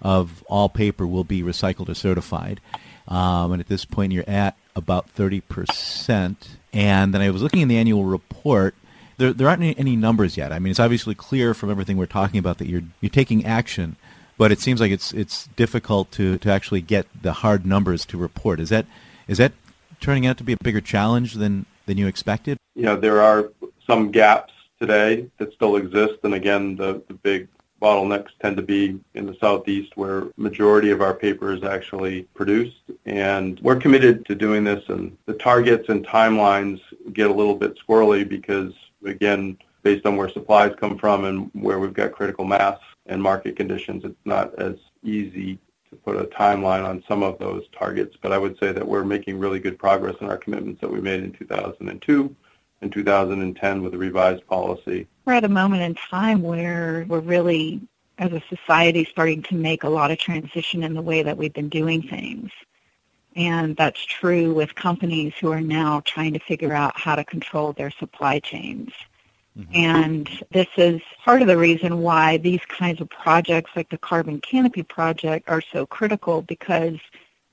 of 0.00 0.44
all 0.44 0.68
paper 0.68 1.04
will 1.04 1.24
be 1.24 1.42
recycled 1.42 1.88
or 1.88 1.94
certified. 1.94 2.60
Um, 3.08 3.50
and 3.50 3.60
at 3.60 3.66
this 3.66 3.84
point, 3.84 4.12
you're 4.12 4.28
at 4.28 4.56
about 4.76 5.12
30%. 5.16 6.36
And 6.72 7.12
then 7.12 7.20
I 7.20 7.30
was 7.30 7.42
looking 7.42 7.62
in 7.62 7.68
the 7.68 7.76
annual 7.76 8.04
report. 8.04 8.76
There, 9.16 9.32
there 9.32 9.48
aren't 9.48 9.62
any, 9.62 9.76
any 9.76 9.96
numbers 9.96 10.36
yet. 10.36 10.52
I 10.52 10.60
mean, 10.60 10.70
it's 10.70 10.78
obviously 10.78 11.16
clear 11.16 11.52
from 11.52 11.68
everything 11.68 11.96
we're 11.96 12.06
talking 12.06 12.38
about 12.38 12.58
that 12.58 12.68
you're 12.68 12.82
you're 13.00 13.10
taking 13.10 13.44
action, 13.44 13.96
but 14.38 14.52
it 14.52 14.60
seems 14.60 14.80
like 14.80 14.92
it's 14.92 15.12
it's 15.12 15.48
difficult 15.56 16.12
to, 16.12 16.38
to 16.38 16.50
actually 16.50 16.80
get 16.80 17.06
the 17.22 17.32
hard 17.32 17.66
numbers 17.66 18.04
to 18.06 18.18
report. 18.18 18.60
Is 18.60 18.68
that 18.70 18.86
is 19.28 19.38
that 19.38 19.52
turning 20.00 20.26
out 20.26 20.36
to 20.38 20.44
be 20.44 20.52
a 20.52 20.56
bigger 20.62 20.80
challenge 20.80 21.34
than 21.34 21.66
than 21.86 21.96
you 21.96 22.06
expected? 22.06 22.58
You 22.74 22.82
know, 22.82 22.96
there 22.96 23.20
are 23.20 23.52
some 23.86 24.10
gaps 24.10 24.52
today 24.80 25.28
that 25.38 25.52
still 25.52 25.76
exist, 25.76 26.14
and 26.24 26.34
again, 26.34 26.76
the 26.76 27.02
the 27.08 27.14
big 27.14 27.48
bottlenecks 27.84 28.30
tend 28.40 28.56
to 28.56 28.62
be 28.62 28.98
in 29.12 29.26
the 29.26 29.36
southeast 29.40 29.94
where 29.96 30.24
majority 30.38 30.90
of 30.90 31.02
our 31.02 31.12
paper 31.12 31.52
is 31.52 31.62
actually 31.62 32.22
produced. 32.34 32.80
And 33.04 33.60
we're 33.60 33.76
committed 33.76 34.24
to 34.26 34.34
doing 34.34 34.64
this. 34.64 34.82
And 34.88 35.16
the 35.26 35.34
targets 35.34 35.90
and 35.90 36.06
timelines 36.06 36.80
get 37.12 37.30
a 37.30 37.34
little 37.34 37.54
bit 37.54 37.78
squirrely 37.78 38.26
because 38.26 38.72
again 39.04 39.58
based 39.82 40.06
on 40.06 40.16
where 40.16 40.30
supplies 40.30 40.74
come 40.80 40.96
from 40.96 41.26
and 41.26 41.50
where 41.52 41.78
we've 41.78 41.92
got 41.92 42.12
critical 42.12 42.46
mass 42.46 42.78
and 43.04 43.22
market 43.22 43.54
conditions 43.54 44.02
it's 44.02 44.14
not 44.24 44.54
as 44.58 44.76
easy 45.02 45.58
to 45.90 45.96
put 45.96 46.16
a 46.16 46.24
timeline 46.24 46.88
on 46.88 47.04
some 47.06 47.22
of 47.22 47.38
those 47.38 47.64
targets. 47.78 48.16
But 48.20 48.32
I 48.32 48.38
would 48.38 48.58
say 48.58 48.72
that 48.72 48.86
we're 48.86 49.04
making 49.04 49.38
really 49.38 49.60
good 49.60 49.78
progress 49.78 50.16
in 50.22 50.28
our 50.28 50.38
commitments 50.38 50.80
that 50.80 50.90
we 50.90 51.02
made 51.02 51.22
in 51.22 51.32
2002 51.32 52.34
in 52.84 52.90
2010 52.90 53.82
with 53.82 53.94
a 53.94 53.98
revised 53.98 54.46
policy. 54.46 55.08
We're 55.24 55.32
at 55.32 55.44
a 55.44 55.48
moment 55.48 55.82
in 55.82 55.94
time 55.94 56.42
where 56.42 57.06
we're 57.08 57.20
really, 57.20 57.80
as 58.18 58.32
a 58.32 58.42
society, 58.48 59.06
starting 59.10 59.42
to 59.44 59.54
make 59.54 59.82
a 59.82 59.88
lot 59.88 60.10
of 60.10 60.18
transition 60.18 60.84
in 60.84 60.94
the 60.94 61.02
way 61.02 61.22
that 61.22 61.36
we've 61.36 61.52
been 61.52 61.70
doing 61.70 62.02
things. 62.02 62.50
And 63.36 63.76
that's 63.76 64.04
true 64.04 64.54
with 64.54 64.74
companies 64.74 65.32
who 65.40 65.50
are 65.50 65.60
now 65.60 66.00
trying 66.04 66.34
to 66.34 66.38
figure 66.38 66.72
out 66.72 66.96
how 66.96 67.16
to 67.16 67.24
control 67.24 67.72
their 67.72 67.90
supply 67.90 68.38
chains. 68.38 68.92
Mm-hmm. 69.58 69.74
And 69.74 70.44
this 70.52 70.68
is 70.76 71.00
part 71.24 71.40
of 71.40 71.48
the 71.48 71.56
reason 71.56 71.98
why 71.98 72.36
these 72.38 72.64
kinds 72.68 73.00
of 73.00 73.08
projects 73.08 73.70
like 73.74 73.88
the 73.88 73.98
Carbon 73.98 74.40
Canopy 74.40 74.82
Project 74.82 75.48
are 75.48 75.62
so 75.72 75.86
critical 75.86 76.42
because 76.42 76.98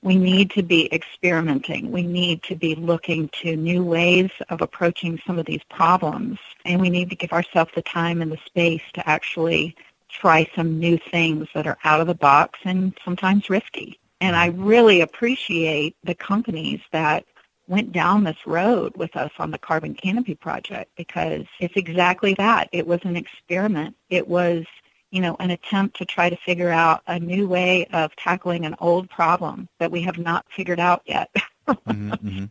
we 0.02 0.16
need 0.16 0.50
to 0.50 0.62
be 0.62 0.92
experimenting. 0.92 1.92
We 1.92 2.02
need 2.02 2.42
to 2.44 2.56
be 2.56 2.74
looking 2.74 3.28
to 3.40 3.56
new 3.56 3.84
ways 3.84 4.30
of 4.48 4.60
approaching 4.60 5.20
some 5.26 5.38
of 5.38 5.46
these 5.46 5.62
problems. 5.70 6.38
And 6.64 6.80
we 6.80 6.90
need 6.90 7.08
to 7.10 7.16
give 7.16 7.32
ourselves 7.32 7.70
the 7.74 7.82
time 7.82 8.20
and 8.20 8.30
the 8.30 8.38
space 8.44 8.82
to 8.94 9.08
actually 9.08 9.76
try 10.08 10.48
some 10.54 10.78
new 10.78 10.98
things 10.98 11.48
that 11.54 11.66
are 11.66 11.78
out 11.84 12.00
of 12.00 12.08
the 12.08 12.14
box 12.14 12.58
and 12.64 12.98
sometimes 13.04 13.48
risky. 13.48 13.98
And 14.20 14.36
I 14.36 14.46
really 14.48 15.00
appreciate 15.00 15.96
the 16.04 16.14
companies 16.14 16.80
that 16.90 17.24
went 17.68 17.92
down 17.92 18.24
this 18.24 18.46
road 18.46 18.96
with 18.96 19.16
us 19.16 19.30
on 19.38 19.50
the 19.50 19.58
Carbon 19.58 19.94
Canopy 19.94 20.34
Project 20.34 20.90
because 20.96 21.44
it's 21.60 21.76
exactly 21.76 22.34
that. 22.34 22.68
It 22.72 22.86
was 22.86 23.00
an 23.04 23.16
experiment. 23.16 23.96
It 24.10 24.26
was 24.26 24.64
you 25.12 25.20
know, 25.20 25.36
an 25.38 25.50
attempt 25.50 25.98
to 25.98 26.04
try 26.04 26.30
to 26.30 26.36
figure 26.36 26.70
out 26.70 27.02
a 27.06 27.20
new 27.20 27.46
way 27.46 27.86
of 27.92 28.16
tackling 28.16 28.64
an 28.64 28.74
old 28.80 29.08
problem 29.10 29.68
that 29.78 29.92
we 29.92 30.02
have 30.02 30.18
not 30.18 30.44
figured 30.50 30.80
out 30.80 31.02
yet. 31.04 31.30
mm-hmm, 31.68 32.10
mm-hmm. 32.12 32.44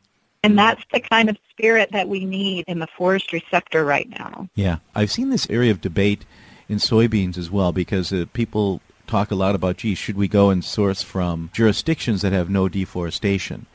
And 0.43 0.57
that's 0.57 0.84
the 0.93 0.99
kind 0.99 1.30
of 1.30 1.38
spirit 1.49 1.91
that 1.91 2.07
we 2.07 2.24
need 2.24 2.66
in 2.68 2.80
the 2.80 2.88
forestry 2.97 3.43
sector 3.51 3.84
right 3.84 4.09
now. 4.09 4.47
Yeah. 4.55 4.78
I've 4.95 5.12
seen 5.12 5.30
this 5.30 5.47
area 5.49 5.72
of 5.72 5.82
debate 5.82 6.24
in 6.70 6.78
soybeans 6.78 7.38
as 7.38 7.51
well 7.51 7.72
because 7.72 8.14
uh, 8.14 8.26
people 8.32 8.80
talk 9.07 9.32
a 9.32 9.36
lot 9.36 9.55
about, 9.55 9.78
gee, 9.78 9.95
should 9.95 10.16
we 10.16 10.28
go 10.28 10.49
and 10.49 10.64
source 10.64 11.01
from 11.01 11.49
jurisdictions 11.53 12.22
that 12.22 12.32
have 12.32 12.49
no 12.49 12.70
deforestation? 12.70 13.66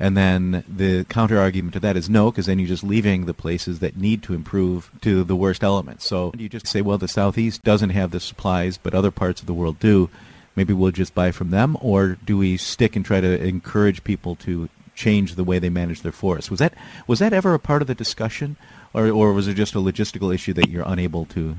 And 0.00 0.16
then 0.16 0.64
the 0.66 1.04
counter 1.04 1.38
argument 1.38 1.74
to 1.74 1.80
that 1.80 1.96
is 1.96 2.10
no, 2.10 2.30
because 2.30 2.46
then 2.46 2.58
you're 2.58 2.68
just 2.68 2.82
leaving 2.82 3.26
the 3.26 3.34
places 3.34 3.78
that 3.80 3.96
need 3.96 4.22
to 4.24 4.34
improve 4.34 4.90
to 5.02 5.22
the 5.22 5.36
worst 5.36 5.62
elements. 5.62 6.04
So 6.04 6.32
you 6.36 6.48
just 6.48 6.66
say, 6.66 6.80
well, 6.80 6.98
the 6.98 7.08
Southeast 7.08 7.62
doesn't 7.62 7.90
have 7.90 8.10
the 8.10 8.20
supplies, 8.20 8.78
but 8.78 8.94
other 8.94 9.10
parts 9.10 9.40
of 9.40 9.46
the 9.46 9.54
world 9.54 9.78
do. 9.78 10.10
Maybe 10.56 10.72
we'll 10.72 10.90
just 10.90 11.14
buy 11.14 11.30
from 11.30 11.50
them, 11.50 11.78
or 11.80 12.18
do 12.24 12.36
we 12.36 12.56
stick 12.56 12.96
and 12.96 13.04
try 13.04 13.20
to 13.20 13.42
encourage 13.42 14.04
people 14.04 14.34
to 14.36 14.68
change 14.94 15.34
the 15.34 15.44
way 15.44 15.58
they 15.58 15.70
manage 15.70 16.02
their 16.02 16.12
forests? 16.12 16.50
Was 16.50 16.60
that 16.60 16.74
was 17.06 17.18
that 17.20 17.32
ever 17.32 17.54
a 17.54 17.58
part 17.58 17.80
of 17.80 17.88
the 17.88 17.94
discussion, 17.94 18.56
or 18.92 19.08
or 19.08 19.32
was 19.32 19.48
it 19.48 19.54
just 19.54 19.74
a 19.74 19.78
logistical 19.78 20.34
issue 20.34 20.52
that 20.52 20.68
you're 20.68 20.84
unable 20.86 21.24
to 21.26 21.56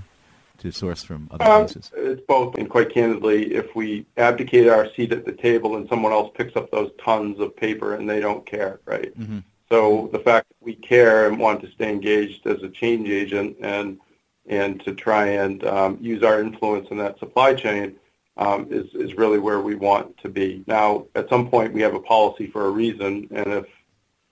to 0.64 0.72
source 0.72 1.04
from 1.04 1.28
other 1.32 1.44
um, 1.46 1.66
places? 1.66 1.92
It's 1.96 2.22
both, 2.28 2.56
and 2.58 2.70
quite 2.70 2.94
candidly, 2.94 3.54
if 3.54 3.76
we 3.76 4.06
abdicate 4.18 4.68
our 4.68 4.92
seat 4.94 5.12
at 5.12 5.26
the 5.26 5.32
table 5.32 5.76
and 5.76 5.88
someone 5.88 6.12
else 6.12 6.32
picks 6.36 6.56
up 6.56 6.72
those 6.72 6.92
tons 7.04 7.40
of 7.40 7.56
paper 7.56 7.96
and 7.96 8.10
they 8.10 8.20
don't 8.20 8.46
care, 8.46 8.80
right? 8.86 9.18
Mm-hmm. 9.20 9.40
So 9.70 10.10
the 10.12 10.20
fact 10.20 10.48
that 10.50 10.66
we 10.66 10.76
care 10.76 11.28
and 11.28 11.40
want 11.40 11.62
to 11.62 11.72
stay 11.72 11.90
engaged 11.90 12.48
as 12.48 12.62
a 12.64 12.70
change 12.70 13.10
agent 13.10 13.58
and 13.62 14.00
and 14.46 14.84
to 14.84 14.94
try 14.94 15.26
and 15.28 15.64
um, 15.66 15.98
use 16.02 16.22
our 16.22 16.42
influence 16.42 16.90
in 16.92 16.98
that 16.98 17.18
supply 17.18 17.54
chain 17.54 17.96
um, 18.38 18.68
is 18.72 18.94
is 18.94 19.16
really 19.16 19.40
where 19.40 19.62
we 19.62 19.76
want 19.76 20.18
to 20.18 20.30
be. 20.30 20.64
Now, 20.68 21.06
at 21.16 21.30
some 21.30 21.50
point, 21.50 21.74
we 21.74 21.82
have 21.82 21.94
a 21.94 22.00
policy 22.00 22.48
for 22.48 22.66
a 22.66 22.72
reason, 22.72 23.28
and 23.32 23.48
if 23.48 23.66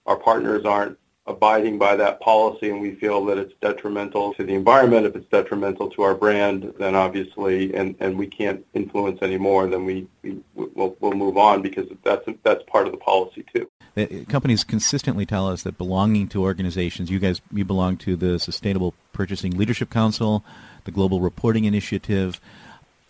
our 0.05 0.17
partners 0.17 0.65
aren't 0.65 0.97
abiding 1.27 1.77
by 1.77 1.95
that 1.95 2.19
policy 2.19 2.69
and 2.69 2.81
we 2.81 2.95
feel 2.95 3.23
that 3.25 3.37
it's 3.37 3.53
detrimental 3.61 4.33
to 4.33 4.43
the 4.43 4.53
environment, 4.53 5.05
if 5.05 5.15
it's 5.15 5.27
detrimental 5.27 5.89
to 5.89 6.01
our 6.01 6.15
brand, 6.15 6.73
then 6.79 6.95
obviously, 6.95 7.73
and, 7.75 7.95
and 7.99 8.17
we 8.17 8.25
can't 8.25 8.65
influence 8.73 9.21
anymore, 9.21 9.67
then 9.67 9.85
we, 9.85 10.07
we, 10.23 10.41
we'll, 10.55 10.95
we'll 10.99 11.13
move 11.13 11.37
on 11.37 11.61
because 11.61 11.87
that's, 12.03 12.27
that's 12.43 12.63
part 12.63 12.87
of 12.87 12.91
the 12.91 12.97
policy 12.97 13.45
too. 13.53 14.25
companies 14.29 14.63
consistently 14.63 15.25
tell 15.25 15.47
us 15.47 15.61
that 15.61 15.77
belonging 15.77 16.27
to 16.29 16.41
organizations, 16.41 17.11
you 17.11 17.19
guys, 17.19 17.39
you 17.51 17.63
belong 17.63 17.97
to 17.97 18.15
the 18.15 18.39
Sustainable 18.39 18.95
Purchasing 19.13 19.55
Leadership 19.55 19.91
Council, 19.91 20.43
the 20.85 20.91
Global 20.91 21.21
Reporting 21.21 21.65
Initiative, 21.65 22.41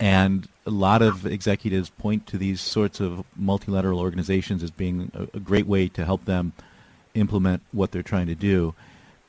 and 0.02 0.50
a 0.66 0.72
lot 0.72 1.02
of 1.02 1.26
executives 1.26 1.90
point 1.90 2.28
to 2.28 2.38
these 2.38 2.60
sorts 2.60 3.00
of 3.00 3.24
multilateral 3.38 4.00
organizations 4.00 4.64
as 4.64 4.72
being 4.72 5.12
a, 5.14 5.38
a 5.38 5.40
great 5.40 5.68
way 5.68 5.88
to 5.88 6.04
help 6.04 6.26
them 6.26 6.52
implement 7.14 7.62
what 7.72 7.92
they're 7.92 8.04
trying 8.04 8.28
to 8.28 8.36
do. 8.36 8.74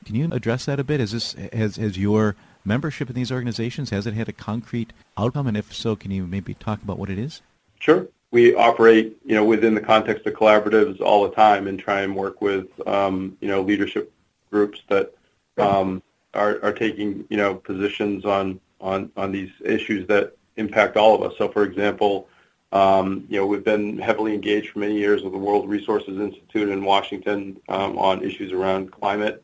Can 0.05 0.15
you 0.15 0.29
address 0.31 0.65
that 0.65 0.79
a 0.79 0.83
bit? 0.83 0.99
Is 0.99 1.11
this 1.11 1.33
has 1.53 1.77
has 1.77 1.97
your 1.97 2.35
membership 2.65 3.09
in 3.09 3.15
these 3.15 3.31
organizations 3.31 3.89
has 3.89 4.07
it 4.07 4.13
had 4.13 4.29
a 4.29 4.33
concrete 4.33 4.93
outcome, 5.17 5.47
and 5.47 5.57
if 5.57 5.73
so, 5.73 5.95
can 5.95 6.11
you 6.11 6.25
maybe 6.27 6.53
talk 6.53 6.81
about 6.81 6.97
what 6.97 7.09
it 7.09 7.17
is? 7.17 7.41
Sure. 7.79 8.07
We 8.31 8.55
operate, 8.55 9.17
you 9.25 9.35
know, 9.35 9.45
within 9.45 9.75
the 9.75 9.81
context 9.81 10.25
of 10.25 10.33
collaboratives 10.33 10.99
all 11.01 11.23
the 11.23 11.35
time, 11.35 11.67
and 11.67 11.77
try 11.77 12.01
and 12.01 12.15
work 12.15 12.41
with, 12.41 12.65
um, 12.87 13.37
you 13.41 13.47
know, 13.47 13.61
leadership 13.61 14.11
groups 14.51 14.81
that 14.89 15.13
um, 15.57 16.01
are, 16.33 16.59
are 16.63 16.73
taking, 16.73 17.25
you 17.29 17.37
know, 17.37 17.55
positions 17.55 18.25
on 18.25 18.59
on 18.81 19.11
on 19.15 19.31
these 19.31 19.51
issues 19.63 20.07
that 20.07 20.35
impact 20.57 20.97
all 20.97 21.15
of 21.15 21.31
us. 21.31 21.37
So, 21.37 21.47
for 21.47 21.63
example, 21.63 22.27
um, 22.73 23.25
you 23.29 23.39
know, 23.39 23.45
we've 23.45 23.63
been 23.63 23.99
heavily 23.99 24.33
engaged 24.33 24.71
for 24.71 24.79
many 24.79 24.97
years 24.97 25.21
with 25.21 25.31
the 25.31 25.37
World 25.37 25.69
Resources 25.69 26.19
Institute 26.19 26.69
in 26.69 26.83
Washington 26.83 27.59
um, 27.69 27.99
on 27.99 28.23
issues 28.23 28.51
around 28.51 28.91
climate, 28.91 29.43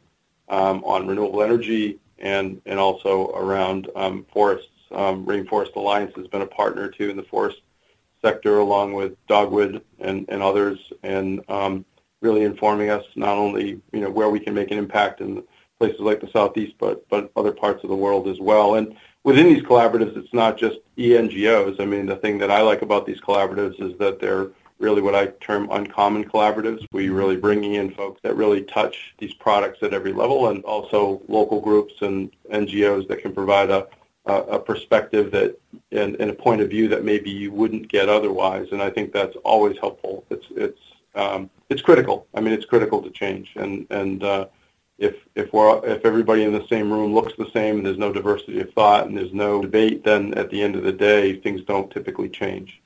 um, 0.50 0.84
on 0.84 1.06
renewable 1.06 1.44
energy, 1.44 2.00
and 2.18 2.60
and 2.66 2.80
also 2.80 3.32
around 3.36 3.88
um, 3.96 4.26
forests. 4.34 4.68
Um, 4.92 5.28
Rainforest 5.28 5.76
Alliance 5.76 6.12
has 6.16 6.26
been 6.28 6.42
a 6.42 6.48
partner 6.48 6.90
too 6.90 7.12
in 7.12 7.18
the 7.18 7.24
forest 7.24 7.62
sector, 8.24 8.58
along 8.58 8.94
with 8.94 9.14
Dogwood 9.28 9.84
and, 10.00 10.26
and 10.28 10.42
others, 10.42 10.80
and 11.04 11.42
um, 11.50 11.86
really 12.22 12.42
informing 12.42 12.90
us 12.90 13.06
not 13.16 13.38
only 13.38 13.80
you 13.94 14.00
know 14.02 14.10
where 14.10 14.30
we 14.30 14.40
can 14.40 14.56
make 14.56 14.72
an 14.72 14.80
impact 14.80 15.22
in 15.22 15.44
places 15.78 16.00
like 16.00 16.20
the 16.20 16.32
southeast, 16.32 16.74
but 16.80 17.08
but 17.10 17.32
other 17.36 17.52
parts 17.52 17.84
of 17.84 17.92
the 17.92 17.96
world 17.96 18.28
as 18.28 18.40
well. 18.40 18.74
And 18.74 18.96
within 19.24 19.46
these 19.46 19.62
collaboratives, 19.62 20.18
it's 20.18 20.34
not 20.34 20.58
just 20.58 20.78
ENGOs. 21.00 21.80
I 21.80 21.86
mean, 21.86 22.06
the 22.06 22.18
thing 22.18 22.38
that 22.40 22.52
I 22.52 22.62
like 22.62 22.82
about 22.82 23.06
these 23.06 23.22
collaboratives 23.22 23.82
is 23.82 23.98
that 24.00 24.20
they're 24.20 24.50
really 24.80 25.02
what 25.02 25.16
I 25.16 25.28
term 25.42 25.70
uncommon 25.72 26.26
collaboratives. 26.26 26.86
We 26.92 27.10
really 27.10 27.38
bringing 27.38 27.76
in 27.76 27.92
folks 27.92 28.22
that 28.24 28.36
really 28.36 28.64
touch 28.64 29.14
these 29.18 29.34
products 29.34 29.80
at 29.82 29.94
every 29.94 30.14
level, 30.14 30.50
and 30.50 30.64
also 30.64 31.22
local 31.28 31.62
groups 31.62 31.94
and 32.02 32.32
NGOs 32.52 33.08
that 33.08 33.22
can 33.22 33.34
provide 33.34 33.70
a 33.70 33.88
a 34.26 34.60
perspective 34.60 35.32
that 35.32 35.60
and, 35.92 36.16
and, 36.18 36.30
a 36.30 36.34
point 36.34 36.62
of 36.62 36.70
view 36.70 36.88
that 36.88 37.04
maybe 37.04 37.32
you 37.32 37.52
wouldn't 37.52 37.88
get 37.88 38.10
otherwise. 38.10 38.68
And 38.72 38.80
I 38.80 38.92
think 38.92 39.12
that's 39.12 39.36
always 39.44 39.76
helpful. 39.80 40.24
It's 40.30 40.46
it's 40.52 40.80
um, 41.16 41.50
it's 41.70 41.82
critical. 41.82 42.28
I 42.36 42.42
mean, 42.42 42.54
it's 42.54 42.66
critical 42.66 43.02
to 43.02 43.10
change, 43.10 43.54
and 43.56 43.88
and 43.90 44.24
uh, 44.24 44.48
if 45.00 45.16
if 45.36 45.52
we're 45.54 45.84
if 45.86 46.06
everybody 46.06 46.44
in 46.44 46.52
the 46.52 46.68
same 46.68 46.92
room 46.92 47.14
looks 47.14 47.34
the 47.38 47.50
same 47.54 47.78
and 47.78 47.86
there's 47.86 47.98
no 47.98 48.12
diversity 48.12 48.60
of 48.60 48.72
thought 48.74 49.08
and 49.08 49.18
there's 49.18 49.34
no 49.34 49.62
debate, 49.62 50.04
then 50.04 50.34
at 50.34 50.50
the 50.50 50.62
end 50.62 50.76
of 50.76 50.84
the 50.84 50.92
day, 50.92 51.40
things 51.40 51.62
don't 51.64 51.90
typically 51.90 52.30
change. 52.30 52.82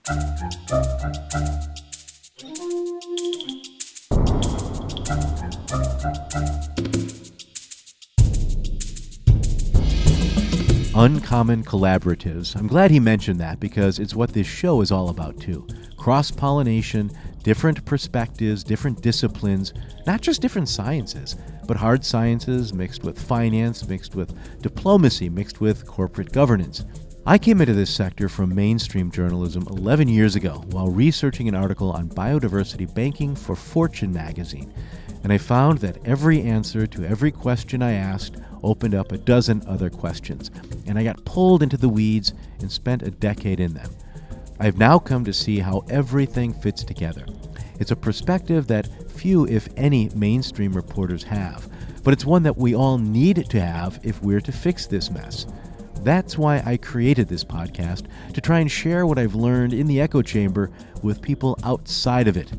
Uncommon 10.95 11.64
collaboratives. 11.64 12.55
I'm 12.55 12.68
glad 12.68 12.91
he 12.91 12.99
mentioned 12.99 13.39
that 13.39 13.59
because 13.59 13.97
it's 13.97 14.14
what 14.14 14.34
this 14.34 14.45
show 14.45 14.82
is 14.82 14.91
all 14.91 15.09
about, 15.09 15.39
too. 15.39 15.68
Cross 15.97 16.32
pollination, 16.32 17.09
different 17.41 17.84
perspectives, 17.84 18.64
different 18.64 19.01
disciplines, 19.01 19.74
not 20.05 20.22
just 20.22 20.39
different 20.39 20.70
sciences 20.70 21.36
but 21.68 21.78
hard 21.78 22.03
sciences 22.03 22.74
mixed 22.74 23.03
with 23.03 23.20
finance, 23.20 23.88
mixed 23.88 24.16
with 24.16 24.34
diplomacy, 24.61 25.30
mixed 25.30 25.61
with 25.61 25.86
corporate 25.88 26.32
governance. 26.32 26.86
I 27.26 27.38
came 27.38 27.61
into 27.61 27.74
this 27.74 27.89
sector 27.89 28.28
from 28.28 28.53
mainstream 28.53 29.09
journalism 29.09 29.66
11 29.70 30.09
years 30.09 30.36
ago 30.36 30.64
while 30.72 30.89
researching 30.89 31.47
an 31.47 31.55
article 31.55 31.91
on 31.91 32.09
biodiversity 32.09 32.93
banking 32.93 33.34
for 33.34 33.55
Fortune 33.55 34.11
magazine, 34.11 34.74
and 35.24 35.32
I 35.32 35.38
found 35.38 35.80
that 35.80 36.05
every 36.05 36.41
answer 36.41 36.86
to 36.86 37.05
every 37.05 37.32
question 37.32 37.82
I 37.82 37.93
asked 37.93 38.36
opened 38.61 38.93
up 38.93 39.14
a 39.14 39.18
dozen 39.18 39.64
other 39.68 39.89
questions, 39.89 40.51
and 40.86 40.99
I 40.99 41.03
got 41.05 41.24
pulled 41.24 41.64
into 41.64 41.78
the 41.78 41.88
weeds 41.88 42.34
and 42.59 42.70
spent 42.70 43.03
a 43.03 43.11
decade 43.11 43.61
in 43.61 43.74
them. 43.74 43.89
I've 44.59 44.78
now 44.78 44.99
come 44.99 45.24
to 45.24 45.34
see 45.34 45.59
how 45.59 45.86
everything 45.89 46.53
fits 46.53 46.84
together. 46.84 47.26
It's 47.80 47.91
a 47.91 47.95
perspective 47.95 48.68
that 48.68 48.89
few, 49.24 49.47
if 49.47 49.69
any, 49.78 50.09
mainstream 50.13 50.74
reporters 50.74 51.24
have, 51.24 51.69
but 52.03 52.13
it's 52.13 52.26
one 52.26 52.43
that 52.43 52.57
we 52.57 52.76
all 52.76 52.97
need 52.97 53.49
to 53.49 53.61
have 53.61 53.97
if 54.03 54.21
we're 54.21 54.41
to 54.41 54.51
fix 54.51 54.86
this 54.86 55.09
mess. 55.09 55.45
That's 56.01 56.38
why 56.38 56.61
I 56.65 56.76
created 56.76 57.30
this 57.30 57.45
podcast, 57.45 58.07
to 58.34 58.41
try 58.41 58.59
and 58.59 58.69
share 58.69 59.05
what 59.05 59.17
I've 59.17 59.34
learned 59.34 59.71
in 59.71 59.88
the 59.88 60.01
echo 60.01 60.21
chamber 60.21 60.71
with 61.01 61.21
people 61.21 61.57
outside 61.63 62.28
of 62.28 62.36
it. 62.36 62.51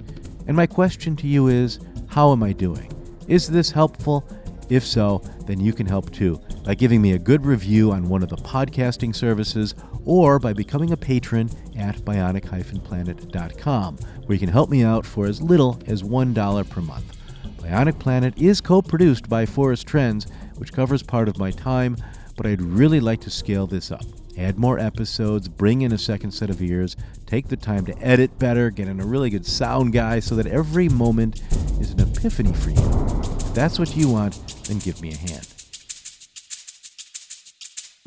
And 0.47 0.57
my 0.57 0.67
question 0.67 1.15
to 1.17 1.27
you 1.27 1.49
is 1.49 1.81
how 2.07 2.33
am 2.33 2.43
I 2.43 2.55
doing? 2.55 2.91
Is 3.29 3.47
this 3.47 3.71
helpful? 3.71 4.25
If 4.71 4.87
so, 4.87 5.19
then 5.45 5.61
you 5.61 5.75
can 5.75 5.85
help 5.85 6.12
too 6.12 6.41
by 6.65 6.77
giving 6.77 7.03
me 7.03 7.12
a 7.12 7.19
good 7.19 7.45
review 7.45 7.93
on 7.93 8.09
one 8.09 8.23
of 8.23 8.31
the 8.31 8.37
podcasting 8.37 9.15
services 9.15 9.75
or 10.05 10.39
by 10.39 10.53
becoming 10.53 10.93
a 10.93 10.97
patron 10.97 11.51
at 11.77 11.97
bionic-planet.com, 11.99 13.97
where 13.97 14.35
you 14.35 14.41
can 14.41 14.49
help 14.49 14.71
me 14.71 14.83
out 14.83 15.05
for 15.07 15.27
as 15.27 15.43
little 15.43 15.81
as 15.87 16.03
$1 16.03 16.71
per 16.71 16.81
month. 16.81 17.17
Bionic 17.59 17.99
Planet 17.99 18.37
is 18.37 18.61
co 18.61 18.83
produced 18.83 19.29
by 19.29 19.47
Forest 19.47 19.87
Trends, 19.87 20.27
which 20.57 20.73
covers 20.73 21.03
part 21.03 21.29
of 21.29 21.39
my 21.39 21.51
time, 21.51 21.97
but 22.37 22.47
I'd 22.47 22.61
really 22.61 23.01
like 23.01 23.21
to 23.23 23.31
scale 23.31 23.67
this 23.67 23.91
up. 23.91 24.05
Add 24.37 24.59
more 24.59 24.79
episodes, 24.79 25.49
bring 25.49 25.83
in 25.83 25.93
a 25.93 25.99
second 25.99 26.33
set 26.33 26.51
of 26.51 26.61
ears, 26.61 26.97
take 27.27 27.49
the 27.49 27.57
time 27.57 27.87
to 27.87 27.99
edit 28.03 28.37
better, 28.39 28.69
get 28.71 28.89
in 28.89 29.01
a 29.01 29.07
really 29.07 29.31
good 29.31 29.47
sound 29.47 29.93
guy 29.93 30.21
so 30.21 30.35
that 30.35 30.47
every 30.47 30.89
moment 30.89 31.41
is 31.81 31.93
an 31.93 32.01
epiphany 32.01 32.53
for 32.53 32.71
you. 32.71 33.21
If 33.39 33.55
that's 33.55 33.79
what 33.79 33.97
you 33.97 34.09
want, 34.09 34.35
then 34.65 34.79
give 34.79 35.01
me 35.01 35.13
a 35.13 35.17
hand. 35.17 35.54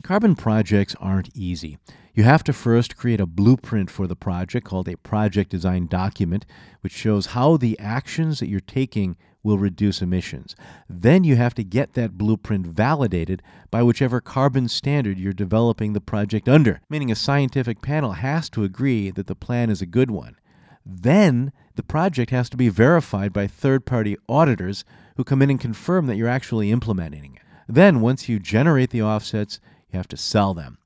Carbon 0.07 0.35
projects 0.35 0.95
aren't 1.01 1.35
easy. 1.35 1.77
You 2.13 2.23
have 2.23 2.41
to 2.45 2.53
first 2.53 2.95
create 2.95 3.19
a 3.19 3.25
blueprint 3.25 3.91
for 3.91 4.07
the 4.07 4.15
project 4.15 4.65
called 4.65 4.87
a 4.87 4.95
project 4.95 5.49
design 5.49 5.87
document, 5.87 6.45
which 6.79 6.93
shows 6.93 7.25
how 7.25 7.57
the 7.57 7.77
actions 7.77 8.39
that 8.39 8.47
you're 8.47 8.61
taking 8.61 9.17
will 9.43 9.57
reduce 9.57 10.01
emissions. 10.01 10.55
Then 10.87 11.25
you 11.25 11.35
have 11.35 11.53
to 11.55 11.63
get 11.65 11.95
that 11.95 12.17
blueprint 12.17 12.67
validated 12.67 13.43
by 13.69 13.83
whichever 13.83 14.21
carbon 14.21 14.69
standard 14.69 15.19
you're 15.19 15.33
developing 15.33 15.91
the 15.91 15.99
project 15.99 16.47
under, 16.47 16.79
meaning 16.89 17.11
a 17.11 17.13
scientific 17.13 17.81
panel 17.81 18.13
has 18.13 18.49
to 18.51 18.63
agree 18.63 19.11
that 19.11 19.27
the 19.27 19.35
plan 19.35 19.69
is 19.69 19.81
a 19.81 19.85
good 19.85 20.09
one. 20.09 20.37
Then 20.85 21.51
the 21.75 21.83
project 21.83 22.31
has 22.31 22.49
to 22.51 22.55
be 22.55 22.69
verified 22.69 23.33
by 23.33 23.47
third 23.47 23.85
party 23.85 24.15
auditors 24.29 24.85
who 25.17 25.25
come 25.25 25.41
in 25.41 25.49
and 25.49 25.59
confirm 25.59 26.05
that 26.05 26.15
you're 26.15 26.29
actually 26.29 26.71
implementing 26.71 27.35
it. 27.35 27.41
Then, 27.69 27.99
once 27.99 28.29
you 28.29 28.39
generate 28.39 28.91
the 28.91 29.01
offsets, 29.01 29.59
you 29.91 29.97
have 29.97 30.07
to 30.09 30.17
sell 30.17 30.53
them. 30.53 30.77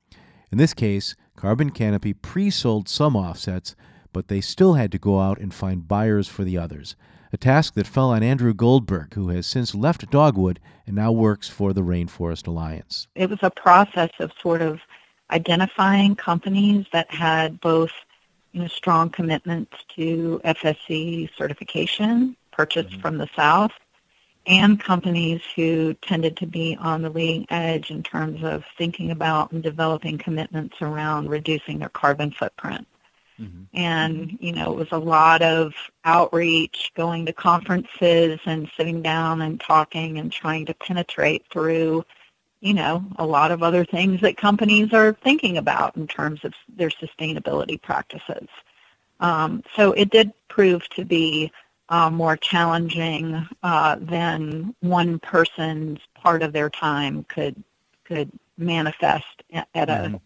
In 0.50 0.58
this 0.58 0.74
case, 0.74 1.14
Carbon 1.36 1.70
Canopy 1.70 2.12
pre 2.12 2.50
sold 2.50 2.88
some 2.88 3.16
offsets, 3.16 3.74
but 4.12 4.28
they 4.28 4.40
still 4.40 4.74
had 4.74 4.92
to 4.92 4.98
go 4.98 5.20
out 5.20 5.38
and 5.38 5.52
find 5.52 5.88
buyers 5.88 6.28
for 6.28 6.44
the 6.44 6.58
others, 6.58 6.94
a 7.32 7.36
task 7.36 7.74
that 7.74 7.86
fell 7.86 8.10
on 8.10 8.22
Andrew 8.22 8.52
Goldberg, 8.52 9.14
who 9.14 9.30
has 9.30 9.46
since 9.46 9.74
left 9.74 10.10
Dogwood 10.10 10.60
and 10.86 10.96
now 10.96 11.10
works 11.10 11.48
for 11.48 11.72
the 11.72 11.80
Rainforest 11.80 12.46
Alliance. 12.46 13.08
It 13.14 13.30
was 13.30 13.38
a 13.42 13.50
process 13.50 14.10
of 14.18 14.30
sort 14.40 14.60
of 14.60 14.80
identifying 15.30 16.14
companies 16.14 16.86
that 16.92 17.10
had 17.10 17.60
both 17.60 17.92
you 18.52 18.60
know, 18.60 18.68
strong 18.68 19.08
commitments 19.08 19.72
to 19.96 20.40
FSC 20.44 21.30
certification 21.36 22.36
purchased 22.52 22.90
mm-hmm. 22.90 23.00
from 23.00 23.16
the 23.16 23.28
South 23.34 23.72
and 24.46 24.80
companies 24.80 25.40
who 25.54 25.94
tended 25.94 26.36
to 26.38 26.46
be 26.46 26.76
on 26.80 27.02
the 27.02 27.10
leading 27.10 27.46
edge 27.50 27.90
in 27.90 28.02
terms 28.02 28.42
of 28.42 28.64
thinking 28.76 29.10
about 29.10 29.52
and 29.52 29.62
developing 29.62 30.18
commitments 30.18 30.76
around 30.80 31.28
reducing 31.28 31.78
their 31.78 31.88
carbon 31.88 32.30
footprint. 32.30 32.86
Mm-hmm. 33.40 33.62
And, 33.74 34.38
you 34.40 34.52
know, 34.52 34.72
it 34.72 34.76
was 34.76 34.88
a 34.92 34.98
lot 34.98 35.42
of 35.42 35.72
outreach, 36.04 36.92
going 36.94 37.26
to 37.26 37.32
conferences 37.32 38.38
and 38.44 38.70
sitting 38.76 39.02
down 39.02 39.42
and 39.42 39.60
talking 39.60 40.18
and 40.18 40.30
trying 40.30 40.66
to 40.66 40.74
penetrate 40.74 41.44
through, 41.50 42.04
you 42.60 42.74
know, 42.74 43.04
a 43.16 43.26
lot 43.26 43.50
of 43.50 43.62
other 43.62 43.84
things 43.84 44.20
that 44.20 44.36
companies 44.36 44.92
are 44.92 45.14
thinking 45.24 45.56
about 45.56 45.96
in 45.96 46.06
terms 46.06 46.44
of 46.44 46.52
their 46.76 46.90
sustainability 46.90 47.80
practices. 47.80 48.48
Um, 49.20 49.62
so 49.76 49.92
it 49.92 50.10
did 50.10 50.32
prove 50.48 50.88
to 50.90 51.04
be 51.04 51.50
uh, 51.92 52.08
more 52.08 52.38
challenging 52.38 53.46
uh, 53.62 53.96
than 54.00 54.74
one 54.80 55.18
person's 55.18 55.98
part 56.14 56.42
of 56.42 56.54
their 56.54 56.70
time 56.70 57.22
could 57.24 57.62
could 58.04 58.32
manifest 58.56 59.42
at 59.52 59.66
a 59.74 59.86
mm-hmm. 59.86 60.16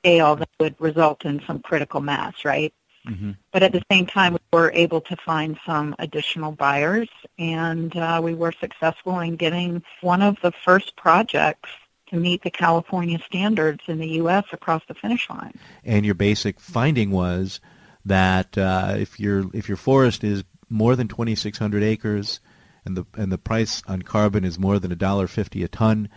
scale 0.00 0.34
that 0.34 0.48
would 0.58 0.74
result 0.80 1.24
in 1.24 1.40
some 1.46 1.60
critical 1.60 2.00
mass, 2.00 2.44
right? 2.44 2.74
Mm-hmm. 3.06 3.32
But 3.52 3.62
at 3.62 3.72
the 3.72 3.82
same 3.90 4.06
time, 4.06 4.32
we 4.32 4.40
were 4.52 4.72
able 4.72 5.00
to 5.02 5.16
find 5.16 5.58
some 5.64 5.94
additional 6.00 6.52
buyers, 6.52 7.08
and 7.38 7.96
uh, 7.96 8.20
we 8.22 8.34
were 8.34 8.52
successful 8.52 9.20
in 9.20 9.36
getting 9.36 9.82
one 10.00 10.22
of 10.22 10.36
the 10.42 10.52
first 10.64 10.96
projects 10.96 11.70
to 12.08 12.16
meet 12.16 12.42
the 12.42 12.50
California 12.50 13.20
standards 13.24 13.82
in 13.86 13.98
the 13.98 14.08
U.S. 14.22 14.44
across 14.52 14.82
the 14.88 14.94
finish 14.94 15.30
line. 15.30 15.54
And 15.84 16.04
your 16.04 16.16
basic 16.16 16.58
finding 16.58 17.12
was 17.12 17.60
that 18.04 18.58
uh, 18.58 18.96
if 18.98 19.20
your 19.20 19.46
if 19.52 19.68
your 19.68 19.76
forest 19.76 20.24
is 20.24 20.42
more 20.72 20.96
than 20.96 21.08
2,600 21.08 21.82
acres, 21.82 22.40
and 22.84 22.96
the 22.96 23.04
and 23.14 23.30
the 23.30 23.38
price 23.38 23.82
on 23.86 24.02
carbon 24.02 24.44
is 24.44 24.58
more 24.58 24.78
than 24.78 24.90
a 24.90 24.96
dollar 24.96 25.28
fifty 25.28 25.62
a 25.62 25.68
ton, 25.68 26.08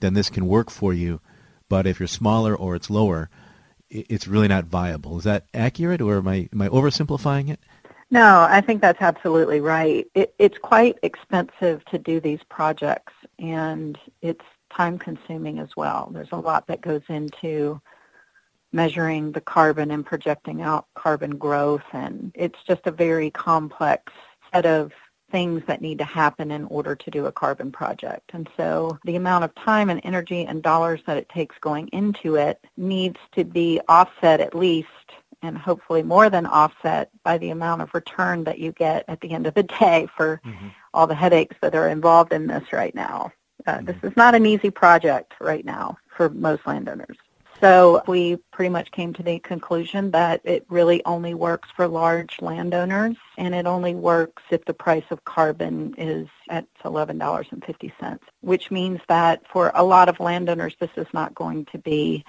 then 0.00 0.14
this 0.14 0.30
can 0.30 0.46
work 0.46 0.70
for 0.70 0.92
you. 0.92 1.20
But 1.68 1.86
if 1.86 1.98
you're 1.98 2.06
smaller 2.06 2.54
or 2.54 2.76
it's 2.76 2.90
lower, 2.90 3.30
it's 3.90 4.28
really 4.28 4.48
not 4.48 4.66
viable. 4.66 5.18
Is 5.18 5.24
that 5.24 5.46
accurate, 5.54 6.00
or 6.00 6.18
am 6.18 6.28
I 6.28 6.48
am 6.52 6.62
I 6.62 6.68
oversimplifying 6.68 7.50
it? 7.50 7.60
No, 8.10 8.46
I 8.48 8.60
think 8.60 8.80
that's 8.80 9.00
absolutely 9.00 9.60
right. 9.60 10.06
It, 10.14 10.34
it's 10.38 10.58
quite 10.58 10.98
expensive 11.02 11.84
to 11.86 11.98
do 11.98 12.20
these 12.20 12.40
projects, 12.48 13.12
and 13.38 13.98
it's 14.22 14.44
time 14.70 14.98
consuming 14.98 15.58
as 15.58 15.70
well. 15.76 16.10
There's 16.12 16.32
a 16.32 16.36
lot 16.36 16.66
that 16.68 16.80
goes 16.80 17.02
into 17.08 17.80
measuring 18.74 19.32
the 19.32 19.40
carbon 19.40 19.90
and 19.90 20.04
projecting 20.04 20.60
out 20.60 20.86
carbon 20.94 21.38
growth, 21.38 21.84
and 21.92 22.32
it's 22.34 22.58
just 22.66 22.86
a 22.86 22.90
very 22.90 23.30
complex 23.30 24.12
set 24.52 24.66
of 24.66 24.92
things 25.30 25.62
that 25.66 25.80
need 25.80 25.98
to 25.98 26.04
happen 26.04 26.50
in 26.50 26.64
order 26.66 26.94
to 26.94 27.10
do 27.10 27.26
a 27.26 27.32
carbon 27.32 27.72
project. 27.72 28.30
And 28.34 28.48
so 28.56 28.98
the 29.04 29.16
amount 29.16 29.44
of 29.44 29.54
time 29.54 29.90
and 29.90 30.00
energy 30.04 30.44
and 30.44 30.62
dollars 30.62 31.00
that 31.06 31.16
it 31.16 31.28
takes 31.28 31.56
going 31.60 31.88
into 31.88 32.36
it 32.36 32.64
needs 32.76 33.18
to 33.32 33.44
be 33.44 33.80
offset 33.88 34.40
at 34.40 34.54
least 34.54 34.88
and 35.42 35.58
hopefully 35.58 36.02
more 36.02 36.30
than 36.30 36.46
offset 36.46 37.10
by 37.22 37.38
the 37.38 37.50
amount 37.50 37.82
of 37.82 37.94
return 37.94 38.44
that 38.44 38.58
you 38.58 38.72
get 38.72 39.04
at 39.08 39.20
the 39.20 39.30
end 39.32 39.46
of 39.46 39.54
the 39.54 39.62
day 39.62 40.06
for 40.16 40.40
mm-hmm. 40.44 40.68
all 40.92 41.06
the 41.06 41.14
headaches 41.14 41.56
that 41.60 41.74
are 41.74 41.88
involved 41.88 42.32
in 42.32 42.46
this 42.46 42.72
right 42.72 42.94
now. 42.94 43.32
Uh, 43.66 43.74
mm-hmm. 43.74 43.86
This 43.86 43.96
is 44.02 44.16
not 44.16 44.34
an 44.34 44.46
easy 44.46 44.70
project 44.70 45.34
right 45.40 45.64
now 45.64 45.96
for 46.16 46.28
most 46.28 46.66
landowners. 46.66 47.16
So 47.60 48.02
we 48.06 48.36
pretty 48.52 48.68
much 48.68 48.90
came 48.90 49.12
to 49.14 49.22
the 49.22 49.38
conclusion 49.38 50.10
that 50.10 50.40
it 50.44 50.66
really 50.68 51.04
only 51.04 51.34
works 51.34 51.68
for 51.74 51.86
large 51.88 52.42
landowners 52.42 53.16
and 53.38 53.54
it 53.54 53.66
only 53.66 53.94
works 53.94 54.42
if 54.50 54.64
the 54.64 54.74
price 54.74 55.04
of 55.10 55.24
carbon 55.24 55.94
is 55.96 56.28
at 56.50 56.66
$11.50, 56.84 58.18
which 58.40 58.70
means 58.70 59.00
that 59.08 59.42
for 59.50 59.72
a 59.74 59.82
lot 59.82 60.08
of 60.08 60.20
landowners 60.20 60.74
this 60.80 60.90
is 60.96 61.06
not 61.14 61.34
going 61.34 61.64
to 61.66 61.78
be 61.78 62.24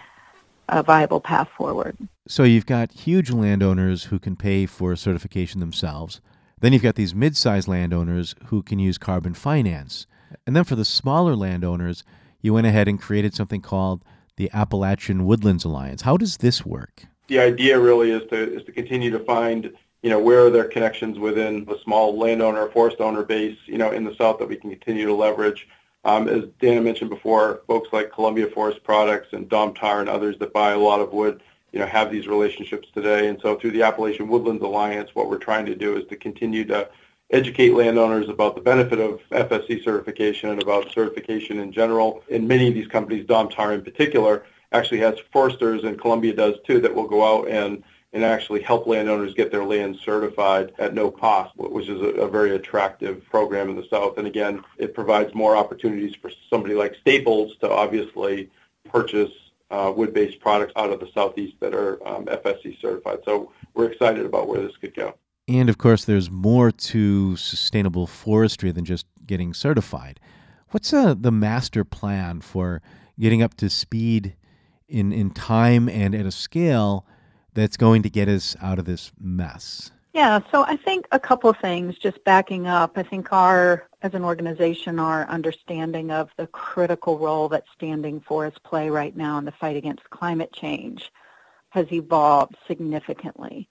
a 0.69 0.81
viable 0.81 1.21
path 1.21 1.49
forward. 1.57 1.97
So 2.27 2.43
you've 2.43 2.65
got 2.65 2.91
huge 2.91 3.31
landowners 3.31 4.05
who 4.05 4.19
can 4.19 4.35
pay 4.35 4.65
for 4.65 4.95
certification 4.95 5.59
themselves. 5.59 6.21
Then 6.59 6.73
you've 6.73 6.81
got 6.81 6.95
these 6.95 7.13
mid-sized 7.13 7.67
landowners 7.67 8.35
who 8.45 8.63
can 8.63 8.79
use 8.79 8.97
carbon 8.97 9.33
finance. 9.33 10.07
And 10.47 10.55
then 10.55 10.63
for 10.63 10.75
the 10.75 10.85
smaller 10.85 11.35
landowners, 11.35 12.03
you 12.41 12.53
went 12.53 12.67
ahead 12.67 12.87
and 12.87 13.01
created 13.01 13.35
something 13.35 13.61
called 13.61 14.03
the 14.37 14.49
Appalachian 14.53 15.25
Woodlands 15.25 15.65
Alliance. 15.65 16.01
How 16.01 16.17
does 16.17 16.37
this 16.37 16.65
work? 16.65 17.03
The 17.27 17.39
idea 17.39 17.79
really 17.79 18.11
is 18.11 18.23
to 18.29 18.55
is 18.55 18.63
to 18.65 18.71
continue 18.71 19.11
to 19.11 19.19
find 19.19 19.73
you 20.03 20.09
know 20.09 20.19
where 20.19 20.45
are 20.45 20.49
there 20.49 20.65
connections 20.65 21.17
within 21.17 21.65
the 21.65 21.79
small 21.83 22.17
landowner 22.17 22.67
forest 22.69 22.97
owner 22.99 23.23
base 23.23 23.57
you 23.65 23.77
know 23.77 23.91
in 23.91 24.03
the 24.03 24.15
south 24.15 24.37
that 24.39 24.47
we 24.47 24.57
can 24.57 24.69
continue 24.69 25.05
to 25.05 25.13
leverage. 25.13 25.67
Um, 26.03 26.27
as 26.27 26.43
Dana 26.59 26.81
mentioned 26.81 27.09
before, 27.09 27.61
folks 27.65 27.89
like 27.91 28.13
Columbia 28.13 28.47
Forest 28.47 28.83
Products 28.83 29.29
and 29.31 29.49
Domtar 29.49 30.01
and 30.01 30.09
others 30.09 30.37
that 30.37 30.53
buy 30.53 30.71
a 30.71 30.77
lot 30.77 30.99
of 30.99 31.13
wood 31.13 31.41
you 31.71 31.79
know 31.79 31.87
have 31.87 32.11
these 32.11 32.27
relationships 32.27 32.87
today. 32.93 33.27
And 33.27 33.39
so 33.41 33.55
through 33.55 33.71
the 33.71 33.83
Appalachian 33.83 34.27
Woodlands 34.27 34.63
Alliance, 34.63 35.09
what 35.13 35.29
we're 35.29 35.37
trying 35.37 35.65
to 35.65 35.75
do 35.75 35.97
is 35.97 36.05
to 36.07 36.15
continue 36.15 36.63
to 36.65 36.89
educate 37.31 37.73
landowners 37.73 38.29
about 38.29 38.55
the 38.55 38.61
benefit 38.61 38.99
of 38.99 39.19
FSC 39.31 39.83
certification 39.83 40.49
and 40.49 40.61
about 40.61 40.91
certification 40.91 41.59
in 41.59 41.71
general. 41.71 42.23
In 42.29 42.47
many 42.47 42.67
of 42.67 42.73
these 42.73 42.87
companies, 42.87 43.25
Domtar 43.25 43.73
in 43.73 43.81
particular, 43.81 44.45
actually 44.71 44.99
has 44.99 45.15
foresters, 45.31 45.83
and 45.83 45.99
Columbia 45.99 46.33
does 46.33 46.55
too, 46.65 46.79
that 46.81 46.93
will 46.93 47.07
go 47.07 47.23
out 47.23 47.49
and 47.49 47.83
and 48.13 48.23
actually 48.23 48.61
help 48.61 48.87
landowners 48.87 49.33
get 49.33 49.51
their 49.51 49.65
land 49.65 49.97
certified 50.05 50.71
at 50.79 50.93
no 50.93 51.11
cost, 51.11 51.51
which 51.57 51.89
is 51.89 51.99
a, 51.99 52.21
a, 52.21 52.29
very 52.29 52.55
attractive 52.55 53.21
program 53.25 53.69
in 53.69 53.75
the 53.75 53.85
South. 53.89 54.17
And 54.17 54.25
again, 54.25 54.63
it 54.77 54.93
provides 54.93 55.35
more 55.35 55.57
opportunities 55.57 56.15
for 56.15 56.31
somebody 56.49 56.75
like 56.75 56.95
Staples 57.01 57.57
to 57.57 57.69
obviously 57.69 58.49
purchase 58.89 59.31
uh, 59.69 59.91
wood-based 59.93 60.39
products 60.39 60.71
out 60.77 60.91
of 60.91 61.01
the 61.01 61.09
Southeast 61.13 61.55
that 61.59 61.75
are 61.75 61.95
um, 62.07 62.23
FSC 62.27 62.79
certified. 62.79 63.19
So 63.25 63.51
we're 63.73 63.91
excited 63.91 64.25
about 64.25 64.47
where 64.47 64.61
this 64.61 64.77
could 64.77 64.93
go. 64.93 65.15
And 65.47 65.69
of 65.69 65.77
course, 65.77 66.05
there's 66.05 66.31
more 66.31 66.71
to 66.71 67.35
sustainable 67.35 68.07
forestry 68.07 68.71
than 68.71 68.85
just 68.85 69.05
getting 69.25 69.53
certified. 69.53 70.19
What's 70.69 70.91
uh, 70.91 71.13
the 71.17 71.31
master 71.31 71.83
plan 71.83 72.41
for 72.41 72.81
getting 73.19 73.41
up 73.43 73.53
to 73.55 73.69
speed 73.69 74.35
in, 74.87 75.11
in 75.11 75.29
time 75.29 75.87
and 75.87 76.15
at 76.15 76.25
a 76.25 76.31
scale 76.31 77.05
that's 77.53 77.77
going 77.77 78.01
to 78.03 78.09
get 78.09 78.27
us 78.27 78.55
out 78.61 78.79
of 78.79 78.85
this 78.85 79.11
mess? 79.19 79.91
Yeah, 80.13 80.39
so 80.51 80.63
I 80.63 80.77
think 80.77 81.07
a 81.11 81.19
couple 81.19 81.49
of 81.49 81.57
things, 81.57 81.97
just 81.97 82.23
backing 82.23 82.67
up. 82.67 82.97
I 82.97 83.03
think 83.03 83.31
our, 83.31 83.85
as 84.01 84.13
an 84.13 84.23
organization, 84.23 84.97
our 84.97 85.27
understanding 85.27 86.09
of 86.09 86.29
the 86.37 86.47
critical 86.47 87.19
role 87.19 87.49
that 87.49 87.65
standing 87.73 88.21
forests 88.21 88.59
play 88.63 88.89
right 88.89 89.15
now 89.15 89.37
in 89.37 89.45
the 89.45 89.51
fight 89.51 89.75
against 89.75 90.09
climate 90.09 90.53
change 90.53 91.11
has 91.69 91.91
evolved 91.91 92.55
significantly 92.65 93.67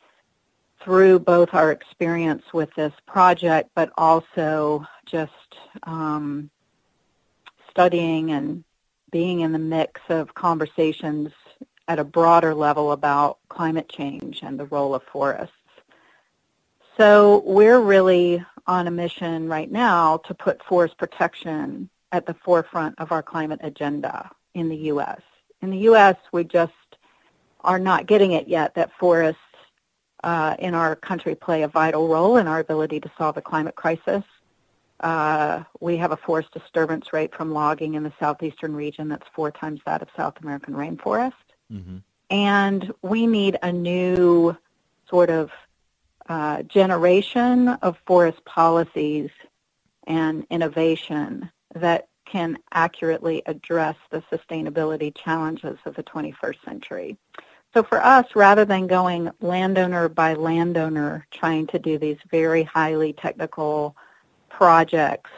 through 0.85 1.19
both 1.19 1.55
our 1.55 1.73
experience 1.73 2.43
with 2.53 2.69
this 2.75 2.93
project, 3.07 3.71
but 3.75 3.91
also 3.97 4.85
just 5.07 5.33
um, 5.85 6.51
studying 7.71 8.31
and 8.31 8.63
being 9.11 9.41
in 9.41 9.53
the 9.53 9.59
mix 9.59 10.01
of 10.09 10.35
conversations 10.35 11.31
at 11.89 11.99
a 11.99 12.05
broader 12.05 12.55
level 12.55 12.93
about 12.93 13.39
climate 13.49 13.89
change 13.89 14.41
and 14.43 14.59
the 14.59 14.67
role 14.67 14.95
of 14.95 15.03
forests. 15.05 15.53
So 16.97 17.43
we're 17.47 17.81
really 17.81 18.45
on 18.67 18.87
a 18.87 18.91
mission 18.91 19.49
right 19.49 19.71
now 19.71 20.19
to 20.19 20.35
put 20.35 20.63
forest 20.65 20.97
protection 20.97 21.89
at 22.13 22.27
the 22.27 22.35
forefront 22.35 22.95
of 22.99 23.11
our 23.11 23.23
climate 23.23 23.61
agenda 23.63 24.31
in 24.55 24.69
the 24.69 24.77
U.S. 24.77 25.21
In 25.63 25.71
the 25.71 25.79
U.S., 25.79 26.17
we 26.33 26.45
just 26.45 26.73
are 27.61 27.79
not 27.79 28.07
getting 28.07 28.33
it 28.33 28.47
yet 28.47 28.75
that 28.75 28.91
forests 28.99 29.41
uh, 30.25 30.57
in 30.59 30.75
our 30.75 30.97
country 30.97 31.35
play 31.35 31.63
a 31.63 31.69
vital 31.69 32.09
role 32.09 32.39
in 32.39 32.49
our 32.49 32.59
ability 32.59 32.99
to 32.99 33.13
solve 33.19 33.35
the 33.35 33.43
climate 33.43 33.75
crisis. 33.75 34.25
Uh, 35.01 35.63
we 35.81 35.99
have 35.99 36.13
a 36.13 36.17
forest 36.17 36.51
disturbance 36.51 37.13
rate 37.13 37.35
from 37.35 37.53
logging 37.53 37.93
in 37.93 38.03
the 38.03 38.13
southeastern 38.19 38.75
region 38.75 39.07
that's 39.09 39.27
four 39.35 39.51
times 39.51 39.81
that 39.85 40.01
of 40.01 40.09
South 40.17 40.35
American 40.43 40.73
rainforest. 40.73 41.33
Mm-hmm. 41.71 41.99
And 42.31 42.95
we 43.03 43.27
need 43.27 43.59
a 43.63 43.71
new 43.71 44.57
sort 45.11 45.29
of 45.29 45.51
uh, 46.27 46.63
generation 46.63 47.69
of 47.69 47.99
forest 48.07 48.43
policies 48.47 49.29
and 50.07 50.47
innovation 50.49 51.51
that 51.75 52.09
can 52.25 52.57
accurately 52.73 53.43
address 53.45 53.97
the 54.11 54.23
sustainability 54.33 55.15
challenges 55.15 55.77
of 55.85 55.95
the 55.97 56.03
21st 56.03 56.65
century. 56.65 57.19
So 57.75 57.83
for 57.83 58.01
us, 58.01 58.25
rather 58.37 58.65
than 58.65 58.87
going 58.87 59.33
landowner 59.41 60.09
by 60.09 60.35
landowner 60.35 61.27
trying 61.33 61.67
to 61.69 61.79
do 61.81 61.99
these 61.99 62.19
very 62.31 62.63
highly 62.63 63.13
technical 63.13 63.97
projects, 64.49 65.31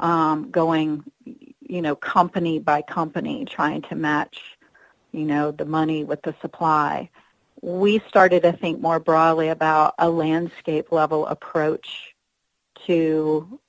um, 0.00 0.50
going, 0.50 1.04
you 1.24 1.80
know, 1.80 1.94
company 1.94 2.58
by 2.58 2.82
company 2.82 3.44
trying 3.44 3.82
to 3.82 3.94
match, 3.94 4.40
you 5.12 5.24
know, 5.24 5.52
the 5.52 5.64
money 5.64 6.02
with 6.02 6.20
the 6.22 6.34
supply, 6.40 7.08
we 7.62 8.00
started 8.08 8.42
to 8.42 8.52
think 8.52 8.80
more 8.80 8.98
broadly 8.98 9.48
about 9.48 9.94
a 10.00 10.10
landscape 10.10 10.90
level 10.90 11.26
approach 11.26 12.12
to 12.86 13.60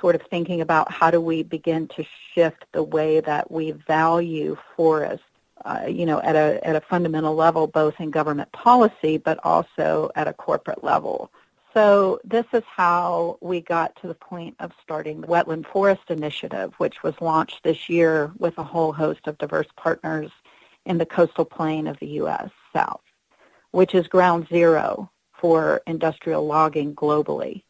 sort 0.00 0.14
of 0.14 0.22
thinking 0.30 0.62
about 0.62 0.90
how 0.90 1.10
do 1.10 1.20
we 1.20 1.42
begin 1.42 1.86
to 1.88 2.04
shift 2.32 2.64
the 2.72 2.82
way 2.82 3.20
that 3.20 3.50
we 3.50 3.72
value 3.72 4.56
forests 4.74 5.22
uh, 5.64 5.86
you 5.88 6.06
know, 6.06 6.20
at 6.20 6.36
a 6.36 6.60
at 6.66 6.76
a 6.76 6.80
fundamental 6.80 7.34
level, 7.34 7.66
both 7.66 7.94
in 7.98 8.10
government 8.10 8.50
policy, 8.52 9.18
but 9.18 9.38
also 9.44 10.10
at 10.14 10.28
a 10.28 10.32
corporate 10.32 10.84
level. 10.84 11.30
So 11.74 12.20
this 12.24 12.46
is 12.52 12.62
how 12.64 13.36
we 13.42 13.60
got 13.60 13.94
to 14.00 14.08
the 14.08 14.14
point 14.14 14.56
of 14.60 14.72
starting 14.82 15.20
the 15.20 15.26
Wetland 15.26 15.66
Forest 15.66 16.04
Initiative, 16.08 16.72
which 16.78 17.02
was 17.02 17.14
launched 17.20 17.62
this 17.64 17.90
year 17.90 18.32
with 18.38 18.56
a 18.56 18.64
whole 18.64 18.92
host 18.92 19.26
of 19.26 19.36
diverse 19.36 19.66
partners 19.76 20.30
in 20.86 20.96
the 20.96 21.04
coastal 21.04 21.44
plain 21.44 21.86
of 21.86 21.98
the 21.98 22.06
U.S. 22.20 22.48
South, 22.74 23.02
which 23.72 23.94
is 23.94 24.06
ground 24.08 24.48
zero 24.48 25.10
for 25.34 25.82
industrial 25.86 26.46
logging 26.46 26.94
globally. 26.94 27.62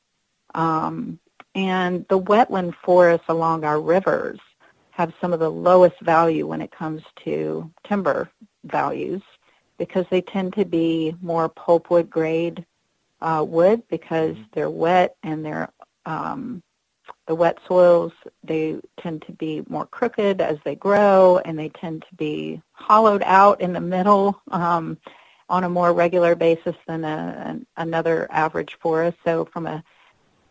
Um, 0.54 1.18
and 1.56 2.06
the 2.08 2.20
wetland 2.20 2.74
forests 2.84 3.26
along 3.28 3.64
our 3.64 3.80
rivers 3.80 4.38
have 4.96 5.12
some 5.20 5.34
of 5.34 5.40
the 5.40 5.50
lowest 5.50 6.00
value 6.00 6.46
when 6.46 6.62
it 6.62 6.70
comes 6.70 7.02
to 7.22 7.70
timber 7.86 8.30
values 8.64 9.20
because 9.76 10.06
they 10.10 10.22
tend 10.22 10.54
to 10.54 10.64
be 10.64 11.14
more 11.20 11.50
pulpwood 11.50 12.08
grade 12.08 12.64
uh, 13.20 13.44
wood 13.46 13.82
because 13.90 14.34
mm-hmm. 14.34 14.44
they're 14.54 14.70
wet 14.70 15.14
and 15.22 15.44
they're 15.44 15.70
um, 16.06 16.62
the 17.26 17.34
wet 17.34 17.58
soils 17.68 18.12
they 18.42 18.80
tend 18.98 19.20
to 19.26 19.32
be 19.32 19.62
more 19.68 19.84
crooked 19.84 20.40
as 20.40 20.56
they 20.64 20.74
grow 20.74 21.42
and 21.44 21.58
they 21.58 21.68
tend 21.68 22.02
to 22.08 22.14
be 22.16 22.62
hollowed 22.72 23.22
out 23.26 23.60
in 23.60 23.74
the 23.74 23.80
middle 23.80 24.40
um, 24.50 24.96
on 25.50 25.64
a 25.64 25.68
more 25.68 25.92
regular 25.92 26.34
basis 26.34 26.74
than 26.86 27.04
a, 27.04 27.42
an, 27.44 27.66
another 27.76 28.26
average 28.30 28.78
forest. 28.80 29.18
So 29.26 29.44
from 29.44 29.66
a 29.66 29.84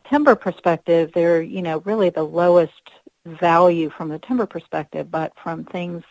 timber 0.07 0.35
perspective, 0.35 1.09
they're 1.15 1.41
you 1.41 1.63
know 1.63 1.79
really 1.79 2.11
the 2.11 2.21
lowest 2.21 2.91
value 3.26 3.89
from 3.89 4.09
the 4.09 4.19
timber 4.19 4.45
perspective, 4.45 5.09
but 5.09 5.34
from 5.41 5.63
things 5.63 6.03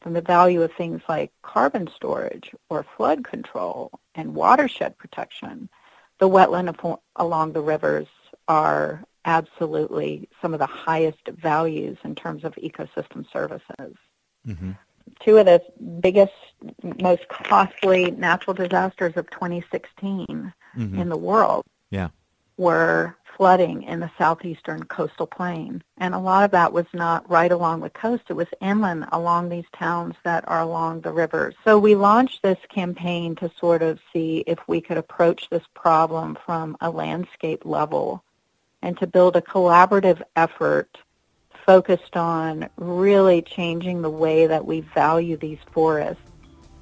from 0.00 0.12
the 0.12 0.20
value 0.20 0.62
of 0.62 0.72
things 0.72 1.02
like 1.08 1.32
carbon 1.42 1.88
storage 1.96 2.52
or 2.68 2.86
flood 2.96 3.24
control 3.24 3.90
and 4.14 4.36
watershed 4.36 4.96
protection, 4.98 5.68
the 6.20 6.28
wetland 6.28 6.98
along 7.16 7.52
the 7.52 7.60
rivers 7.60 8.06
are 8.46 9.02
absolutely 9.24 10.28
some 10.40 10.54
of 10.54 10.60
the 10.60 10.66
highest 10.66 11.26
values 11.26 11.98
in 12.04 12.14
terms 12.14 12.44
of 12.44 12.54
ecosystem 12.54 13.30
services. 13.32 13.96
Mm-hmm. 14.46 14.72
Two 15.20 15.38
of 15.38 15.46
the 15.46 15.60
biggest, 16.00 16.34
most 17.02 17.26
costly 17.28 18.12
natural 18.12 18.54
disasters 18.54 19.16
of 19.16 19.28
2016 19.30 20.52
mm-hmm. 20.76 20.98
in 21.00 21.08
the 21.08 21.16
world 21.16 21.64
yeah. 21.90 22.08
were 22.56 23.16
flooding 23.36 23.82
in 23.82 24.00
the 24.00 24.10
southeastern 24.18 24.82
coastal 24.84 25.26
plain. 25.26 25.82
And 25.98 26.14
a 26.14 26.18
lot 26.18 26.44
of 26.44 26.50
that 26.52 26.72
was 26.72 26.86
not 26.92 27.28
right 27.28 27.52
along 27.52 27.80
the 27.80 27.90
coast. 27.90 28.24
It 28.28 28.34
was 28.34 28.48
inland 28.60 29.06
along 29.12 29.48
these 29.48 29.66
towns 29.76 30.14
that 30.24 30.48
are 30.48 30.60
along 30.60 31.02
the 31.02 31.12
rivers. 31.12 31.54
So 31.64 31.78
we 31.78 31.94
launched 31.94 32.42
this 32.42 32.58
campaign 32.68 33.36
to 33.36 33.50
sort 33.58 33.82
of 33.82 34.00
see 34.12 34.42
if 34.46 34.58
we 34.66 34.80
could 34.80 34.96
approach 34.96 35.48
this 35.50 35.64
problem 35.74 36.38
from 36.46 36.76
a 36.80 36.90
landscape 36.90 37.64
level 37.64 38.22
and 38.82 38.98
to 38.98 39.06
build 39.06 39.36
a 39.36 39.42
collaborative 39.42 40.22
effort 40.36 40.98
focused 41.66 42.16
on 42.16 42.68
really 42.76 43.42
changing 43.42 44.00
the 44.00 44.10
way 44.10 44.46
that 44.46 44.64
we 44.64 44.80
value 44.80 45.36
these 45.36 45.58
forests 45.72 46.22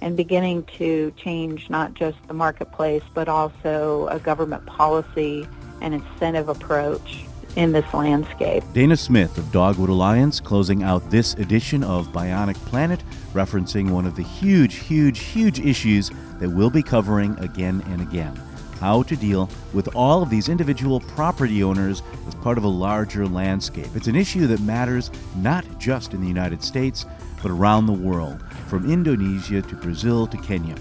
and 0.03 0.17
beginning 0.17 0.63
to 0.65 1.11
change 1.13 1.71
not 1.71 1.95
just 1.95 2.19
the 2.29 2.35
marketplace 2.35 3.03
but 3.15 3.27
also 3.27 4.07
a 4.09 4.19
government 4.19 4.67
policy 4.67 5.49
and 5.81 5.95
incentive 5.95 6.49
approach 6.49 7.25
in 7.57 7.73
this 7.73 7.93
landscape. 7.95 8.65
Dana 8.73 8.97
Smith 8.97 9.39
of 9.39 9.51
Dogwood 9.53 9.91
Alliance 9.91 10.41
closing 10.41 10.83
out 10.83 11.11
this 11.11 11.35
edition 11.35 11.85
of 11.85 12.09
Bionic 12.09 12.57
Planet, 12.67 13.03
referencing 13.33 13.91
one 13.91 14.07
of 14.07 14.17
the 14.17 14.23
huge, 14.23 14.77
huge, 14.77 15.21
huge 15.21 15.61
issues 15.61 16.11
that 16.41 16.51
we'll 16.51 16.71
be 16.71 16.83
covering 16.83 17.39
again 17.39 17.83
and 17.89 18.01
again 18.01 18.41
how 18.81 19.03
to 19.03 19.17
deal 19.17 19.49
with 19.73 19.89
all 19.97 20.23
of 20.23 20.29
these 20.29 20.51
individual 20.51 21.01
property 21.01 21.63
owners 21.63 22.03
as 22.29 22.35
part 22.35 22.59
of 22.59 22.65
a 22.65 22.69
larger 22.69 23.27
landscape. 23.27 23.89
It's 23.95 24.09
an 24.09 24.17
issue 24.17 24.47
that 24.49 24.61
matters 24.61 25.11
not 25.37 25.65
just 25.79 26.13
in 26.13 26.21
the 26.21 26.29
United 26.29 26.63
States, 26.63 27.07
but 27.41 27.51
around 27.51 27.87
the 27.87 27.95
world, 27.95 28.43
from 28.69 28.91
Indonesia 28.91 29.63
to 29.63 29.75
Brazil 29.77 30.27
to 30.27 30.37
Kenya. 30.37 30.77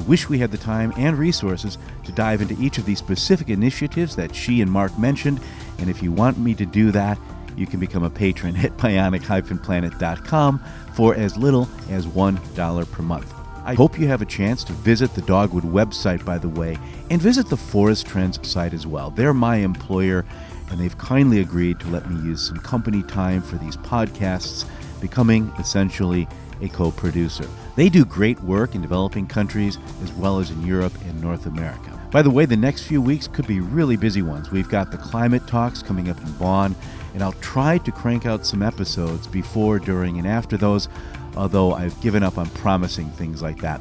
I 0.00 0.02
wish 0.04 0.30
we 0.30 0.38
had 0.38 0.50
the 0.50 0.56
time 0.56 0.94
and 0.96 1.18
resources 1.18 1.76
to 2.04 2.12
dive 2.12 2.40
into 2.40 2.58
each 2.58 2.78
of 2.78 2.86
these 2.86 2.98
specific 2.98 3.50
initiatives 3.50 4.16
that 4.16 4.34
she 4.34 4.62
and 4.62 4.70
Mark 4.70 4.98
mentioned, 4.98 5.40
and 5.78 5.90
if 5.90 6.02
you 6.02 6.10
want 6.10 6.38
me 6.38 6.54
to 6.54 6.64
do 6.64 6.90
that, 6.92 7.18
you 7.54 7.66
can 7.66 7.80
become 7.80 8.02
a 8.02 8.08
patron 8.08 8.56
at 8.56 8.74
bionic-planet.com 8.78 10.64
for 10.94 11.14
as 11.14 11.36
little 11.36 11.68
as 11.90 12.06
$1 12.06 12.90
per 12.90 13.02
month. 13.02 13.34
I 13.62 13.74
hope 13.74 13.98
you 13.98 14.06
have 14.06 14.22
a 14.22 14.26
chance 14.26 14.64
to 14.64 14.72
visit 14.72 15.14
the 15.14 15.20
Dogwood 15.20 15.64
website, 15.64 16.24
by 16.24 16.38
the 16.38 16.48
way, 16.48 16.78
and 17.10 17.20
visit 17.20 17.50
the 17.50 17.58
Forest 17.58 18.06
Trends 18.06 18.40
site 18.48 18.72
as 18.72 18.86
well. 18.86 19.10
They're 19.10 19.34
my 19.34 19.56
employer, 19.56 20.24
and 20.70 20.80
they've 20.80 20.96
kindly 20.96 21.40
agreed 21.40 21.78
to 21.80 21.88
let 21.88 22.10
me 22.10 22.16
use 22.26 22.40
some 22.40 22.56
company 22.56 23.02
time 23.02 23.42
for 23.42 23.56
these 23.56 23.76
podcasts, 23.76 24.64
becoming 25.02 25.52
essentially 25.58 26.26
a 26.62 26.68
co 26.68 26.90
producer. 26.90 27.46
They 27.76 27.88
do 27.88 28.04
great 28.04 28.40
work 28.40 28.74
in 28.74 28.82
developing 28.82 29.26
countries 29.26 29.78
as 30.02 30.12
well 30.12 30.38
as 30.38 30.50
in 30.50 30.66
Europe 30.66 30.94
and 31.06 31.20
North 31.20 31.46
America. 31.46 31.96
By 32.10 32.22
the 32.22 32.30
way, 32.30 32.44
the 32.44 32.56
next 32.56 32.84
few 32.84 33.00
weeks 33.00 33.28
could 33.28 33.46
be 33.46 33.60
really 33.60 33.96
busy 33.96 34.22
ones. 34.22 34.50
We've 34.50 34.68
got 34.68 34.90
the 34.90 34.98
climate 34.98 35.46
talks 35.46 35.82
coming 35.82 36.08
up 36.08 36.20
in 36.20 36.32
Bonn, 36.32 36.74
and 37.14 37.22
I'll 37.22 37.32
try 37.34 37.78
to 37.78 37.92
crank 37.92 38.26
out 38.26 38.44
some 38.44 38.62
episodes 38.62 39.26
before, 39.26 39.78
during, 39.78 40.18
and 40.18 40.26
after 40.26 40.56
those 40.56 40.88
although 41.36 41.72
I've 41.72 41.98
given 42.00 42.22
up 42.22 42.38
on 42.38 42.48
promising 42.50 43.10
things 43.10 43.42
like 43.42 43.60
that. 43.60 43.80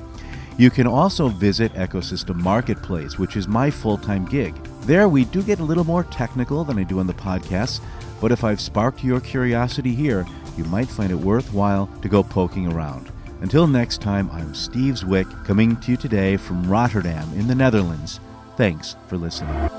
You 0.57 0.69
can 0.69 0.87
also 0.87 1.29
visit 1.29 1.73
Ecosystem 1.73 2.35
Marketplace, 2.35 3.17
which 3.17 3.37
is 3.37 3.47
my 3.47 3.71
full 3.71 3.97
time 3.97 4.25
gig. 4.25 4.55
There, 4.81 5.07
we 5.07 5.25
do 5.25 5.41
get 5.41 5.59
a 5.59 5.63
little 5.63 5.83
more 5.83 6.03
technical 6.05 6.63
than 6.63 6.77
I 6.77 6.83
do 6.83 6.99
on 6.99 7.07
the 7.07 7.13
podcast, 7.13 7.79
but 8.19 8.31
if 8.31 8.43
I've 8.43 8.59
sparked 8.59 9.03
your 9.03 9.21
curiosity 9.21 9.95
here, 9.95 10.25
you 10.59 10.65
might 10.65 10.89
find 10.89 11.11
it 11.11 11.15
worthwhile 11.15 11.89
to 12.01 12.09
go 12.09 12.21
poking 12.21 12.71
around. 12.71 13.11
Until 13.41 13.65
next 13.65 14.01
time, 14.01 14.29
I'm 14.31 14.53
Steve 14.53 14.95
Zwick, 14.95 15.45
coming 15.45 15.77
to 15.77 15.91
you 15.91 15.97
today 15.97 16.35
from 16.35 16.69
Rotterdam 16.69 17.31
in 17.33 17.47
the 17.47 17.55
Netherlands. 17.55 18.19
Thanks 18.57 18.97
for 19.07 19.17
listening. 19.17 19.69